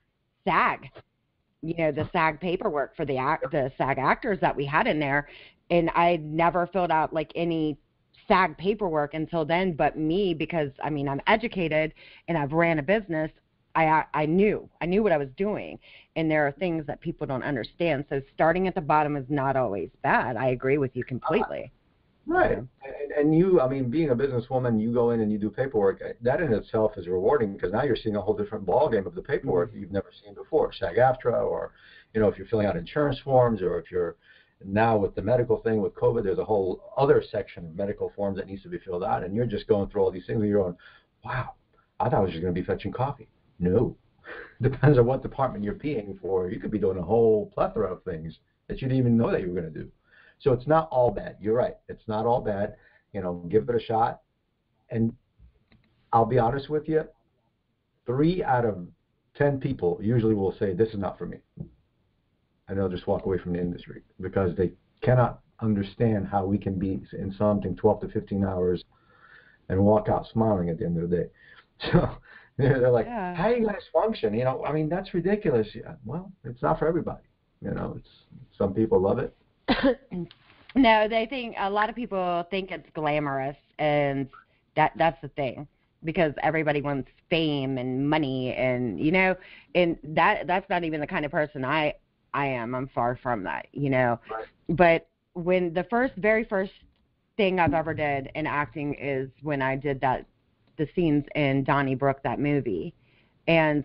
SAG. 0.46 0.90
You 1.62 1.76
know, 1.78 1.92
the 1.92 2.10
SAG 2.14 2.40
paperwork 2.40 2.96
for 2.96 3.06
the 3.06 3.18
act 3.18 3.52
the 3.52 3.72
SAG 3.78 3.98
actors 3.98 4.40
that 4.42 4.56
we 4.56 4.66
had 4.66 4.88
in 4.88 5.00
there 5.00 5.28
and 5.70 5.90
I 5.92 6.18
never 6.18 6.68
filled 6.68 6.92
out 6.92 7.14
like 7.14 7.32
any 7.36 7.78
SAG 8.28 8.58
paperwork 8.58 9.14
until 9.14 9.46
then, 9.46 9.74
but 9.74 9.98
me 9.98 10.34
because 10.34 10.70
I 10.84 10.90
mean, 10.90 11.08
I'm 11.08 11.22
educated 11.28 11.94
and 12.28 12.38
I've 12.38 12.52
ran 12.52 12.80
a 12.80 12.84
business, 12.84 13.32
I 13.76 14.04
I 14.14 14.26
knew 14.26 14.70
I 14.82 14.86
knew 14.86 15.04
what 15.04 15.12
I 15.12 15.18
was 15.18 15.30
doing, 15.38 15.80
and 16.16 16.30
there 16.30 16.46
are 16.48 16.52
things 16.52 16.86
that 16.88 17.02
people 17.02 17.28
don't 17.28 17.44
understand. 17.44 18.06
So 18.10 18.22
starting 18.34 18.68
at 18.68 18.76
the 18.76 18.82
bottom 18.82 19.16
is 19.16 19.26
not 19.30 19.56
always 19.56 19.90
bad. 20.02 20.38
I 20.38 20.50
agree 20.50 20.78
with 20.78 20.96
you 20.96 21.04
completely. 21.04 21.72
Right. 22.30 22.60
And, 22.60 22.68
and 23.18 23.36
you, 23.36 23.60
I 23.60 23.68
mean, 23.68 23.90
being 23.90 24.12
a 24.12 24.16
businesswoman, 24.16 24.80
you 24.80 24.94
go 24.94 25.10
in 25.12 25.22
and 25.22 25.32
you 25.32 25.40
do 25.40 25.50
paperwork. 25.50 26.04
That 26.22 26.42
in 26.42 26.54
itself 26.54 26.92
is 26.96 27.08
rewarding 27.08 27.54
because 27.54 27.72
now 27.72 27.82
you're 27.82 27.96
seeing 27.96 28.18
a 28.18 28.22
whole 28.22 28.36
different 28.36 28.68
ballgame 28.68 29.08
of 29.08 29.16
the 29.16 29.22
paperwork 29.22 29.72
mm-hmm. 29.72 29.80
you've 29.80 29.92
never 29.92 30.12
seen 30.24 30.36
before. 30.36 30.72
SAG-AFTRA, 30.72 31.44
or 31.44 31.72
you 32.14 32.22
know, 32.22 32.28
if 32.28 32.38
you're 32.38 32.46
filling 32.46 32.68
out 32.68 32.78
insurance 32.78 33.18
forms, 33.24 33.64
or 33.64 33.80
if 33.80 33.90
you're 33.90 34.16
now 34.64 34.96
with 34.96 35.16
the 35.16 35.24
medical 35.24 35.58
thing 35.64 35.82
with 35.82 35.96
COVID, 35.96 36.24
there's 36.24 36.38
a 36.38 36.46
whole 36.46 36.94
other 36.98 37.24
section 37.32 37.66
of 37.66 37.76
medical 37.76 38.12
forms 38.16 38.38
that 38.38 38.46
needs 38.46 38.62
to 38.62 38.70
be 38.70 38.78
filled 38.78 39.04
out, 39.04 39.24
and 39.24 39.34
you're 39.34 39.48
just 39.48 39.68
going 39.68 39.90
through 39.90 40.04
all 40.04 40.12
these 40.12 40.28
things, 40.28 40.40
and 40.40 40.50
you're 40.50 40.62
going, 40.62 40.78
"Wow, 41.26 41.54
I 42.00 42.10
thought 42.10 42.20
I 42.20 42.20
was 42.20 42.32
just 42.32 42.44
going 42.44 42.54
to 42.54 42.62
be 42.62 42.66
fetching 42.66 42.92
coffee." 42.92 43.28
No, 43.60 43.98
depends 44.62 44.98
on 44.98 45.06
what 45.06 45.22
department 45.22 45.64
you're 45.64 45.74
being 45.74 46.18
for. 46.22 46.50
You 46.50 46.60
could 46.60 46.72
be 46.72 46.80
doing 46.80 46.98
a 46.98 47.04
whole 47.04 47.52
plethora 47.54 47.92
of 47.92 48.04
things 48.04 48.38
that 48.68 48.82
you 48.82 48.88
didn't 48.88 49.00
even 49.00 49.18
know 49.18 49.32
that 49.32 49.42
you 49.42 49.48
were 49.48 49.62
going 49.62 49.74
to 49.74 49.80
do. 49.80 49.90
So 50.40 50.54
it's 50.54 50.68
not 50.68 50.88
all 50.92 51.12
bad. 51.12 51.36
You're 51.42 51.56
right. 51.56 51.76
It's 51.90 52.08
not 52.08 52.26
all 52.26 52.42
bad. 52.42 52.76
You 53.14 53.22
know, 53.22 53.46
give 53.50 53.68
it 53.68 53.76
a 53.76 53.80
shot. 53.80 54.22
And 54.90 55.14
I'll 56.14 56.26
be 56.26 56.40
honest 56.40 56.70
with 56.70 56.88
you, 56.88 57.04
three 58.06 58.44
out 58.44 58.66
of 58.66 58.88
ten 59.36 59.60
people 59.60 60.00
usually 60.02 60.34
will 60.34 60.56
say 60.58 60.74
this 60.74 60.90
is 60.90 61.00
not 61.00 61.18
for 61.18 61.26
me, 61.26 61.38
and 62.68 62.78
they'll 62.78 62.90
just 62.90 63.08
walk 63.08 63.26
away 63.26 63.38
from 63.38 63.54
the 63.54 63.60
industry 63.60 64.04
because 64.22 64.56
they 64.56 64.72
cannot 65.02 65.42
understand 65.62 66.28
how 66.28 66.46
we 66.46 66.58
can 66.58 66.80
be 66.80 67.02
in 67.14 67.34
something 67.38 67.76
12 67.76 68.02
to 68.02 68.08
15 68.10 68.46
hours 68.46 68.84
and 69.68 69.80
walk 69.80 70.08
out 70.10 70.26
smiling 70.32 70.70
at 70.70 70.80
the 70.80 70.86
end 70.86 71.02
of 71.02 71.10
the 71.10 71.16
day. 71.16 71.26
So 71.94 72.10
they're 72.80 72.92
like, 72.92 73.06
yeah. 73.06 73.34
how 73.36 73.50
do 73.50 73.56
you 73.56 73.66
guys 73.66 73.82
function? 73.94 74.34
You 74.34 74.44
know, 74.44 74.66
I 74.66 74.72
mean, 74.74 74.90
that's 74.90 75.14
ridiculous. 75.14 75.68
Yeah, 75.74 75.94
well, 76.06 76.32
it's 76.44 76.62
not 76.62 76.78
for 76.78 76.88
everybody. 76.88 77.24
You 77.62 77.72
know, 77.72 77.96
it's 77.98 78.10
some 78.58 78.74
people 78.74 79.00
love 79.00 79.20
it, 79.20 79.36
no, 80.76 81.08
they 81.08 81.26
think 81.30 81.56
a 81.60 81.70
lot 81.70 81.90
of 81.90 81.96
people 81.96 82.46
think 82.50 82.72
it's 82.72 82.88
glamorous, 82.94 83.58
and 83.78 84.28
that 84.76 84.92
that's 84.98 85.20
the 85.22 85.28
thing 85.30 85.68
because 86.04 86.34
everybody 86.42 86.82
wants 86.82 87.10
fame 87.30 87.78
and 87.78 88.10
money, 88.10 88.54
and 88.54 89.00
you 89.00 89.12
know, 89.12 89.36
and 89.76 89.98
that 90.04 90.48
that's 90.48 90.70
not 90.70 90.84
even 90.84 91.00
the 91.00 91.08
kind 91.08 91.26
of 91.26 91.32
person 91.32 91.64
I 91.66 91.94
I 92.34 92.48
am. 92.48 92.76
I'm 92.76 92.88
far 92.88 93.18
from 93.22 93.44
that, 93.44 93.68
you 93.72 93.90
know. 93.90 94.20
But 94.70 95.08
when 95.34 95.74
the 95.74 95.86
first, 95.90 96.14
very 96.16 96.44
first 96.44 96.72
thing 97.38 97.60
I've 97.60 97.74
ever 97.74 97.94
did 97.94 98.30
in 98.36 98.46
acting 98.46 98.96
is 98.96 99.30
when 99.42 99.62
I 99.62 99.76
did 99.76 100.02
that 100.02 100.26
the 100.80 100.88
scenes 100.96 101.26
in 101.36 101.64
Donnie 101.64 101.92
Donnybrook 101.92 102.24
that 102.24 102.40
movie, 102.40 102.96
and 103.48 103.84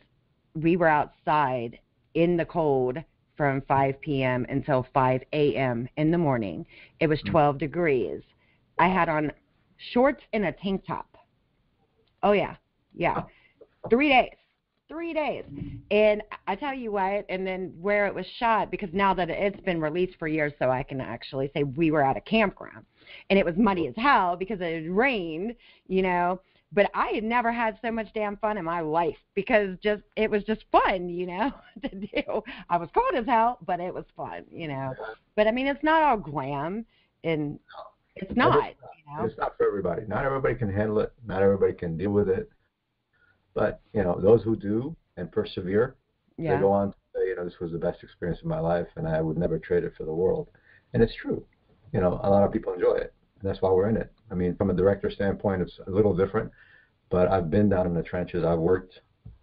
we 0.55 0.79
were 0.79 0.89
outside 0.89 1.79
in 2.15 2.39
the 2.39 2.45
cold 2.47 2.97
from 3.37 3.61
5 3.63 4.01
p.m. 4.01 4.47
until 4.49 4.87
5 4.95 5.23
a.m. 5.33 5.89
in 5.97 6.11
the 6.11 6.17
morning. 6.17 6.65
It 7.01 7.09
was 7.09 7.21
hmm. 7.21 7.31
12 7.31 7.59
degrees. 7.59 8.23
I 8.79 8.89
had 8.89 9.09
on 9.09 9.33
shorts 9.93 10.23
and 10.33 10.47
a 10.47 10.53
tank 10.53 10.85
top. 10.87 11.17
Oh 12.23 12.33
yeah, 12.33 12.57
yeah. 12.95 13.25
Three 13.91 14.09
days, 14.09 14.31
three 14.89 15.13
days. 15.13 15.45
And 15.91 16.23
I 16.47 16.55
tell 16.55 16.73
you 16.73 16.93
what, 16.93 17.27
and 17.29 17.47
then 17.47 17.75
where 17.81 18.07
it 18.07 18.15
was 18.15 18.25
shot, 18.39 18.71
because 18.71 18.89
now 18.93 19.13
that 19.15 19.29
it's 19.29 19.61
been 19.61 19.81
released 19.81 20.19
for 20.19 20.27
years, 20.27 20.53
so 20.59 20.71
I 20.71 20.83
can 20.85 21.01
actually 21.01 21.51
say 21.55 21.65
we 21.65 21.91
were 21.91 22.03
at 22.03 22.17
a 22.17 22.21
campground, 22.21 22.87
and 23.29 23.39
it 23.39 23.45
was 23.45 23.57
muddy 23.57 23.89
as 23.89 23.95
hell 23.97 24.37
because 24.37 24.61
it 24.61 24.85
had 24.85 24.91
rained, 24.91 25.55
you 25.87 26.03
know 26.03 26.41
but 26.75 26.91
I 26.93 27.09
had 27.15 27.25
never 27.25 27.53
had 27.53 27.79
so 27.81 27.91
much 27.93 28.09
damn 28.15 28.37
fun 28.39 28.59
in 28.59 28.65
my 28.65 28.81
life 28.81 29.17
because 29.35 29.79
just 29.83 30.03
it 30.17 30.31
was 30.31 30.43
just 30.45 30.65
fun, 30.73 31.09
you 31.09 31.27
know, 31.27 31.53
to 31.83 31.89
do. 31.89 32.43
I 32.69 32.77
was 32.77 32.89
cold 32.93 33.15
as 33.17 33.27
hell, 33.27 33.59
but 33.65 33.81
it 33.81 33.95
was 33.95 34.05
fun, 34.17 34.45
you 34.51 34.69
know. 34.69 34.93
But 35.37 35.47
I 35.47 35.53
mean, 35.53 35.67
it's 35.67 35.83
not 35.85 36.03
all 36.03 36.17
glam, 36.17 36.85
and 37.23 37.59
it's 38.17 38.35
not. 38.37 38.69
It's 38.69 38.81
not, 38.81 38.91
you 38.97 39.17
know? 39.17 39.25
it's 39.25 39.39
not 39.39 39.57
for 39.57 39.67
everybody. 39.67 40.03
Not 40.07 40.25
everybody 40.25 40.57
can 40.57 40.73
handle 40.73 40.99
it. 40.99 41.13
Not 41.27 41.43
everybody 41.43 41.73
can 41.73 41.97
deal 41.97 42.11
with 42.11 42.29
it. 42.29 42.51
But 43.55 43.81
you 43.93 44.03
know, 44.03 44.21
those 44.21 44.43
who 44.43 44.57
do 44.57 44.97
and 45.17 45.31
persevere, 45.31 45.95
yeah. 46.37 46.57
they 46.57 46.61
go 46.61 46.73
on 46.73 46.89
to 46.89 46.97
say, 47.15 47.29
you 47.29 47.37
know, 47.37 47.45
this 47.45 47.61
was 47.61 47.71
the 47.71 47.79
best 47.79 48.03
experience 48.03 48.41
of 48.41 48.47
my 48.47 48.59
life, 48.59 48.89
and 48.97 49.07
I 49.07 49.21
would 49.21 49.39
never 49.39 49.59
trade 49.59 49.85
it 49.85 49.93
for 49.97 50.05
the 50.05 50.13
world. 50.13 50.49
And 50.93 51.03
it's 51.03 51.15
true. 51.15 51.45
You 51.93 52.01
know, 52.01 52.21
a 52.25 52.31
lot 52.31 52.43
of 52.43 52.53
people 52.53 52.73
enjoy 52.73 52.95
it. 52.95 53.15
That's 53.45 53.63
why 53.63 53.71
we're 53.71 53.89
in 53.89 53.97
it. 53.97 54.11
I 54.31 54.35
mean, 54.35 54.57
from 54.57 54.71
a 54.71 54.75
director 54.75 55.11
standpoint, 55.11 55.63
it's 55.63 55.79
a 55.87 55.91
little 55.91 56.17
different 56.17 56.51
but 57.11 57.29
I've 57.29 57.49
been 57.49 57.69
down 57.69 57.87
in 57.87 57.95
the 57.95 58.03
trenches. 58.03 58.45
I've 58.45 58.59
worked 58.59 59.01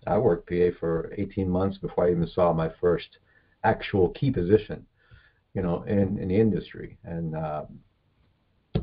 I 0.07 0.17
worked 0.17 0.49
PA 0.49 0.77
for 0.79 1.13
18 1.17 1.49
months 1.49 1.77
before 1.77 2.05
I 2.05 2.11
even 2.11 2.27
saw 2.27 2.51
my 2.53 2.69
first 2.81 3.19
actual 3.63 4.09
key 4.09 4.31
position, 4.31 4.85
you 5.53 5.61
know, 5.61 5.83
in 5.83 6.17
in 6.17 6.27
the 6.27 6.35
industry. 6.35 6.97
And 7.03 7.35
uh, 7.35 7.63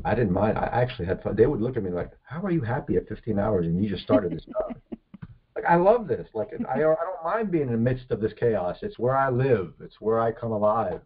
I 0.05 0.15
didn't 0.15 0.31
mind. 0.31 0.57
I 0.57 0.65
actually 0.71 1.05
had 1.05 1.21
fun. 1.21 1.35
They 1.35 1.45
would 1.45 1.61
look 1.61 1.77
at 1.77 1.83
me 1.83 1.91
like, 1.91 2.11
"How 2.23 2.41
are 2.41 2.51
you 2.51 2.61
happy 2.61 2.95
at 2.95 3.07
15 3.07 3.37
hours 3.37 3.65
and 3.67 3.83
you 3.83 3.89
just 3.89 4.03
started 4.03 4.31
this 4.31 4.45
job?" 4.45 4.75
like 5.55 5.65
I 5.67 5.75
love 5.75 6.07
this. 6.07 6.27
Like 6.33 6.49
I 6.67 6.73
I 6.73 6.77
don't 6.79 7.23
mind 7.23 7.51
being 7.51 7.67
in 7.67 7.71
the 7.73 7.77
midst 7.77 8.09
of 8.11 8.21
this 8.21 8.33
chaos. 8.33 8.77
It's 8.81 8.97
where 8.97 9.15
I 9.15 9.29
live. 9.29 9.73
It's 9.81 9.99
where 9.99 10.19
I 10.19 10.31
come 10.31 10.51
alive. 10.51 11.01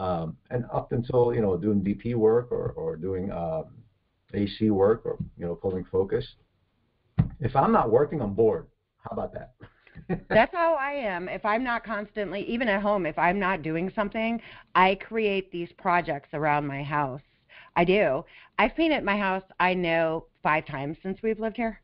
Um, 0.00 0.36
and 0.50 0.64
up 0.72 0.92
until 0.92 1.34
you 1.34 1.40
know 1.40 1.56
doing 1.56 1.80
DP 1.80 2.14
work 2.14 2.52
or 2.52 2.70
or 2.76 2.96
doing 2.96 3.32
um, 3.32 3.64
AC 4.32 4.70
work 4.70 5.02
or 5.04 5.18
you 5.36 5.44
know 5.46 5.56
pulling 5.56 5.84
focus, 5.90 6.24
if 7.40 7.56
I'm 7.56 7.72
not 7.72 7.90
working, 7.90 8.20
I'm 8.20 8.34
bored. 8.34 8.66
How 8.98 9.10
about 9.10 9.32
that? 9.34 9.54
That's 10.28 10.54
how 10.54 10.74
I 10.74 10.92
am. 10.92 11.28
If 11.28 11.44
I'm 11.44 11.64
not 11.64 11.84
constantly, 11.84 12.42
even 12.42 12.68
at 12.68 12.80
home, 12.80 13.06
if 13.06 13.18
I'm 13.18 13.40
not 13.40 13.62
doing 13.62 13.90
something, 13.94 14.40
I 14.74 14.94
create 14.96 15.50
these 15.50 15.70
projects 15.78 16.28
around 16.32 16.66
my 16.66 16.82
house. 16.82 17.22
I 17.74 17.84
do. 17.84 18.24
I've 18.58 18.76
painted 18.76 19.02
my 19.04 19.16
house, 19.16 19.42
I 19.58 19.74
know, 19.74 20.26
five 20.42 20.66
times 20.66 20.96
since 21.02 21.18
we've 21.22 21.40
lived 21.40 21.56
here. 21.56 21.80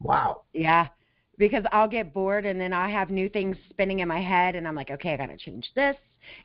Wow. 0.00 0.42
Yeah. 0.52 0.88
Because 1.36 1.64
I'll 1.72 1.88
get 1.88 2.12
bored 2.12 2.46
and 2.46 2.60
then 2.60 2.72
I 2.72 2.88
have 2.90 3.10
new 3.10 3.28
things 3.28 3.56
spinning 3.70 4.00
in 4.00 4.08
my 4.08 4.20
head 4.20 4.54
and 4.56 4.66
I'm 4.66 4.74
like, 4.74 4.90
okay, 4.90 5.14
I 5.14 5.16
got 5.16 5.26
to 5.26 5.36
change 5.36 5.70
this 5.74 5.96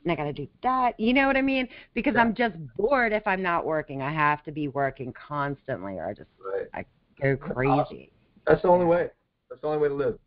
and 0.04 0.12
I 0.12 0.16
got 0.16 0.26
to 0.26 0.34
do 0.34 0.48
that. 0.62 1.00
You 1.00 1.14
know 1.14 1.28
what 1.28 1.38
I 1.38 1.42
mean? 1.42 1.68
Because 1.94 2.16
yeah. 2.16 2.22
I'm 2.22 2.34
just 2.34 2.56
bored 2.78 3.14
if 3.14 3.26
I'm 3.26 3.42
not 3.42 3.66
working. 3.66 4.02
I 4.02 4.12
have 4.12 4.44
to 4.44 4.52
be 4.52 4.68
working 4.68 5.14
constantly 5.14 5.94
or 5.94 6.08
I 6.08 6.14
just 6.14 6.30
right. 6.44 6.68
I 6.74 6.86
go 7.22 7.36
crazy. 7.38 8.12
That's 8.46 8.62
the 8.62 8.68
only 8.68 8.86
way. 8.86 9.10
That's 9.50 9.62
the 9.62 9.68
only 9.68 9.80
way 9.80 9.88
to 9.90 9.96
live. 9.96 10.20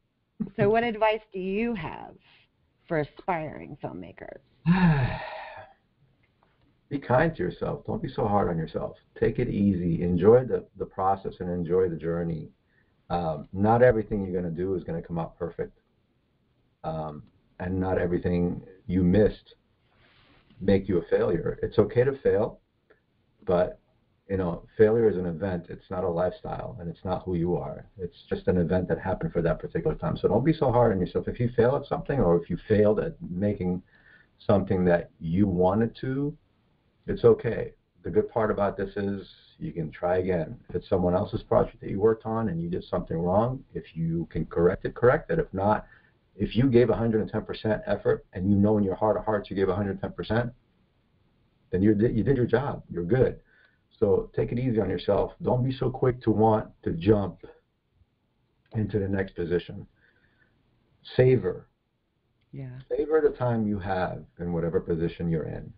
so, 0.57 0.69
what 0.69 0.85
advice 0.85 1.21
do 1.33 1.39
you 1.39 1.75
have 1.75 2.15
for 2.87 3.01
aspiring 3.01 3.77
filmmakers? 3.83 4.39
be 6.89 6.99
kind 6.99 7.35
to 7.37 7.43
yourself. 7.43 7.85
Don't 7.87 8.03
be 8.03 8.09
so 8.09 8.27
hard 8.27 8.49
on 8.49 8.57
yourself. 8.57 8.97
Take 9.19 9.39
it 9.39 9.49
easy. 9.49 10.03
Enjoy 10.03 10.45
the, 10.45 10.65
the 10.79 10.87
process 10.87 11.35
and 11.41 11.51
enjoy 11.51 11.89
the 11.89 11.97
journey. 11.97 12.51
Um, 13.11 13.49
not 13.53 13.83
everything 13.83 14.23
you're 14.25 14.41
going 14.41 14.53
to 14.53 14.63
do 14.63 14.75
is 14.75 14.85
going 14.85 15.01
to 15.01 15.07
come 15.07 15.19
out 15.19 15.39
perfect. 15.39 15.79
Um, 16.85 17.23
and 17.61 17.79
not 17.79 17.99
everything 17.99 18.63
you 18.87 19.03
missed 19.03 19.55
make 20.61 20.89
you 20.89 20.99
a 20.99 21.03
failure. 21.03 21.59
It's 21.63 21.79
okay 21.79 22.05
to 22.05 22.17
fail, 22.19 22.61
but 23.45 23.79
you 24.29 24.37
know, 24.37 24.65
failure 24.77 25.09
is 25.09 25.17
an 25.17 25.27
event. 25.27 25.67
It's 25.69 25.89
not 25.89 26.03
a 26.03 26.09
lifestyle, 26.09 26.77
and 26.81 26.89
it's 26.89 27.05
not 27.05 27.23
who 27.23 27.37
you 27.37 27.57
are. 27.57 27.87
It's 27.97 28.25
just 28.29 28.49
an 28.49 28.57
event 28.59 28.89
that 28.89 28.99
happened 28.99 29.33
for 29.33 29.41
that 29.43 29.61
particular 29.61 29.95
time. 29.95 30.17
So 30.17 30.27
don't 30.27 30.45
be 30.45 30.53
so 30.53 30.73
hard 30.73 30.93
on 30.93 31.01
yourself. 31.01 31.29
If 31.29 31.39
you 31.39 31.49
fail 31.57 31.77
at 31.77 31.87
something, 31.87 32.19
or 32.19 32.37
if 32.37 32.51
you 32.51 32.59
failed 32.67 32.99
at 32.99 33.15
making 33.21 33.83
something 34.45 34.85
that 34.87 35.11
you 35.21 35.47
wanted 35.47 35.97
to, 36.01 36.37
it's 37.07 37.25
okay. 37.25 37.73
The 38.03 38.11
good 38.11 38.29
part 38.29 38.51
about 38.51 38.77
this 38.77 38.97
is 38.97 39.29
you 39.59 39.73
can 39.73 39.93
try 39.93 40.19
again. 40.19 40.59
If 40.69 40.77
it's 40.77 40.89
someone 40.89 41.15
else's 41.15 41.43
project 41.43 41.81
that 41.81 41.91
you 41.91 42.01
worked 42.01 42.27
on 42.27 42.49
and 42.49 42.61
you 42.61 42.69
did 42.69 42.85
something 42.85 43.17
wrong, 43.17 43.63
if 43.75 43.97
you 43.97 44.27
can 44.31 44.45
correct 44.47 44.85
it, 44.85 44.95
correct 44.95 45.31
it. 45.31 45.39
If 45.39 45.53
not, 45.55 45.87
if 46.39 46.55
you 46.55 46.69
gave 46.69 46.89
110% 46.89 47.83
effort 47.87 48.27
and 48.33 48.51
you 48.51 48.57
know 48.57 48.79
in 48.79 48.85
your 48.85 48.95
heart 48.95 49.17
of 49.17 49.25
hearts 49.25 49.51
you 49.51 49.57
gave 49.57 49.69
110%, 49.69 50.53
then 51.71 51.83
you 51.83 51.95
did, 51.95 52.17
you 52.17 52.23
did 52.23 52.37
your 52.37 52.47
job. 52.47 52.83
You're 52.91 53.05
good 53.05 53.41
so 53.99 54.31
take 54.37 54.53
it 54.53 54.59
easy 54.59 54.81
on 54.81 54.91
yourself. 54.91 55.33
Don't 55.43 55.65
be 55.65 55.73
so 55.73 55.91
quick 55.91 56.21
to 56.23 56.31
want 56.31 56.69
to 56.83 56.93
jump 56.93 57.41
into 58.75 58.99
the 58.99 59.09
next 59.09 59.35
position. 59.35 59.87
Savor. 61.17 61.67
Yeah. 62.53 62.79
Savor 62.89 63.21
the 63.21 63.37
time 63.37 63.67
you 63.67 63.79
have 63.79 64.25
in 64.39 64.53
whatever 64.53 64.81
position 64.81 65.31
you're 65.31 65.49
in. 65.49 65.73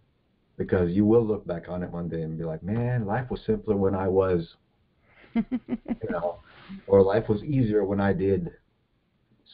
Because 0.57 0.91
you 0.91 1.05
will 1.05 1.25
look 1.25 1.47
back 1.47 1.69
on 1.69 1.85
it 1.85 1.91
one 1.91 2.09
day 2.09 2.23
and 2.23 2.37
be 2.37 2.45
like, 2.45 2.63
man, 2.65 3.07
life 3.07 3.31
was 3.31 3.41
simpler 3.47 3.77
when 3.77 3.95
I 3.95 4.09
was, 4.09 4.57
you 5.35 6.11
know, 6.11 6.41
or 6.89 7.03
life 7.03 7.29
was 7.29 7.45
easier 7.45 7.85
when 7.85 8.01
I 8.01 8.13
did. 8.13 8.51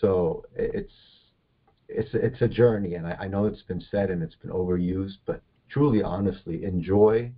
So 0.01 0.45
it's 0.55 0.93
it's 1.89 2.11
it's 2.15 2.43
a 2.43 2.49
journey, 2.49 2.95
and 2.95 3.07
I, 3.07 3.13
I 3.21 3.29
know 3.29 3.47
it's 3.47 3.63
been 3.63 3.83
said 3.91 4.11
and 4.11 4.23
it's 4.23 4.35
been 4.37 4.51
overused, 4.51 5.19
but 5.27 5.41
truly, 5.69 6.03
honestly, 6.03 6.65
enjoy 6.65 7.33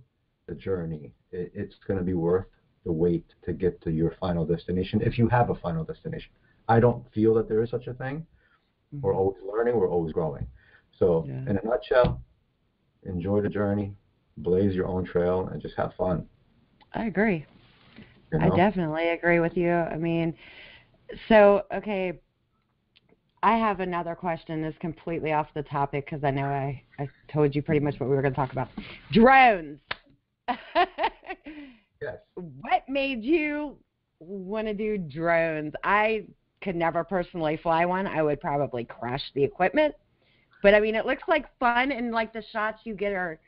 the 0.47 0.55
journey 0.55 1.13
it's 1.31 1.75
going 1.85 1.99
to 1.99 2.05
be 2.05 2.13
worth 2.13 2.45
the 2.85 2.91
wait 2.91 3.25
to 3.45 3.51
get 3.53 3.81
to 3.81 3.91
your 3.91 4.13
final 4.19 4.45
destination 4.45 5.01
if 5.01 5.17
you 5.17 5.27
have 5.27 5.49
a 5.49 5.55
final 5.55 5.83
destination. 5.83 6.31
I 6.69 6.79
don't 6.79 7.03
feel 7.13 7.33
that 7.35 7.49
there 7.49 7.61
is 7.61 7.69
such 7.69 7.87
a 7.87 7.93
thing. 7.93 8.25
Mm-hmm. 8.93 9.05
We're 9.05 9.15
always 9.15 9.37
learning. 9.43 9.77
We're 9.77 9.89
always 9.89 10.13
growing. 10.13 10.47
So, 10.97 11.25
Yeah. 11.27 11.51
in 11.51 11.57
a 11.57 11.65
nutshell, 11.65 12.21
enjoy 13.03 13.41
the 13.41 13.49
journey, 13.49 13.93
blaze 14.37 14.73
your 14.73 14.87
own 14.87 15.05
trail, 15.05 15.47
and 15.51 15.61
just 15.61 15.75
have 15.75 15.93
fun. 15.95 16.27
I 16.93 17.05
agree. 17.05 17.45
You 18.31 18.39
I 18.39 18.49
definitely 18.49 19.09
agree 19.09 19.39
with 19.39 19.55
you. 19.57 19.71
I 19.71 19.97
mean, 19.97 20.33
so 21.29 21.63
okay, 21.73 22.19
I 23.43 23.57
have 23.57 23.79
another 23.79 24.15
question. 24.15 24.61
That's 24.61 24.77
completely 24.79 25.31
off 25.31 25.47
the 25.53 25.63
topic 25.63 26.05
because 26.05 26.23
I 26.23 26.31
know 26.31 26.45
I 26.45 26.81
I 26.99 27.07
told 27.31 27.55
you 27.55 27.61
pretty 27.61 27.79
much 27.79 27.99
what 27.99 28.09
we 28.09 28.15
were 28.15 28.21
going 28.21 28.33
to 28.33 28.39
talk 28.39 28.51
about. 28.51 28.69
Drones. 29.11 29.79
Yes. 31.99 32.17
what 32.35 32.83
made 32.87 33.23
you 33.23 33.75
want 34.19 34.67
to 34.67 34.73
do 34.75 34.99
drones? 34.99 35.73
I 35.83 36.25
could 36.61 36.75
never 36.75 37.03
personally 37.03 37.57
fly 37.57 37.85
one. 37.85 38.05
I 38.05 38.21
would 38.21 38.39
probably 38.39 38.83
crash 38.85 39.23
the 39.33 39.43
equipment. 39.43 39.95
But 40.61 40.75
I 40.75 40.79
mean, 40.79 40.93
it 40.93 41.07
looks 41.07 41.23
like 41.27 41.45
fun, 41.59 41.91
and 41.91 42.11
like 42.11 42.33
the 42.33 42.43
shots 42.51 42.81
you 42.83 42.93
get 42.93 43.13
are 43.13 43.39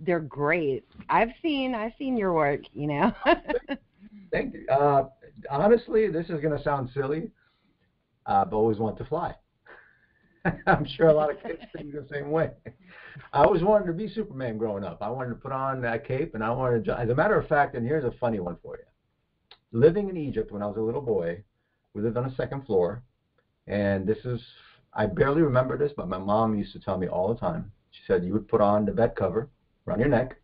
they're 0.00 0.20
great. 0.20 0.84
I've 1.08 1.30
seen 1.42 1.74
I've 1.74 1.92
seen 1.98 2.16
your 2.16 2.32
work. 2.32 2.62
You 2.72 2.88
know. 2.88 3.12
Thank 4.32 4.54
you. 4.54 4.66
Uh, 4.68 5.08
honestly, 5.50 6.08
this 6.08 6.24
is 6.28 6.40
going 6.40 6.56
to 6.56 6.62
sound 6.62 6.90
silly. 6.94 7.30
Uh, 8.26 8.44
I've 8.46 8.52
always 8.52 8.78
wanted 8.78 8.98
to 8.98 9.04
fly. 9.06 9.34
I'm 10.66 10.86
sure 10.96 11.08
a 11.08 11.12
lot 11.12 11.30
of 11.30 11.42
kids 11.42 11.60
think 11.76 11.92
the 11.92 12.06
same 12.12 12.30
way. 12.30 12.50
I 13.32 13.44
always 13.44 13.62
wanted 13.62 13.86
to 13.86 13.92
be 13.92 14.08
Superman 14.08 14.58
growing 14.58 14.84
up. 14.84 14.98
I 15.00 15.08
wanted 15.08 15.30
to 15.30 15.36
put 15.36 15.52
on 15.52 15.80
that 15.82 16.06
cape, 16.06 16.34
and 16.34 16.42
I 16.42 16.50
wanted 16.50 16.84
to. 16.86 16.98
As 16.98 17.08
a 17.08 17.14
matter 17.14 17.38
of 17.38 17.48
fact, 17.48 17.74
and 17.74 17.86
here's 17.86 18.04
a 18.04 18.16
funny 18.18 18.40
one 18.40 18.56
for 18.62 18.76
you. 18.76 18.84
Living 19.78 20.08
in 20.08 20.16
Egypt 20.16 20.52
when 20.52 20.62
I 20.62 20.66
was 20.66 20.76
a 20.76 20.80
little 20.80 21.00
boy, 21.00 21.42
we 21.94 22.02
lived 22.02 22.16
on 22.16 22.26
a 22.26 22.34
second 22.34 22.66
floor, 22.66 23.02
and 23.66 24.06
this 24.06 24.18
is 24.24 24.40
I 24.94 25.06
barely 25.06 25.42
remember 25.42 25.78
this, 25.78 25.92
but 25.96 26.08
my 26.08 26.18
mom 26.18 26.58
used 26.58 26.72
to 26.74 26.80
tell 26.80 26.98
me 26.98 27.06
all 27.06 27.32
the 27.32 27.40
time. 27.40 27.72
She 27.90 28.02
said 28.06 28.24
you 28.24 28.32
would 28.34 28.48
put 28.48 28.60
on 28.60 28.84
the 28.84 28.92
bed 28.92 29.14
cover 29.16 29.48
around 29.86 30.00
your 30.00 30.08
neck, 30.08 30.36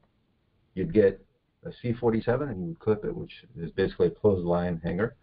you'd 0.75 0.95
get 0.95 1.25
a 1.65 1.71
C47 1.71 2.51
and 2.51 2.61
you 2.61 2.69
would 2.69 2.79
clip 2.79 3.05
it, 3.05 3.15
which 3.15 3.45
is 3.57 3.71
basically 3.73 4.07
a 4.07 4.11
clothesline 4.11 4.81
hanger. 4.83 5.17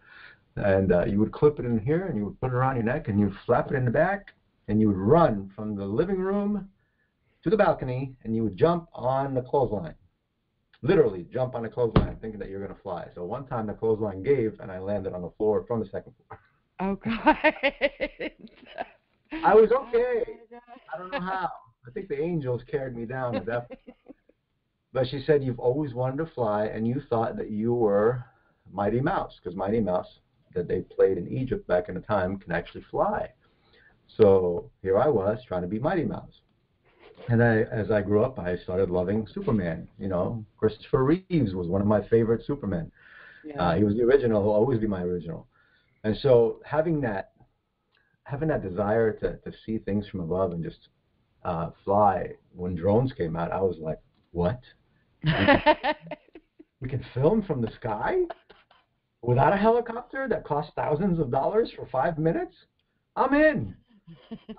And 0.56 0.92
uh, 0.92 1.04
you 1.04 1.18
would 1.18 1.32
clip 1.32 1.58
it 1.58 1.66
in 1.66 1.78
here 1.78 2.06
and 2.06 2.16
you 2.16 2.24
would 2.24 2.40
put 2.40 2.48
it 2.48 2.54
around 2.54 2.76
your 2.76 2.84
neck 2.84 3.08
and 3.08 3.20
you'd 3.20 3.36
flap 3.44 3.70
it 3.70 3.74
in 3.74 3.84
the 3.84 3.90
back 3.90 4.32
and 4.68 4.80
you 4.80 4.88
would 4.88 4.96
run 4.96 5.50
from 5.54 5.76
the 5.76 5.84
living 5.84 6.18
room 6.18 6.68
to 7.42 7.50
the 7.50 7.56
balcony 7.56 8.14
and 8.24 8.34
you 8.34 8.42
would 8.42 8.56
jump 8.56 8.88
on 8.94 9.34
the 9.34 9.42
clothesline. 9.42 9.94
Literally 10.82 11.26
jump 11.32 11.54
on 11.54 11.62
the 11.62 11.68
clothesline 11.68 12.16
thinking 12.20 12.38
that 12.40 12.48
you're 12.48 12.60
going 12.60 12.74
to 12.74 12.82
fly. 12.82 13.06
So 13.14 13.24
one 13.24 13.46
time 13.46 13.66
the 13.66 13.74
clothesline 13.74 14.22
gave 14.22 14.58
and 14.60 14.70
I 14.70 14.78
landed 14.78 15.12
on 15.12 15.22
the 15.22 15.30
floor 15.36 15.64
from 15.66 15.80
the 15.80 15.86
second 15.86 16.12
floor. 16.16 16.40
oh 16.80 16.94
God. 16.96 17.36
I 19.44 19.54
was 19.54 19.70
okay. 19.72 20.24
I 20.94 20.98
don't 20.98 21.10
know 21.10 21.20
how. 21.20 21.50
I 21.86 21.90
think 21.92 22.08
the 22.08 22.20
angels 22.20 22.62
carried 22.70 22.96
me 22.96 23.04
down 23.04 23.34
to 23.34 23.40
that. 23.40 23.68
But 24.92 25.08
she 25.08 25.22
said 25.26 25.44
you've 25.44 25.58
always 25.58 25.92
wanted 25.94 26.24
to 26.24 26.30
fly, 26.32 26.66
and 26.66 26.88
you 26.88 27.02
thought 27.10 27.36
that 27.36 27.50
you 27.50 27.74
were 27.74 28.24
Mighty 28.72 29.00
Mouse 29.00 29.38
because 29.42 29.54
Mighty 29.56 29.80
Mouse 29.80 30.06
that 30.56 30.66
they 30.68 30.80
played 30.80 31.18
in 31.18 31.28
Egypt 31.28 31.66
back 31.68 31.88
in 31.88 31.94
the 31.94 32.00
time 32.00 32.38
can 32.38 32.52
actually 32.52 32.84
fly. 32.90 33.30
So 34.16 34.70
here 34.82 34.98
I 34.98 35.08
was 35.08 35.38
trying 35.46 35.62
to 35.62 35.68
be 35.68 35.78
Mighty 35.78 36.04
Mouse. 36.04 36.40
And 37.28 37.42
I, 37.42 37.62
as 37.62 37.90
I 37.90 38.02
grew 38.02 38.22
up, 38.24 38.38
I 38.38 38.56
started 38.56 38.90
loving 38.90 39.26
Superman. 39.32 39.88
You 39.98 40.08
know, 40.08 40.44
Christopher 40.56 41.04
Reeves 41.04 41.54
was 41.54 41.68
one 41.68 41.80
of 41.80 41.86
my 41.86 42.06
favorite 42.08 42.44
Supermen. 42.46 42.90
Uh, 43.58 43.74
he 43.76 43.84
was 43.84 43.94
the 43.94 44.02
original. 44.02 44.42
He'll 44.42 44.52
always 44.52 44.80
be 44.80 44.88
my 44.88 45.02
original. 45.02 45.46
And 46.02 46.16
so 46.18 46.60
having 46.64 47.00
that, 47.02 47.32
having 48.24 48.48
that 48.48 48.62
desire 48.62 49.12
to, 49.12 49.36
to 49.36 49.56
see 49.64 49.78
things 49.78 50.06
from 50.08 50.20
above 50.20 50.52
and 50.52 50.64
just 50.64 50.88
uh, 51.44 51.70
fly. 51.84 52.32
When 52.54 52.74
drones 52.74 53.12
came 53.12 53.36
out, 53.36 53.52
I 53.52 53.60
was 53.60 53.76
like, 53.78 54.00
what? 54.32 54.60
We 56.80 56.90
can 56.90 57.04
film 57.14 57.42
from 57.42 57.62
the 57.62 57.70
sky 57.80 58.16
without 59.26 59.52
a 59.52 59.56
helicopter 59.56 60.28
that 60.28 60.44
costs 60.44 60.72
thousands 60.76 61.18
of 61.18 61.30
dollars 61.30 61.70
for 61.74 61.86
five 61.86 62.16
minutes? 62.18 62.54
I'm 63.16 63.34
in. 63.34 63.74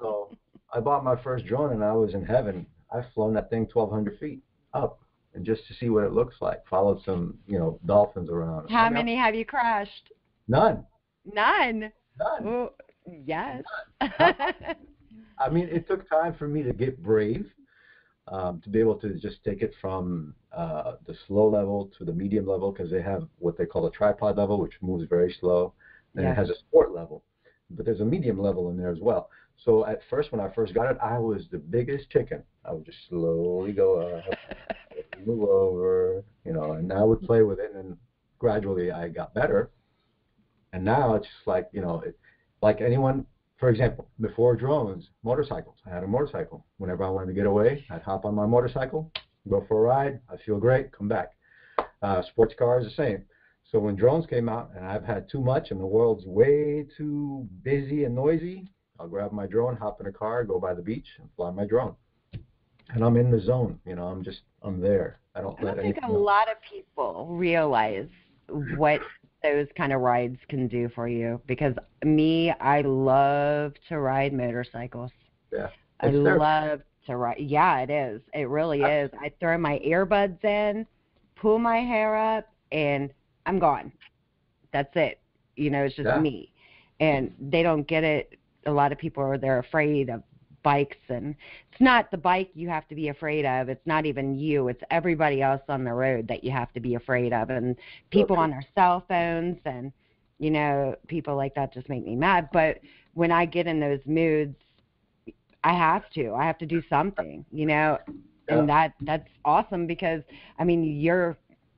So 0.01 0.35
I 0.73 0.81
bought 0.81 1.05
my 1.05 1.15
first 1.23 1.45
drone 1.45 1.71
and 1.71 1.81
I 1.81 1.93
was 1.93 2.13
in 2.13 2.25
heaven. 2.25 2.65
I've 2.93 3.05
flown 3.13 3.33
that 3.35 3.49
thing 3.49 3.61
1,200 3.71 4.19
feet 4.19 4.41
up 4.73 4.99
and 5.33 5.45
just 5.45 5.65
to 5.67 5.73
see 5.73 5.89
what 5.89 6.03
it 6.03 6.11
looks 6.11 6.35
like. 6.41 6.67
Followed 6.69 7.01
some, 7.05 7.37
you 7.47 7.57
know, 7.57 7.79
dolphins 7.85 8.29
around. 8.29 8.69
How 8.69 8.83
I 8.83 8.89
mean, 8.89 8.93
many 8.95 9.15
have 9.15 9.35
you 9.35 9.45
crashed? 9.45 10.11
None. 10.49 10.85
None. 11.25 11.91
None. 12.19 12.45
Oh, 12.45 12.73
yes. 13.09 13.63
I 14.01 15.49
mean, 15.49 15.69
it 15.69 15.87
took 15.87 16.09
time 16.09 16.35
for 16.37 16.47
me 16.47 16.61
to 16.63 16.73
get 16.73 17.01
brave, 17.01 17.45
um, 18.27 18.59
to 18.61 18.69
be 18.69 18.79
able 18.79 18.95
to 18.97 19.13
just 19.15 19.43
take 19.43 19.61
it 19.61 19.73
from 19.81 20.33
uh, 20.51 20.93
the 21.05 21.15
slow 21.27 21.47
level 21.49 21.89
to 21.97 22.05
the 22.05 22.13
medium 22.13 22.45
level 22.45 22.71
because 22.71 22.91
they 22.91 23.01
have 23.01 23.23
what 23.39 23.57
they 23.57 23.65
call 23.65 23.85
a 23.85 23.91
tripod 23.91 24.37
level, 24.37 24.59
which 24.59 24.73
moves 24.81 25.05
very 25.09 25.33
slow, 25.39 25.73
and 26.15 26.25
Yeah. 26.25 26.31
it 26.31 26.35
has 26.35 26.49
a 26.49 26.55
sport 26.55 26.93
level, 26.93 27.23
but 27.69 27.85
there's 27.85 28.01
a 28.01 28.05
medium 28.05 28.39
level 28.39 28.69
in 28.69 28.77
there 28.77 28.91
as 28.91 28.99
well. 28.99 29.29
So 29.65 29.85
at 29.85 29.99
first, 30.09 30.31
when 30.31 30.41
I 30.41 30.49
first 30.49 30.73
got 30.73 30.91
it, 30.91 30.97
I 31.01 31.17
was 31.19 31.47
the 31.51 31.57
biggest 31.57 32.09
chicken. 32.09 32.43
I 32.65 32.73
would 32.73 32.85
just 32.85 32.97
slowly 33.09 33.73
go 33.73 33.99
up, 34.27 34.37
move 35.25 35.43
over, 35.49 36.23
you 36.45 36.53
know, 36.53 36.73
and 36.73 36.91
I 36.93 37.03
would 37.03 37.21
play 37.21 37.41
with 37.43 37.59
it, 37.59 37.71
and 37.75 37.97
gradually 38.39 38.91
I 38.91 39.09
got 39.09 39.33
better. 39.33 39.69
And 40.73 40.83
now 40.83 41.15
it's 41.15 41.25
just 41.25 41.47
like, 41.47 41.67
you 41.71 41.81
know, 41.81 41.99
it, 42.01 42.15
like 42.61 42.81
anyone 42.81 43.25
for 43.57 43.69
example, 43.69 44.07
before 44.21 44.55
drones, 44.55 45.09
motorcycles. 45.23 45.77
I 45.85 45.89
had 45.93 46.03
a 46.03 46.07
motorcycle. 46.07 46.65
Whenever 46.77 47.03
I 47.03 47.09
wanted 47.09 47.27
to 47.27 47.33
get 47.33 47.45
away, 47.47 47.85
I'd 47.89 48.01
hop 48.03 48.25
on 48.25 48.35
my 48.35 48.45
motorcycle, 48.45 49.11
go 49.49 49.65
for 49.67 49.79
a 49.79 49.81
ride. 49.81 50.19
I 50.31 50.37
feel 50.45 50.57
great, 50.59 50.91
come 50.91 51.07
back. 51.07 51.31
Uh, 52.01 52.21
sports 52.23 52.53
cars, 52.57 52.85
the 52.85 52.91
same. 52.91 53.23
So 53.71 53.79
when 53.79 53.95
drones 53.95 54.25
came 54.27 54.47
out, 54.47 54.71
and 54.75 54.85
I've 54.85 55.03
had 55.03 55.27
too 55.29 55.41
much, 55.41 55.71
and 55.71 55.79
the 55.79 55.85
world's 55.85 56.25
way 56.25 56.85
too 56.97 57.47
busy 57.63 58.03
and 58.05 58.15
noisy, 58.15 58.69
I'll 58.99 59.07
grab 59.07 59.31
my 59.31 59.45
drone, 59.45 59.75
hop 59.75 59.99
in 60.01 60.07
a 60.07 60.11
car, 60.11 60.43
go 60.43 60.59
by 60.59 60.73
the 60.73 60.81
beach, 60.81 61.07
and 61.19 61.27
fly 61.35 61.51
my 61.51 61.65
drone. 61.65 61.95
And 62.93 63.03
I'm 63.03 63.17
in 63.17 63.29
the 63.31 63.39
zone. 63.41 63.79
You 63.85 63.95
know, 63.95 64.05
I'm 64.05 64.23
just, 64.23 64.41
I'm 64.61 64.79
there. 64.79 65.19
I 65.35 65.41
don't 65.41 65.59
I 65.59 65.63
let 65.63 65.75
don't 65.75 65.83
think 65.83 65.97
a 65.97 66.03
else- 66.05 66.13
lot 66.13 66.47
of 66.49 66.57
people 66.71 67.27
realize 67.31 68.07
what 68.77 69.01
those 69.43 69.67
kind 69.77 69.93
of 69.93 70.01
rides 70.01 70.39
can 70.49 70.67
do 70.67 70.89
for 70.89 71.07
you 71.07 71.39
because 71.47 71.75
me, 72.03 72.51
I 72.59 72.81
love 72.81 73.73
to 73.89 73.99
ride 73.99 74.33
motorcycles. 74.33 75.11
Yeah. 75.51 75.69
I 75.99 76.11
therapy. 76.11 76.39
love 76.39 76.81
to 77.05 77.17
ride. 77.17 77.37
Yeah, 77.39 77.79
it 77.79 77.89
is. 77.89 78.21
It 78.33 78.49
really 78.49 78.81
is. 78.81 79.09
I 79.19 79.31
throw 79.39 79.57
my 79.57 79.79
earbuds 79.85 80.43
in, 80.43 80.85
pull 81.35 81.59
my 81.59 81.77
hair 81.77 82.15
up, 82.15 82.47
and 82.71 83.11
I'm 83.45 83.59
gone. 83.59 83.91
That's 84.73 84.95
it. 84.95 85.19
You 85.55 85.69
know, 85.69 85.83
it's 85.83 85.95
just 85.95 86.07
Yeah. 86.07 86.19
me. 86.19 86.51
And 86.99 87.33
they 87.39 87.63
don't 87.63 87.87
get 87.87 88.03
it. 88.03 88.37
A 88.65 88.71
lot 88.71 88.91
of 88.91 88.97
people 88.97 89.23
are 89.23 89.37
they're 89.37 89.59
afraid 89.59 90.09
of 90.09 90.23
bikes 90.71 91.03
and 91.17 91.25
it's 91.71 91.81
not 91.91 92.03
the 92.11 92.17
bike 92.31 92.49
you 92.61 92.67
have 92.67 92.87
to 92.91 92.95
be 93.01 93.07
afraid 93.15 93.45
of. 93.45 93.69
It's 93.73 93.87
not 93.93 94.03
even 94.05 94.25
you. 94.45 94.67
It's 94.71 94.83
everybody 94.99 95.39
else 95.49 95.61
on 95.75 95.81
the 95.83 95.93
road 95.93 96.27
that 96.27 96.43
you 96.43 96.51
have 96.51 96.71
to 96.73 96.81
be 96.87 96.95
afraid 96.95 97.31
of 97.39 97.49
and 97.49 97.75
people 98.17 98.35
Okay. 98.35 98.43
on 98.43 98.49
their 98.55 98.65
cell 98.75 98.97
phones 99.07 99.59
and 99.65 99.91
you 100.39 100.51
know, 100.57 100.95
people 101.07 101.35
like 101.43 101.53
that 101.55 101.73
just 101.73 101.89
make 101.89 102.05
me 102.05 102.15
mad. 102.15 102.49
But 102.51 102.73
when 103.21 103.31
I 103.31 103.43
get 103.45 103.65
in 103.71 103.79
those 103.79 104.03
moods 104.05 104.55
I 105.63 105.73
have 105.73 106.09
to. 106.17 106.33
I 106.41 106.45
have 106.45 106.59
to 106.59 106.65
do 106.65 106.81
something, 106.89 107.43
you 107.51 107.65
know. 107.65 107.97
Yeah. 108.07 108.59
And 108.59 108.69
that 108.69 108.93
that's 109.01 109.29
awesome 109.43 109.83
because 109.87 110.21
I 110.59 110.63
mean 110.63 110.81
you're 111.05 111.37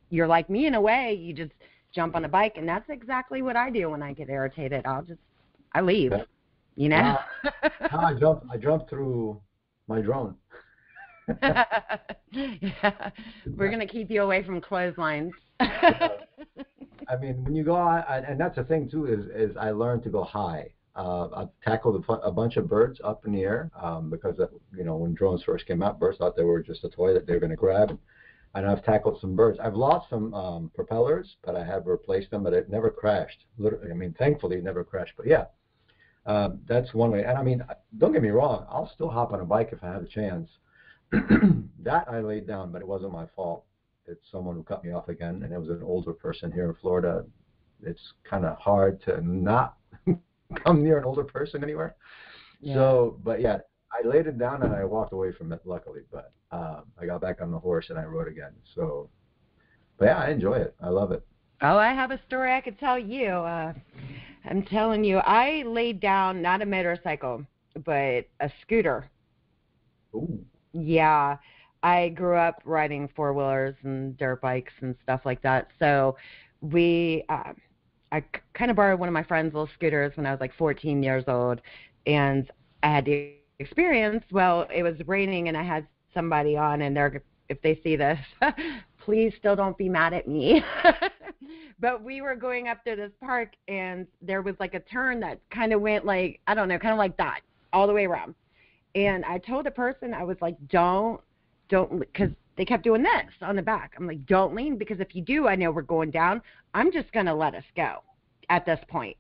you're 0.09 0.27
like 0.27 0.47
me 0.49 0.61
in 0.69 0.75
a 0.75 0.81
way. 0.81 1.13
You 1.25 1.33
just 1.33 1.53
jump 1.97 2.15
on 2.15 2.23
a 2.25 2.29
bike 2.29 2.55
and 2.59 2.67
that's 2.67 2.89
exactly 2.89 3.41
what 3.41 3.55
I 3.55 3.67
do 3.69 3.89
when 3.93 4.03
I 4.03 4.13
get 4.13 4.29
irritated. 4.29 4.85
I'll 4.85 5.01
just 5.03 5.21
I 5.73 5.81
leave. 5.81 6.11
Yeah. 6.11 6.23
You 6.80 6.88
know? 6.88 7.19
Now 7.91 7.99
I 7.99 8.13
jump, 8.13 8.43
I 8.49 8.55
jump 8.55 8.88
through 8.89 9.41
my 9.88 9.99
drone. 9.99 10.36
yeah. 11.41 11.65
We're 13.57 13.69
gonna 13.69 13.86
keep 13.86 14.09
you 14.09 14.21
away 14.21 14.43
from 14.43 14.61
clotheslines. 14.61 15.34
I 15.59 17.17
mean, 17.19 17.43
when 17.43 17.55
you 17.55 17.63
go 17.63 17.75
out, 17.75 18.05
and 18.07 18.39
that's 18.39 18.55
the 18.55 18.63
thing 18.63 18.89
too, 18.89 19.07
is 19.07 19.25
is 19.36 19.57
I 19.57 19.71
learned 19.71 20.03
to 20.03 20.09
go 20.09 20.23
high. 20.23 20.71
Uh, 20.95 21.27
I've 21.36 21.49
tackled 21.65 22.03
a, 22.07 22.13
a 22.13 22.32
bunch 22.32 22.55
of 22.55 22.69
birds 22.69 23.01
up 23.03 23.25
in 23.25 23.34
the 23.34 23.41
air 23.41 23.71
um, 23.82 24.09
because 24.09 24.39
uh, 24.39 24.47
you 24.75 24.86
know 24.86 24.95
when 24.95 25.13
drones 25.13 25.43
first 25.43 25.65
came 25.65 25.84
out, 25.84 25.99
birds 25.99 26.17
thought 26.17 26.38
they 26.38 26.43
were 26.43 26.61
just 26.61 26.86
a 26.86 26.89
toy 26.89 27.13
that 27.13 27.27
they 27.27 27.34
were 27.34 27.39
going 27.39 27.49
to 27.49 27.57
grab. 27.57 27.97
And 28.55 28.65
I've 28.65 28.84
tackled 28.86 29.19
some 29.19 29.36
birds. 29.36 29.59
I've 29.61 29.75
lost 29.75 30.09
some 30.09 30.34
um, 30.34 30.71
propellers, 30.73 31.36
but 31.43 31.55
I 31.55 31.65
have 31.65 31.88
replaced 31.88 32.32
them. 32.32 32.43
But 32.43 32.53
it 32.53 32.69
never 32.69 32.89
crashed. 32.89 33.45
Literally, 33.57 33.91
I 33.91 33.95
mean, 33.95 34.15
thankfully, 34.17 34.57
it 34.57 34.63
never 34.63 34.84
crashed. 34.84 35.13
But 35.17 35.27
yeah, 35.27 35.45
um, 36.26 36.59
that's 36.67 36.93
one 36.93 37.11
way. 37.11 37.24
And 37.24 37.38
I 37.38 37.43
mean, 37.43 37.63
don't 37.97 38.13
get 38.13 38.22
me 38.22 38.30
wrong. 38.30 38.65
I'll 38.70 38.91
still 38.93 39.09
hop 39.09 39.34
on 39.34 39.39
a 39.39 39.45
bike 39.45 39.70
if 39.72 39.84
I 39.84 39.88
have 39.88 40.03
a 40.03 40.07
chance. 40.07 40.49
that 41.11 42.05
I 42.07 42.20
laid 42.20 42.47
down, 42.47 42.72
but 42.72 42.82
it 42.82 42.88
wasn't 42.88 43.13
my 43.13 43.26
fault. 43.36 43.65
It's 44.05 44.30
someone 44.32 44.55
who 44.55 44.63
cut 44.63 44.84
me 44.84 44.91
off 44.91 45.09
again, 45.09 45.41
and 45.43 45.53
it 45.53 45.59
was 45.59 45.70
an 45.70 45.82
older 45.84 46.13
person 46.13 46.51
here 46.51 46.70
in 46.70 46.76
Florida. 46.76 47.26
It's 47.84 48.13
kind 48.30 48.45
of 48.45 48.57
hard 48.57 49.01
to 49.03 49.22
not 49.22 49.78
come 50.63 50.84
near 50.84 50.97
an 50.97 51.05
older 51.05 51.24
person 51.24 51.63
anywhere. 51.63 51.95
Yeah. 52.59 52.76
So, 52.76 53.20
but 53.24 53.41
yeah, 53.41 53.59
I 53.91 54.07
laid 54.07 54.28
it 54.28 54.38
down 54.38 54.63
and 54.63 54.74
I 54.74 54.84
walked 54.84 55.13
away 55.13 55.32
from 55.32 55.51
it, 55.51 55.61
luckily. 55.65 56.01
But 56.11 56.32
um, 56.51 56.84
I 56.99 57.05
got 57.05 57.22
back 57.22 57.41
on 57.41 57.51
the 57.51 57.59
horse 57.59 57.89
and 57.89 57.97
I 57.97 58.03
rode 58.03 58.28
again. 58.28 58.51
So, 58.76 59.09
but 59.97 60.05
yeah, 60.05 60.17
I 60.17 60.30
enjoy 60.30 60.55
it. 60.55 60.76
I 60.82 60.89
love 60.89 61.11
it. 61.11 61.26
Oh, 61.61 61.78
I 61.78 61.93
have 61.93 62.11
a 62.11 62.20
story 62.28 62.53
I 62.53 62.61
could 62.61 62.80
tell 62.80 62.97
you. 62.97 63.28
Uh, 63.28 63.74
I'm 64.45 64.63
telling 64.63 65.03
you, 65.03 65.17
I 65.17 65.63
laid 65.65 65.99
down 65.99 66.41
not 66.41 66.61
a 66.61 66.65
motorcycle, 66.65 67.45
but 67.85 68.25
a 68.39 68.51
scooter. 68.61 69.09
Ooh. 70.15 70.39
Yeah, 70.73 71.37
I 71.83 72.09
grew 72.09 72.35
up 72.35 72.61
riding 72.65 73.09
four 73.15 73.33
wheelers 73.33 73.75
and 73.83 74.17
dirt 74.17 74.41
bikes 74.41 74.73
and 74.81 74.95
stuff 75.03 75.21
like 75.25 75.41
that. 75.41 75.67
So 75.79 76.15
we, 76.61 77.23
uh, 77.29 77.53
I 78.11 78.23
kind 78.53 78.71
of 78.71 78.77
borrowed 78.77 78.99
one 78.99 79.09
of 79.09 79.13
my 79.13 79.23
friend's 79.23 79.53
little 79.53 79.69
scooters 79.75 80.15
when 80.15 80.25
I 80.25 80.31
was 80.31 80.39
like 80.39 80.55
14 80.55 81.03
years 81.03 81.25
old, 81.27 81.61
and 82.05 82.49
I 82.83 82.87
had 82.87 83.05
the 83.05 83.33
experience. 83.59 84.23
Well, 84.31 84.67
it 84.73 84.83
was 84.83 84.95
raining 85.05 85.47
and 85.47 85.57
I 85.57 85.63
had 85.63 85.85
somebody 86.13 86.57
on, 86.57 86.81
and 86.81 86.95
they're 86.95 87.21
if 87.49 87.61
they 87.61 87.79
see 87.83 87.95
this, 87.95 88.19
please 89.10 89.34
still 89.39 89.55
don't 89.55 89.76
be 89.76 89.89
mad 89.89 90.14
at 90.14 90.28
me. 90.28 90.64
but 91.80 92.03
we 92.03 92.22
were 92.22 92.36
going 92.36 92.68
up 92.68 92.84
to 92.84 92.95
this 92.95 93.12
park 93.20 93.53
and 93.68 94.05
there 94.22 94.43
was 94.43 94.53
like 94.60 94.76
a 94.76 94.80
turn 94.82 95.20
that 95.20 95.39
kind 95.49 95.74
of 95.74 95.82
went 95.82 96.05
like 96.05 96.39
I 96.45 96.53
don't 96.53 96.68
know, 96.68 96.78
kind 96.78 96.93
of 96.93 96.99
like 96.99 97.18
that 97.18 97.41
all 97.74 97.88
the 97.88 97.93
way 97.93 98.05
around. 98.05 98.36
And 98.93 99.26
I 99.26 99.39
told 99.39 99.66
the 99.66 99.72
person 99.72 100.14
I 100.14 100.24
was 100.24 100.38
like, 100.41 100.57
don't, 100.68 101.20
don't, 101.70 101.99
because 101.99 102.30
they 102.55 102.66
kept 102.66 102.84
doing 102.84 103.01
this 103.01 103.34
on 103.41 103.55
the 103.55 103.64
back. 103.64 103.93
I'm 103.97 104.05
like, 104.05 104.28
don't 104.28 104.53
lean 104.53 104.78
because 104.78 104.99
if 104.99 105.16
you 105.16 105.24
do, 105.24 105.47
I 105.47 105.55
know 105.55 105.72
we're 105.72 105.82
going 105.82 106.12
down. 106.12 106.39
I'm 106.76 106.91
just 106.91 107.12
gonna 107.12 107.34
let 107.34 107.55
us 107.55 107.64
go 107.76 108.03
at 108.49 108.64
this 108.68 108.80
point. 108.89 109.18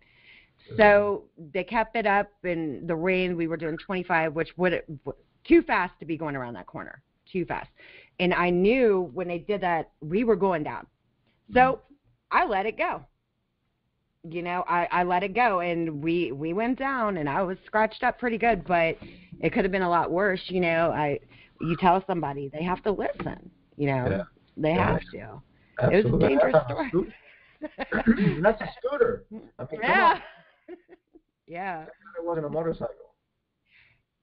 So 0.77 1.23
they 1.51 1.63
kept 1.63 1.95
it 1.95 2.05
up 2.05 2.29
in 2.43 2.85
the 2.85 2.95
rain. 2.95 3.35
We 3.35 3.47
were 3.47 3.57
doing 3.57 3.75
25, 3.75 4.33
which 4.33 4.49
would 4.57 4.83
too 5.47 5.63
fast 5.63 5.93
to 5.99 6.05
be 6.05 6.15
going 6.15 6.35
around 6.35 6.53
that 6.53 6.67
corner, 6.67 7.01
too 7.31 7.43
fast. 7.45 7.69
And 8.19 8.33
I 8.33 8.49
knew 8.49 9.09
when 9.13 9.27
they 9.27 9.39
did 9.39 9.61
that, 9.61 9.91
we 10.01 10.23
were 10.23 10.35
going 10.35 10.63
down. 10.63 10.85
So 11.53 11.59
mm-hmm. 11.59 12.37
I 12.37 12.45
let 12.45 12.65
it 12.65 12.77
go. 12.77 13.05
You 14.29 14.41
know, 14.41 14.65
I, 14.67 14.87
I 14.91 15.03
let 15.03 15.23
it 15.23 15.33
go 15.33 15.61
and 15.61 16.03
we 16.03 16.33
we 16.33 16.51
went 16.51 16.77
down 16.77 17.17
and 17.17 17.29
I 17.29 17.41
was 17.41 17.57
scratched 17.65 18.03
up 18.03 18.19
pretty 18.19 18.37
good, 18.37 18.65
but 18.67 18.97
it 19.39 19.53
could 19.53 19.63
have 19.63 19.71
been 19.71 19.81
a 19.81 19.89
lot 19.89 20.11
worse, 20.11 20.41
you 20.47 20.59
know. 20.59 20.91
I 20.91 21.19
you 21.61 21.77
tell 21.77 22.03
somebody, 22.05 22.49
they 22.49 22.63
have 22.63 22.83
to 22.83 22.91
listen, 22.91 23.49
you 23.77 23.87
know. 23.87 24.07
Yeah. 24.09 24.23
They 24.57 24.73
Yeah. 24.73 24.91
have 24.91 25.01
to. 25.13 25.41
Absolutely. 25.81 25.97
It 25.97 26.05
was 26.05 26.13
a 26.13 26.27
dangerous 26.27 26.55
story. 26.89 27.15
That's 28.41 28.61
a 28.61 28.69
scooter. 28.77 29.23
I 29.31 29.35
mean, 29.37 29.47
come 29.57 29.79
Yeah. 29.81 30.19
on. 30.69 30.75
yeah. 31.47 31.83
It 31.83 32.23
wasn't 32.25 32.45
a 32.45 32.49
motorcycle. 32.49 33.08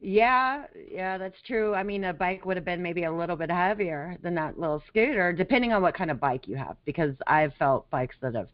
Yeah, 0.01 0.65
yeah, 0.91 1.17
that's 1.19 1.41
true. 1.47 1.75
I 1.75 1.83
mean, 1.83 2.05
a 2.05 2.13
bike 2.13 2.45
would 2.45 2.57
have 2.57 2.65
been 2.67 2.83
maybe 2.83 3.05
a 3.05 3.13
little 3.13 3.37
bit 3.37 3.51
heavier 3.51 4.17
than 4.23 4.35
that 4.35 4.59
little 4.59 4.83
scooter, 4.87 5.33
depending 5.33 5.73
on 5.73 5.83
what 5.83 5.95
kind 5.95 6.11
of 6.11 6.21
bike 6.21 6.47
you 6.47 6.57
have. 6.57 6.77
Because 6.85 7.15
I've 7.27 7.55
felt 7.55 7.89
bikes 7.91 8.17
that 8.21 8.35
have 8.35 8.49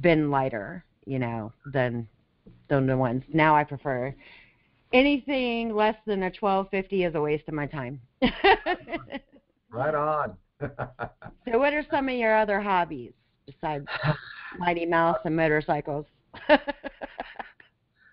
been 0.00 0.30
lighter, 0.30 0.84
you 1.06 1.18
know, 1.18 1.52
than 1.72 2.06
than 2.68 2.86
the 2.86 2.96
ones. 2.96 3.24
Now 3.32 3.56
I 3.56 3.64
prefer 3.64 4.14
anything 4.92 5.74
less 5.74 5.96
than 6.06 6.22
a 6.24 6.30
twelve 6.30 6.68
fifty 6.70 7.04
is 7.04 7.14
a 7.14 7.20
waste 7.20 7.48
of 7.48 7.54
my 7.54 7.66
time. 7.66 8.00
Right 9.70 9.94
on. 9.94 10.36
so, 10.60 11.58
what 11.58 11.74
are 11.74 11.84
some 11.90 12.08
of 12.08 12.14
your 12.14 12.36
other 12.38 12.60
hobbies 12.60 13.10
besides 13.44 13.88
Mighty 14.58 14.86
Mouse 14.86 15.18
and 15.24 15.34
motorcycles? 15.34 16.06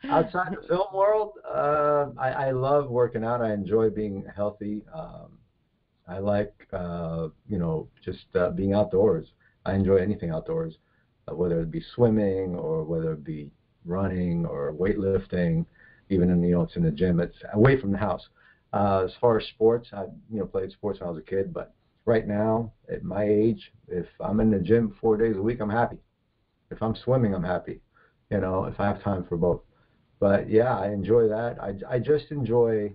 Outside 0.10 0.56
the 0.60 0.68
film 0.68 0.88
world, 0.94 1.34
uh, 1.48 2.08
I, 2.18 2.32
I 2.48 2.52
love 2.52 2.90
working 2.90 3.24
out. 3.24 3.42
I 3.42 3.54
enjoy 3.54 3.90
being 3.90 4.26
healthy. 4.36 4.84
Um, 4.94 5.38
I 6.08 6.18
like, 6.18 6.68
uh, 6.74 7.30
you 7.48 7.58
know, 7.60 7.88
just 8.04 8.26
uh, 8.36 8.50
being 8.50 8.74
outdoors. 8.74 9.28
I 9.66 9.76
enjoy 9.76 9.98
anything 9.98 10.32
outdoors, 10.32 10.78
uh, 11.28 11.36
whether 11.36 11.62
it 11.62 11.72
be 11.72 11.84
swimming 11.94 12.56
or 12.56 12.84
whether 12.84 13.14
it 13.14 13.24
be 13.24 13.52
running 13.86 14.46
or 14.46 14.74
weightlifting. 14.74 15.66
Even 16.10 16.30
in 16.32 16.44
you 16.44 16.56
know, 16.56 16.64
it's 16.64 16.76
in 16.76 16.84
the 16.84 16.92
gym. 16.92 17.20
It's 17.20 17.38
away 17.54 17.80
from 17.80 17.92
the 17.92 17.98
house. 17.98 18.28
Uh, 18.74 19.04
as 19.06 19.14
far 19.22 19.38
as 19.40 19.46
sports, 19.48 19.90
I 19.94 20.04
you 20.32 20.40
know 20.40 20.46
played 20.46 20.72
sports 20.72 21.00
when 21.00 21.08
I 21.08 21.12
was 21.12 21.20
a 21.20 21.30
kid, 21.30 21.54
but 21.54 21.74
right 22.06 22.28
now 22.28 22.74
at 22.92 23.04
my 23.04 23.24
age, 23.24 23.72
if 23.88 24.08
I'm 24.20 24.40
in 24.40 24.52
the 24.52 24.60
gym 24.60 24.96
four 25.00 25.16
days 25.16 25.38
a 25.38 25.42
week, 25.42 25.60
I'm 25.62 25.70
happy. 25.70 25.98
If 26.72 26.82
I'm 26.82 26.96
swimming, 26.96 27.34
I'm 27.36 27.44
happy. 27.44 27.82
You 28.30 28.40
know, 28.40 28.66
if 28.66 28.80
I 28.80 28.88
have 28.88 29.04
time 29.04 29.26
for 29.28 29.38
both 29.38 29.62
but 30.22 30.48
yeah, 30.48 30.78
I 30.78 30.92
enjoy 30.92 31.28
that. 31.30 31.58
I, 31.60 31.96
I 31.96 32.00
just 32.00 32.30
enjoy. 32.30 32.94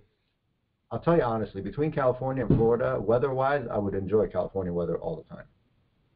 I'll 0.92 1.00
tell 1.00 1.16
you 1.16 1.24
honestly, 1.24 1.60
between 1.60 1.90
California 1.90 2.46
and 2.46 2.56
Florida, 2.56 2.98
weather-wise, 3.00 3.66
I 3.68 3.76
would 3.76 3.94
enjoy 3.94 4.28
California 4.28 4.72
weather 4.72 4.96
all 4.96 5.16
the 5.16 5.34
time. 5.34 5.44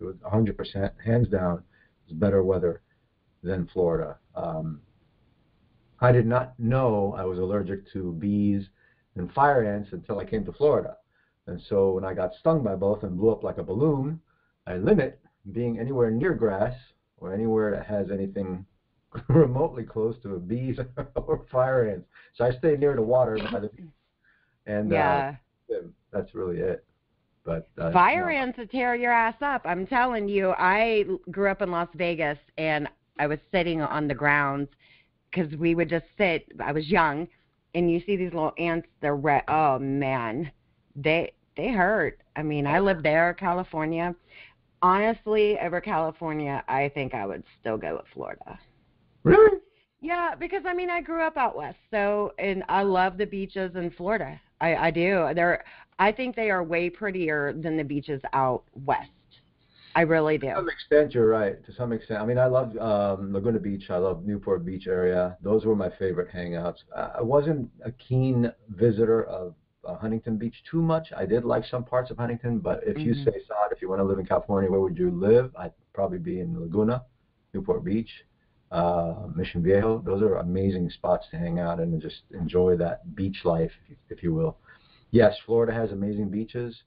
It 0.00 0.04
was 0.04 0.14
100%, 0.18 0.92
hands 1.04 1.28
down, 1.28 1.64
it's 2.04 2.12
better 2.12 2.44
weather 2.44 2.82
than 3.42 3.68
Florida. 3.72 4.18
Um, 4.36 4.80
I 6.00 6.12
did 6.12 6.26
not 6.26 6.58
know 6.60 7.14
I 7.18 7.24
was 7.24 7.40
allergic 7.40 7.92
to 7.92 8.12
bees 8.12 8.68
and 9.16 9.32
fire 9.32 9.64
ants 9.64 9.90
until 9.92 10.20
I 10.20 10.24
came 10.24 10.44
to 10.44 10.52
Florida. 10.52 10.96
And 11.48 11.60
so 11.68 11.90
when 11.90 12.04
I 12.04 12.14
got 12.14 12.34
stung 12.38 12.62
by 12.62 12.76
both 12.76 13.02
and 13.02 13.18
blew 13.18 13.30
up 13.30 13.42
like 13.42 13.58
a 13.58 13.64
balloon, 13.64 14.20
I 14.64 14.76
limit 14.76 15.18
being 15.50 15.80
anywhere 15.80 16.12
near 16.12 16.34
grass 16.34 16.76
or 17.16 17.34
anywhere 17.34 17.72
that 17.72 17.86
has 17.86 18.12
anything 18.12 18.64
remotely 19.28 19.84
close 19.84 20.16
to 20.22 20.38
bees 20.38 20.78
or 21.14 21.44
fire 21.50 21.88
ants. 21.88 22.06
So 22.34 22.44
I 22.44 22.52
stay 22.52 22.76
near 22.76 22.94
the 22.94 23.02
water 23.02 23.38
by 23.52 23.60
the 23.60 23.68
beach. 23.68 23.86
And 24.66 24.90
yeah. 24.90 25.34
uh, 25.70 25.76
that's 26.12 26.34
really 26.34 26.58
it. 26.58 26.84
But 27.44 27.68
uh, 27.78 27.90
Fire 27.90 28.30
no. 28.30 28.36
ants 28.36 28.56
to 28.58 28.66
tear 28.66 28.94
your 28.94 29.12
ass 29.12 29.36
up. 29.40 29.62
I'm 29.64 29.86
telling 29.86 30.28
you, 30.28 30.50
I 30.50 31.04
grew 31.30 31.50
up 31.50 31.62
in 31.62 31.70
Las 31.70 31.88
Vegas 31.94 32.38
and 32.58 32.86
I 33.18 33.26
was 33.26 33.38
sitting 33.50 33.80
on 33.80 34.08
the 34.08 34.14
grounds 34.14 34.68
because 35.30 35.54
we 35.56 35.74
would 35.74 35.88
just 35.88 36.06
sit. 36.16 36.52
I 36.62 36.72
was 36.72 36.88
young, 36.88 37.28
and 37.74 37.90
you 37.90 38.00
see 38.00 38.16
these 38.16 38.32
little 38.32 38.52
ants. 38.58 38.88
They're 39.00 39.16
red. 39.16 39.44
Oh 39.48 39.78
man, 39.78 40.50
they 40.96 41.32
they 41.56 41.68
hurt. 41.68 42.20
I 42.36 42.42
mean, 42.42 42.66
I 42.66 42.78
lived 42.80 43.02
there, 43.02 43.34
California. 43.34 44.14
Honestly, 44.82 45.58
over 45.58 45.80
California, 45.80 46.64
I 46.66 46.90
think 46.94 47.14
I 47.14 47.26
would 47.26 47.44
still 47.60 47.76
go 47.76 47.96
with 47.96 48.06
Florida. 48.14 48.58
Really? 49.24 49.58
Yeah, 50.00 50.34
because 50.38 50.62
I 50.66 50.72
mean 50.74 50.88
I 50.90 51.00
grew 51.02 51.22
up 51.22 51.36
out 51.36 51.56
west, 51.56 51.78
so 51.90 52.32
and 52.38 52.62
I 52.68 52.82
love 52.82 53.18
the 53.18 53.26
beaches 53.26 53.76
in 53.76 53.90
Florida. 53.90 54.40
I 54.60 54.74
I 54.76 54.90
do. 54.90 55.28
They're 55.34 55.62
I 55.98 56.10
think 56.12 56.34
they 56.34 56.50
are 56.50 56.64
way 56.64 56.88
prettier 56.88 57.52
than 57.52 57.76
the 57.76 57.84
beaches 57.84 58.22
out 58.32 58.62
west. 58.86 59.10
I 59.94 60.02
really 60.02 60.38
do. 60.38 60.46
To 60.46 60.54
some 60.54 60.68
extent, 60.70 61.14
you're 61.14 61.26
right. 61.26 61.62
To 61.66 61.72
some 61.74 61.92
extent, 61.92 62.20
I 62.22 62.24
mean, 62.24 62.38
I 62.38 62.46
love 62.46 62.76
um, 62.78 63.32
Laguna 63.32 63.58
Beach. 63.58 63.90
I 63.90 63.96
love 63.96 64.24
Newport 64.24 64.64
Beach 64.64 64.86
area. 64.86 65.36
Those 65.42 65.64
were 65.66 65.74
my 65.74 65.90
favorite 65.98 66.32
hangouts. 66.32 66.76
I 66.96 67.20
wasn't 67.20 67.68
a 67.84 67.90
keen 67.90 68.50
visitor 68.68 69.24
of 69.24 69.56
uh, 69.84 69.96
Huntington 69.96 70.36
Beach 70.38 70.54
too 70.70 70.80
much. 70.80 71.08
I 71.14 71.26
did 71.26 71.44
like 71.44 71.64
some 71.66 71.82
parts 71.84 72.10
of 72.12 72.18
Huntington, 72.18 72.60
but 72.60 72.84
if 72.86 72.98
you 72.98 73.14
Mhm. 73.14 73.24
say, 73.24 73.32
Saad, 73.48 73.72
if 73.72 73.82
you 73.82 73.88
want 73.88 73.98
to 74.00 74.04
live 74.04 74.18
in 74.20 74.26
California, 74.26 74.70
where 74.70 74.80
would 74.80 74.96
you 74.96 75.10
live? 75.10 75.50
I'd 75.58 75.72
probably 75.92 76.18
be 76.18 76.38
in 76.40 76.58
Laguna, 76.58 77.02
Newport 77.52 77.82
Beach, 77.84 78.24
uh, 78.70 79.26
Mission 79.34 79.62
Viejo. 79.62 80.02
Those 80.04 80.22
are 80.22 80.36
amazing 80.36 80.90
spots 80.90 81.26
to 81.30 81.36
hang 81.36 81.58
out 81.58 81.80
and 81.80 82.00
just 82.00 82.22
enjoy 82.32 82.76
that 82.76 83.14
beach 83.16 83.44
life, 83.44 83.72
if 83.84 83.90
you, 83.90 83.96
if 84.10 84.22
you 84.22 84.34
will. 84.34 84.58
Yes, 85.10 85.36
Florida 85.44 85.72
has 85.72 85.90
amazing 85.92 86.28
beaches. 86.30 86.82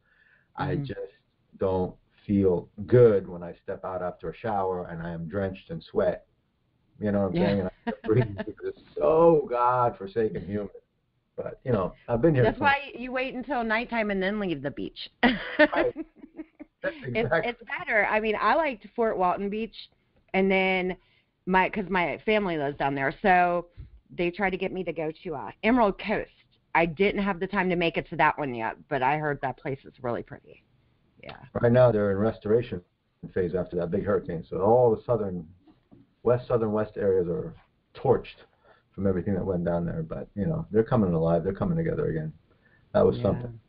I 0.55 0.75
Mhm. 0.75 0.85
just 0.85 0.99
don't 1.57 1.95
feel 2.25 2.69
good 2.85 3.27
when 3.27 3.43
I 3.43 3.53
step 3.63 3.83
out 3.83 4.01
after 4.01 4.29
a 4.29 4.35
shower 4.35 4.85
and 4.85 5.01
I 5.01 5.11
am 5.11 5.27
drenched 5.27 5.69
in 5.71 5.81
sweat. 5.81 6.25
You 6.99 7.11
know 7.11 7.21
what 7.21 7.27
I'm 7.27 7.33
Yeah. 7.35 7.47
saying? 7.47 7.59
And 7.59 7.69
I 7.87 7.93
breathe 8.07 8.37
because 8.45 8.67
it's 8.67 8.81
so 8.95 9.45
God 9.49 9.97
forsaken 9.97 10.45
humid. 10.45 10.69
But 11.35 11.59
you 11.65 11.71
know, 11.71 11.95
I've 12.07 12.21
been 12.21 12.33
here. 12.35 12.43
That's 12.43 12.59
why 12.59 12.91
you 12.97 13.11
wait 13.11 13.33
until 13.33 13.63
nighttime 13.63 14.11
and 14.11 14.21
then 14.21 14.39
leave 14.39 14.61
the 14.61 14.71
beach. 14.71 15.09
Right. 15.75 15.95
it's 16.83 17.29
it's 17.43 17.61
better. 17.79 18.05
I 18.05 18.19
mean, 18.19 18.35
I 18.39 18.55
liked 18.55 18.85
Fort 18.95 19.17
Walton 19.17 19.49
Beach, 19.49 19.75
and 20.33 20.51
then 20.51 20.95
my 21.45 21.69
because 21.69 21.89
my 21.89 22.19
family 22.25 22.57
lives 22.57 22.77
down 22.77 22.95
there, 22.95 23.13
so 23.21 23.67
they 24.15 24.31
tried 24.31 24.51
to 24.51 24.57
get 24.57 24.71
me 24.71 24.83
to 24.83 24.93
go 24.93 25.11
to 25.23 25.35
uh, 25.35 25.51
Emerald 25.63 25.99
Coast. 25.99 26.29
I 26.75 26.85
didn't 26.85 27.23
have 27.23 27.39
the 27.39 27.47
time 27.47 27.69
to 27.69 27.75
make 27.75 27.97
it 27.97 28.09
to 28.09 28.15
that 28.17 28.37
one 28.37 28.55
yet, 28.55 28.75
but 28.89 29.03
I 29.03 29.17
heard 29.17 29.39
that 29.41 29.57
place 29.57 29.79
is 29.85 29.93
really 30.01 30.23
pretty. 30.23 30.63
Yeah. 31.21 31.37
Right 31.61 31.71
now 31.71 31.91
they're 31.91 32.11
in 32.11 32.17
restoration 32.17 32.81
phase 33.33 33.55
after 33.55 33.77
that 33.77 33.91
big 33.91 34.05
hurricane. 34.05 34.43
So 34.49 34.61
all 34.61 34.93
the 34.93 35.01
southern, 35.03 35.47
west, 36.23 36.47
southern 36.47 36.71
west 36.71 36.97
areas 36.97 37.27
are 37.27 37.53
torched 37.95 38.43
from 38.93 39.07
everything 39.07 39.33
that 39.35 39.45
went 39.45 39.63
down 39.63 39.85
there. 39.85 40.03
But 40.03 40.27
you 40.35 40.45
know, 40.45 40.65
they're 40.71 40.83
coming 40.83 41.13
alive. 41.13 41.43
They're 41.43 41.53
coming 41.53 41.77
together 41.77 42.07
again. 42.07 42.33
That 42.93 43.05
was 43.05 43.17
yeah. 43.17 43.23
something. 43.23 43.59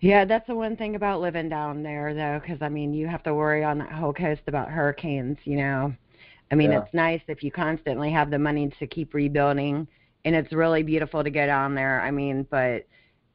Yeah, 0.00 0.24
that's 0.24 0.46
the 0.46 0.54
one 0.54 0.76
thing 0.76 0.96
about 0.96 1.20
living 1.20 1.50
down 1.50 1.82
there, 1.82 2.14
though, 2.14 2.40
because 2.40 2.62
I 2.62 2.70
mean, 2.70 2.94
you 2.94 3.06
have 3.06 3.22
to 3.24 3.34
worry 3.34 3.62
on 3.62 3.78
that 3.78 3.92
whole 3.92 4.14
coast 4.14 4.40
about 4.46 4.70
hurricanes. 4.70 5.36
You 5.44 5.58
know, 5.58 5.94
I 6.50 6.54
mean, 6.56 6.72
Yeah. 6.72 6.82
it's 6.82 6.94
nice 6.94 7.20
if 7.28 7.42
you 7.42 7.50
constantly 7.50 8.10
have 8.10 8.30
the 8.30 8.38
money 8.38 8.70
to 8.78 8.86
keep 8.86 9.14
rebuilding, 9.14 9.86
and 10.24 10.34
it's 10.34 10.52
really 10.52 10.82
beautiful 10.82 11.22
to 11.22 11.30
go 11.30 11.46
down 11.46 11.74
there. 11.74 12.00
I 12.00 12.10
mean, 12.10 12.46
but 12.50 12.86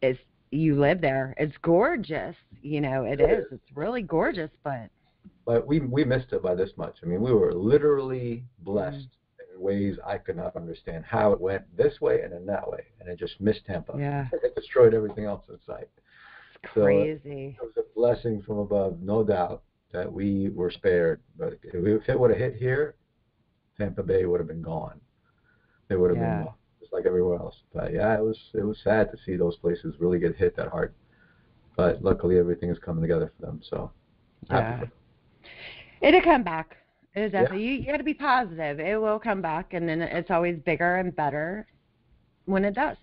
it's 0.02 0.20
you 0.52 0.76
live 0.80 1.02
there. 1.02 1.34
It's 1.38 1.56
gorgeous. 1.62 2.36
You 2.62 2.82
know, 2.82 3.04
it 3.06 3.20
It 3.20 3.30
is. 3.30 3.46
is. 3.46 3.52
It's 3.54 3.76
really 3.78 4.02
gorgeous, 4.02 4.52
but 4.64 4.90
But 5.46 5.66
we 5.68 5.80
we 5.80 6.04
missed 6.04 6.34
it 6.34 6.42
by 6.44 6.56
this 6.56 6.72
much. 6.78 6.98
I 7.04 7.06
mean, 7.08 7.22
we 7.22 7.34
were 7.34 7.54
literally 7.54 8.44
blessed 8.60 8.98
Mm. 9.40 9.56
in 9.56 9.62
ways 9.62 9.98
I 10.06 10.18
could 10.18 10.36
not 10.36 10.56
understand 10.56 11.06
how 11.06 11.32
it 11.32 11.40
went 11.42 11.64
this 11.78 12.00
way 12.02 12.22
and 12.22 12.34
then 12.34 12.46
that 12.48 12.70
way, 12.70 12.84
and 13.00 13.08
it 13.10 13.18
just 13.18 13.40
missed 13.42 13.66
Tampa. 13.66 13.96
yeah, 13.98 14.28
It 14.44 14.56
destroyed 14.56 14.94
everything 14.94 15.26
else 15.26 15.48
in 15.50 15.58
sight. 15.66 15.88
it's 16.64 16.74
So, 16.74 16.82
crazy. 16.84 17.58
It 17.60 17.64
was 17.64 17.78
a 17.78 17.84
blessing 17.96 18.42
from 18.42 18.58
above, 18.60 19.02
no 19.02 19.24
doubt, 19.24 19.64
that 19.92 20.12
we 20.12 20.50
were 20.50 20.70
spared. 20.72 21.22
But 21.38 21.60
if 21.64 22.10
it 22.10 22.20
would 22.20 22.32
have 22.32 22.40
hit 22.40 22.56
here, 22.56 22.96
Tampa 23.78 24.04
Bay 24.04 24.26
would 24.26 24.40
have 24.40 24.48
been 24.48 24.62
gone. 24.62 25.00
It 25.90 25.96
would 26.00 26.10
have 26.12 26.18
Yeah. 26.18 26.36
been 26.38 26.46
gone, 26.46 26.54
just 26.80 26.94
like 26.94 27.06
everywhere 27.06 27.38
else. 27.38 27.62
But 27.74 27.94
yeah, 27.94 28.16
it 28.18 28.22
was 28.22 28.38
it 28.54 28.64
was 28.64 28.80
sad 28.84 29.12
to 29.12 29.18
see 29.26 29.36
those 29.36 29.58
places 29.58 29.96
really 30.00 30.20
get 30.20 30.36
hit 30.36 30.56
that 30.56 30.70
hard. 30.70 30.94
But 31.76 32.02
luckily, 32.04 32.38
everything 32.40 32.70
is 32.70 32.80
coming 32.80 33.02
together 33.02 33.32
for 33.36 33.46
them. 33.46 33.62
So 33.64 33.92
Yeah. 34.50 34.80
them. 34.80 34.92
It'll 36.02 36.22
come 36.22 36.44
back. 36.44 36.78
It'll 37.16 37.30
Yeah. 37.32 37.54
You, 37.54 37.72
you 37.72 37.86
got 37.86 37.98
to 37.98 38.04
be 38.04 38.14
positive. 38.14 38.80
It 38.80 39.00
will 39.00 39.20
come 39.20 39.42
back, 39.42 39.74
and 39.74 39.88
then 39.88 40.02
it's 40.02 40.32
always 40.32 40.60
bigger 40.60 40.96
and 40.98 41.16
better 41.16 41.68
when 42.46 42.66
it 42.66 42.74
does. 42.76 42.98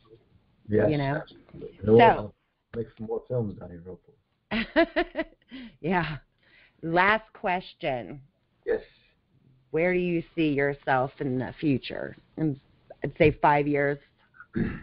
Yes, 0.69 0.91
You 0.91 0.99
know? 0.99 1.17
absolutely. 1.23 1.79
So- 1.85 2.35
make 2.75 2.87
some 2.97 3.07
more 3.07 3.23
films 3.29 3.59
down 3.59 3.69
here, 3.71 3.83
hopefully. 3.87 5.27
yeah. 5.81 6.19
Last 6.83 7.31
question. 7.35 8.23
Yes. 8.65 8.81
Where 9.73 9.93
do 9.93 9.99
you 9.99 10.23
see 10.37 10.49
yourself 10.49 11.11
in 11.19 11.39
the 11.39 11.53
future? 11.59 12.17
In, 12.37 12.61
I'd 13.03 13.13
say 13.19 13.37
five 13.43 13.67
years. 13.67 13.99
In 14.55 14.79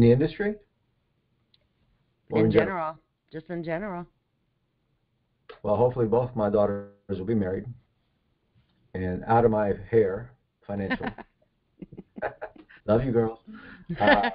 the 0.00 0.12
industry? 0.12 0.54
Or 2.30 2.44
in 2.44 2.50
general, 2.50 2.96
just 3.32 3.50
in 3.50 3.64
general. 3.64 4.06
Well, 5.62 5.76
hopefully 5.76 6.06
both 6.06 6.34
my 6.36 6.50
daughters 6.50 6.88
will 7.08 7.24
be 7.24 7.34
married 7.34 7.64
and 8.94 9.24
out 9.26 9.44
of 9.44 9.50
my 9.50 9.72
hair, 9.90 10.30
financially. 10.66 11.10
Love 12.86 13.04
you, 13.04 13.12
girls. 13.12 13.38
Uh, 13.98 14.30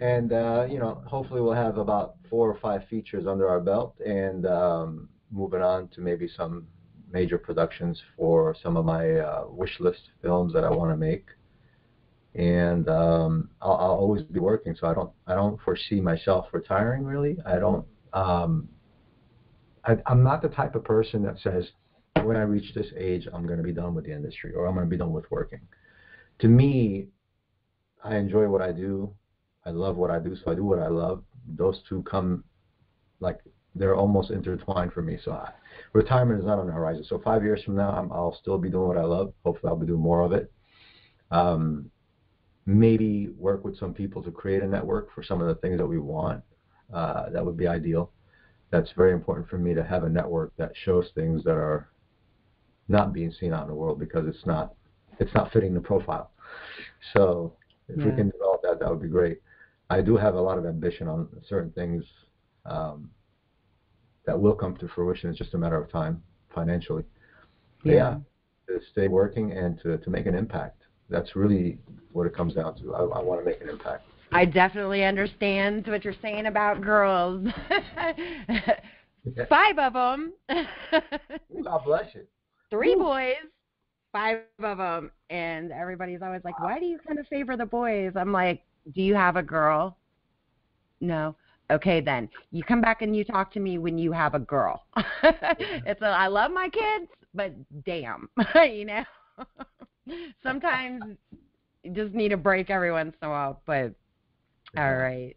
and 0.00 0.32
uh, 0.32 0.66
you 0.68 0.78
know, 0.78 1.02
hopefully 1.06 1.40
we'll 1.40 1.52
have 1.52 1.78
about 1.78 2.14
four 2.30 2.50
or 2.50 2.58
five 2.60 2.86
features 2.88 3.26
under 3.26 3.48
our 3.48 3.60
belt, 3.60 3.94
and 4.04 4.46
um, 4.46 5.08
moving 5.30 5.62
on 5.62 5.88
to 5.88 6.00
maybe 6.00 6.28
some 6.28 6.66
major 7.12 7.38
productions 7.38 8.00
for 8.16 8.54
some 8.62 8.76
of 8.76 8.84
my 8.84 9.10
uh, 9.18 9.44
wish 9.48 9.78
list 9.80 10.00
films 10.22 10.52
that 10.52 10.64
I 10.64 10.70
want 10.70 10.90
to 10.90 10.96
make. 10.96 11.26
And 12.34 12.88
um, 12.88 13.48
I'll, 13.62 13.72
I'll 13.72 13.98
always 14.04 14.22
be 14.22 14.40
working, 14.40 14.76
so 14.78 14.86
I 14.88 14.94
don't 14.94 15.10
I 15.26 15.34
don't 15.34 15.58
foresee 15.62 16.00
myself 16.00 16.46
retiring. 16.52 17.04
Really, 17.04 17.38
I 17.46 17.58
don't. 17.58 17.86
Um, 18.12 18.68
I, 19.84 19.96
I'm 20.06 20.22
not 20.22 20.42
the 20.42 20.48
type 20.48 20.74
of 20.74 20.84
person 20.84 21.22
that 21.22 21.38
says 21.42 21.64
when 22.22 22.36
I 22.36 22.42
reach 22.42 22.74
this 22.74 22.88
age 22.96 23.26
I'm 23.32 23.46
going 23.46 23.58
to 23.58 23.62
be 23.62 23.72
done 23.72 23.94
with 23.94 24.04
the 24.04 24.12
industry 24.12 24.52
or 24.54 24.66
I'm 24.66 24.74
going 24.74 24.86
to 24.86 24.90
be 24.90 24.96
done 24.96 25.12
with 25.12 25.30
working. 25.30 25.60
To 26.40 26.48
me, 26.48 27.06
I 28.04 28.16
enjoy 28.16 28.48
what 28.48 28.60
I 28.60 28.72
do. 28.72 29.14
I 29.64 29.70
love 29.70 29.96
what 29.96 30.10
I 30.10 30.18
do, 30.18 30.36
so 30.36 30.50
I 30.50 30.54
do 30.54 30.64
what 30.64 30.78
I 30.78 30.88
love. 30.88 31.22
Those 31.56 31.80
two 31.88 32.02
come 32.02 32.44
like 33.20 33.40
they're 33.78 33.96
almost 33.96 34.30
intertwined 34.30 34.92
for 34.92 35.02
me. 35.02 35.18
So 35.24 35.32
I, 35.32 35.50
retirement 35.92 36.40
is 36.40 36.46
not 36.46 36.58
on 36.58 36.66
the 36.66 36.72
horizon. 36.72 37.04
So 37.04 37.20
five 37.22 37.42
years 37.42 37.62
from 37.62 37.76
now, 37.76 37.90
I'm, 37.90 38.10
I'll 38.12 38.36
still 38.40 38.58
be 38.58 38.70
doing 38.70 38.88
what 38.88 38.98
I 38.98 39.04
love. 39.04 39.32
Hopefully, 39.44 39.70
I'll 39.70 39.76
be 39.76 39.86
doing 39.86 40.00
more 40.00 40.22
of 40.22 40.32
it. 40.32 40.50
Um, 41.30 41.90
maybe 42.64 43.28
work 43.38 43.64
with 43.64 43.78
some 43.78 43.94
people 43.94 44.22
to 44.22 44.30
create 44.30 44.62
a 44.62 44.66
network 44.66 45.14
for 45.14 45.22
some 45.22 45.40
of 45.40 45.48
the 45.48 45.54
things 45.56 45.78
that 45.78 45.86
we 45.86 45.98
want. 45.98 46.42
Uh, 46.92 47.30
that 47.30 47.44
would 47.44 47.56
be 47.56 47.66
ideal. 47.66 48.10
That's 48.70 48.90
very 48.96 49.12
important 49.12 49.48
for 49.48 49.58
me 49.58 49.74
to 49.74 49.84
have 49.84 50.04
a 50.04 50.08
network 50.08 50.52
that 50.56 50.72
shows 50.84 51.10
things 51.14 51.44
that 51.44 51.52
are 51.54 51.88
not 52.88 53.12
being 53.12 53.32
seen 53.32 53.52
out 53.52 53.62
in 53.62 53.68
the 53.68 53.74
world 53.74 53.98
because 53.98 54.26
it's 54.26 54.46
not 54.46 54.74
it's 55.18 55.32
not 55.34 55.52
fitting 55.52 55.74
the 55.74 55.80
profile. 55.80 56.30
So 57.14 57.54
if 57.88 57.96
we 57.96 58.10
can 58.16 58.30
develop 58.30 58.62
that, 58.62 58.80
that 58.80 58.90
would 58.90 59.00
be 59.00 59.08
great. 59.08 59.40
I 59.88 60.00
do 60.00 60.16
have 60.16 60.34
a 60.34 60.40
lot 60.40 60.58
of 60.58 60.66
ambition 60.66 61.08
on 61.08 61.28
certain 61.48 61.70
things 61.72 62.04
um, 62.66 63.10
that 64.26 64.38
will 64.38 64.54
come 64.54 64.76
to 64.76 64.88
fruition. 64.88 65.30
It's 65.30 65.38
just 65.38 65.54
a 65.54 65.58
matter 65.58 65.76
of 65.76 65.90
time 65.90 66.22
financially. 66.54 67.04
But 67.84 67.92
Yeah. 67.92 68.18
to 68.68 68.80
stay 68.92 69.08
working 69.08 69.52
and 69.52 69.78
to, 69.80 69.96
to 69.98 70.10
make 70.10 70.26
an 70.26 70.34
impact. 70.34 70.82
That's 71.08 71.36
really 71.36 71.78
what 72.12 72.26
it 72.26 72.34
comes 72.34 72.54
down 72.54 72.74
to. 72.78 72.94
I, 72.94 73.00
I 73.02 73.22
want 73.22 73.40
to 73.40 73.44
make 73.44 73.60
an 73.60 73.68
impact. 73.68 74.04
I 74.32 74.44
definitely 74.44 75.04
understand 75.04 75.86
what 75.86 76.04
you're 76.04 76.14
saying 76.20 76.46
about 76.46 76.80
girls. 76.80 77.46
Five 79.48 79.78
of 79.78 79.92
them. 79.92 80.32
God 80.48 81.84
bless 81.84 82.14
you. 82.14 82.26
Three 82.70 82.96
boys, 82.96 83.34
five 84.12 84.38
of 84.62 84.78
them, 84.78 85.10
and 85.30 85.70
everybody's 85.72 86.22
always 86.22 86.42
like, 86.44 86.58
"Why 86.60 86.78
do 86.80 86.86
you 86.86 86.98
kind 87.06 87.18
of 87.18 87.26
favor 87.28 87.56
the 87.56 87.66
boys?" 87.66 88.12
I'm 88.16 88.32
like, 88.32 88.62
"Do 88.94 89.02
you 89.02 89.14
have 89.14 89.36
a 89.36 89.42
girl?" 89.42 89.96
No. 91.00 91.36
Okay, 91.70 92.00
then 92.00 92.28
you 92.52 92.62
come 92.62 92.80
back 92.80 93.02
and 93.02 93.16
you 93.16 93.24
talk 93.24 93.52
to 93.52 93.60
me 93.60 93.78
when 93.78 93.98
you 93.98 94.12
have 94.12 94.34
a 94.34 94.38
girl. 94.38 94.84
it's 95.22 96.00
a, 96.02 96.06
I 96.06 96.28
love 96.28 96.52
my 96.52 96.68
kids, 96.68 97.10
but 97.34 97.52
damn, 97.84 98.28
you 98.54 98.84
know. 98.84 99.04
Sometimes 100.42 101.02
you 101.82 101.90
just 101.92 102.14
need 102.14 102.32
a 102.32 102.36
break 102.36 102.70
every 102.70 102.92
once 102.92 103.14
in 103.20 103.28
a 103.28 103.30
while. 103.30 103.60
But 103.66 103.92
all 104.76 104.94
right. 104.96 105.36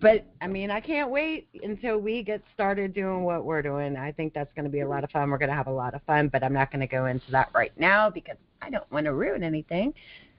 But 0.00 0.24
I 0.40 0.46
mean, 0.46 0.70
I 0.70 0.80
can't 0.80 1.10
wait 1.10 1.48
until 1.64 1.98
we 1.98 2.22
get 2.22 2.42
started 2.54 2.94
doing 2.94 3.24
what 3.24 3.44
we're 3.44 3.62
doing. 3.62 3.96
I 3.96 4.12
think 4.12 4.32
that's 4.32 4.52
going 4.54 4.64
to 4.64 4.70
be 4.70 4.80
a 4.80 4.88
lot 4.88 5.02
of 5.02 5.10
fun. 5.10 5.30
We're 5.30 5.38
going 5.38 5.50
to 5.50 5.56
have 5.56 5.66
a 5.66 5.72
lot 5.72 5.94
of 5.94 6.02
fun, 6.04 6.28
but 6.28 6.44
I'm 6.44 6.52
not 6.52 6.70
going 6.70 6.80
to 6.80 6.86
go 6.86 7.06
into 7.06 7.28
that 7.32 7.48
right 7.52 7.72
now 7.76 8.08
because 8.08 8.36
I 8.62 8.70
don't 8.70 8.90
want 8.92 9.06
to 9.06 9.14
ruin 9.14 9.42
anything. 9.42 9.92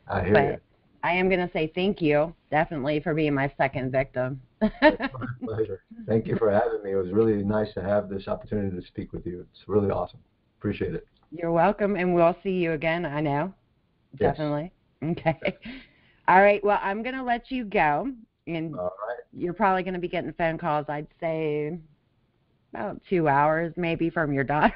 I 0.08 0.24
hear 0.24 0.34
But 0.34 0.46
you. 0.46 0.58
I 1.04 1.12
am 1.14 1.30
going 1.30 1.46
to 1.46 1.52
say 1.52 1.72
thank 1.74 2.02
you, 2.02 2.34
definitely, 2.52 3.00
for 3.00 3.14
being 3.14 3.34
my 3.34 3.52
second 3.58 3.92
victim. 3.92 4.42
My 4.62 4.98
pleasure. 5.44 5.82
Thank 6.08 6.28
you 6.28 6.36
for 6.38 6.52
having 6.52 6.84
me. 6.84 6.92
It 6.92 6.96
was 6.96 7.12
really 7.12 7.44
nice 7.44 7.74
to 7.74 7.82
have 7.82 8.10
this 8.10 8.28
opportunity 8.28 8.80
to 8.80 8.86
speak 8.86 9.12
with 9.12 9.26
you. 9.26 9.46
It's 9.52 9.68
really 9.68 9.90
awesome. 9.90 10.20
Appreciate 10.60 10.94
it. 10.94 11.08
You're 11.32 11.52
welcome, 11.52 11.96
and 11.96 12.14
we'll 12.14 12.36
see 12.44 12.52
you 12.52 12.74
again. 12.74 13.06
I 13.06 13.22
know, 13.22 13.54
Yes. 14.20 14.32
definitely. 14.38 14.72
Okay. 15.04 15.40
All 16.28 16.42
right. 16.42 16.64
Well, 16.64 16.78
I'm 16.84 17.02
going 17.02 17.16
to 17.16 17.24
let 17.24 17.50
you 17.50 17.66
go, 17.66 18.12
and 18.46 18.76
All 18.76 18.84
right. 19.08 19.18
you're 19.34 19.54
probably 19.54 19.82
going 19.82 19.96
to 19.96 20.00
be 20.00 20.08
getting 20.08 20.32
phone 20.34 20.60
calls. 20.60 20.86
I'd 20.90 21.08
say 21.20 21.80
about 22.74 23.02
two 23.10 23.28
hours, 23.28 23.74
maybe, 23.78 24.12
from 24.12 24.32
your 24.32 24.44
daughters. 24.44 24.74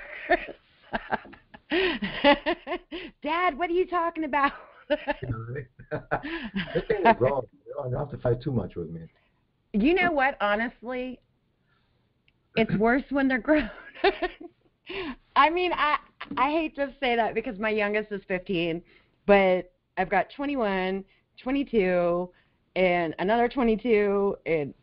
Dad, 3.21 3.57
what 3.57 3.69
are 3.69 3.73
you 3.73 3.85
talking 3.85 4.23
about? 4.23 4.53
Grown. 7.17 7.43
You 7.65 7.73
don't 7.77 7.93
have 7.93 8.11
to 8.11 8.17
fight 8.17 8.41
too 8.41 8.51
much 8.51 8.75
with 8.75 8.89
me. 8.89 9.01
you 9.73 9.93
know 9.93 10.11
what? 10.11 10.37
Honestly, 10.41 11.19
it's 12.55 12.75
worse 12.77 13.03
when 13.09 13.27
they're 13.27 13.39
grown. 13.39 13.69
I 15.35 15.49
mean, 15.49 15.71
I 15.73 15.97
I 16.37 16.51
hate 16.51 16.75
to 16.75 16.93
say 16.99 17.15
that 17.15 17.33
because 17.33 17.59
my 17.59 17.69
youngest 17.69 18.11
is 18.11 18.21
15, 18.27 18.81
but 19.25 19.71
I've 19.97 20.09
got 20.09 20.27
21, 20.35 21.03
22, 21.41 22.29
and 22.75 23.15
another 23.19 23.49
22. 23.49 24.35
And 24.45 24.73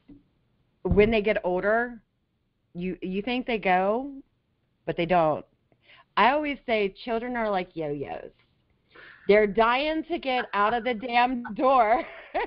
when 0.83 1.11
they 1.11 1.23
get 1.23 1.39
older, 1.45 2.01
you 2.75 2.97
you 3.01 3.23
think 3.23 3.47
they 3.47 3.59
go, 3.59 4.13
but 4.87 4.97
they 4.97 5.07
don't. 5.07 5.45
I 6.17 6.33
always 6.33 6.59
say 6.67 6.95
children 7.05 7.37
are 7.37 7.51
like 7.51 7.75
yo-yos. 7.75 8.33
They're 9.33 9.47
dying 9.47 10.05
to 10.11 10.19
get 10.19 10.45
out 10.53 10.75
of 10.75 10.85
the 10.85 10.93
damn 10.93 11.43
door, 11.55 12.05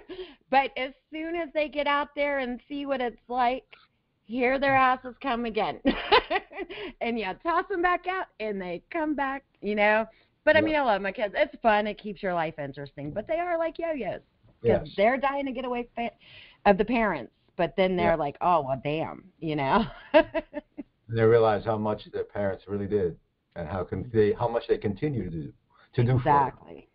but 0.52 0.70
as 0.78 0.92
soon 1.12 1.36
as 1.36 1.50
they 1.52 1.68
get 1.68 1.88
out 1.88 2.10
there 2.16 2.38
and 2.38 2.62
see 2.70 2.86
what 2.86 3.02
it's 3.02 3.18
like, 3.28 3.64
here 4.26 4.60
their 4.60 4.76
asses 4.76 5.16
come 5.20 5.46
again. 5.46 5.80
and 7.02 7.18
you 7.18 7.26
toss 7.42 7.66
them 7.72 7.82
back 7.82 8.06
out 8.08 8.28
and 8.40 8.62
they 8.62 8.84
come 8.92 9.16
back, 9.16 9.44
you 9.62 9.74
know. 9.74 10.06
But 10.44 10.58
I 10.58 10.62
mean, 10.62 10.76
I 10.76 10.82
love 10.82 11.02
my 11.02 11.12
kids. 11.12 11.34
It's 11.36 11.56
fun. 11.64 11.88
It 11.88 11.98
keeps 11.98 12.22
your 12.22 12.36
life 12.36 12.60
interesting. 12.60 13.10
But 13.10 13.26
they 13.28 13.40
are 13.40 13.58
like 13.58 13.80
yo-yos 13.80 14.22
because 14.62 14.82
Yes. 14.86 14.94
they're 14.96 15.18
dying 15.18 15.48
to 15.48 15.52
get 15.54 15.66
away 15.66 15.90
of 16.68 16.78
the 16.78 16.86
parents. 16.86 17.32
But 17.58 17.74
then 17.76 17.96
they're 17.96 18.12
Yeah. 18.12 18.16
like, 18.16 18.38
oh 18.42 18.62
well, 18.62 18.80
damn, 18.84 19.24
you 19.40 19.56
know. 19.56 19.86
And 20.14 21.18
they 21.18 21.24
realize 21.24 21.66
how 21.66 21.80
much 21.80 22.06
their 22.14 22.24
parents 22.26 22.66
really 22.68 22.88
did, 22.88 23.18
and 23.56 23.68
how 23.68 23.84
can 23.84 24.08
they, 24.14 24.34
how 24.34 24.48
much 24.48 24.68
they 24.68 24.78
continue 24.78 25.24
to 25.24 25.30
do, 25.32 25.54
to 25.96 26.04
do 26.04 26.08
for 26.10 26.18
them. 26.18 26.20
exactly. 26.20 26.90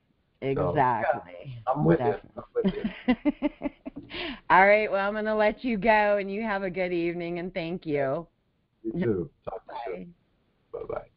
So, 0.54 0.70
Exactly. 0.70 1.62
I'm 1.66 1.84
with 1.84 1.98
Definitely. 1.98 2.30
you. 2.34 2.42
I'm 2.42 2.44
with 2.54 2.74
you. 2.74 3.70
All 4.50 4.66
right. 4.66 4.90
Well, 4.90 5.06
I'm 5.06 5.12
going 5.14 5.24
to 5.26 5.34
let 5.34 5.64
you 5.64 5.76
go, 5.76 6.16
and 6.18 6.30
you 6.32 6.42
have 6.42 6.62
a 6.62 6.70
good 6.70 6.92
evening, 6.92 7.38
and 7.38 7.52
thank 7.54 7.86
you. 7.86 8.26
You 8.82 8.92
too. 8.92 9.30
Talk 9.44 9.64
to 9.66 9.72
you 9.72 9.78
Bye. 9.92 9.96
soon. 9.98 10.14
Bye 10.72 10.94
bye. 10.94 11.09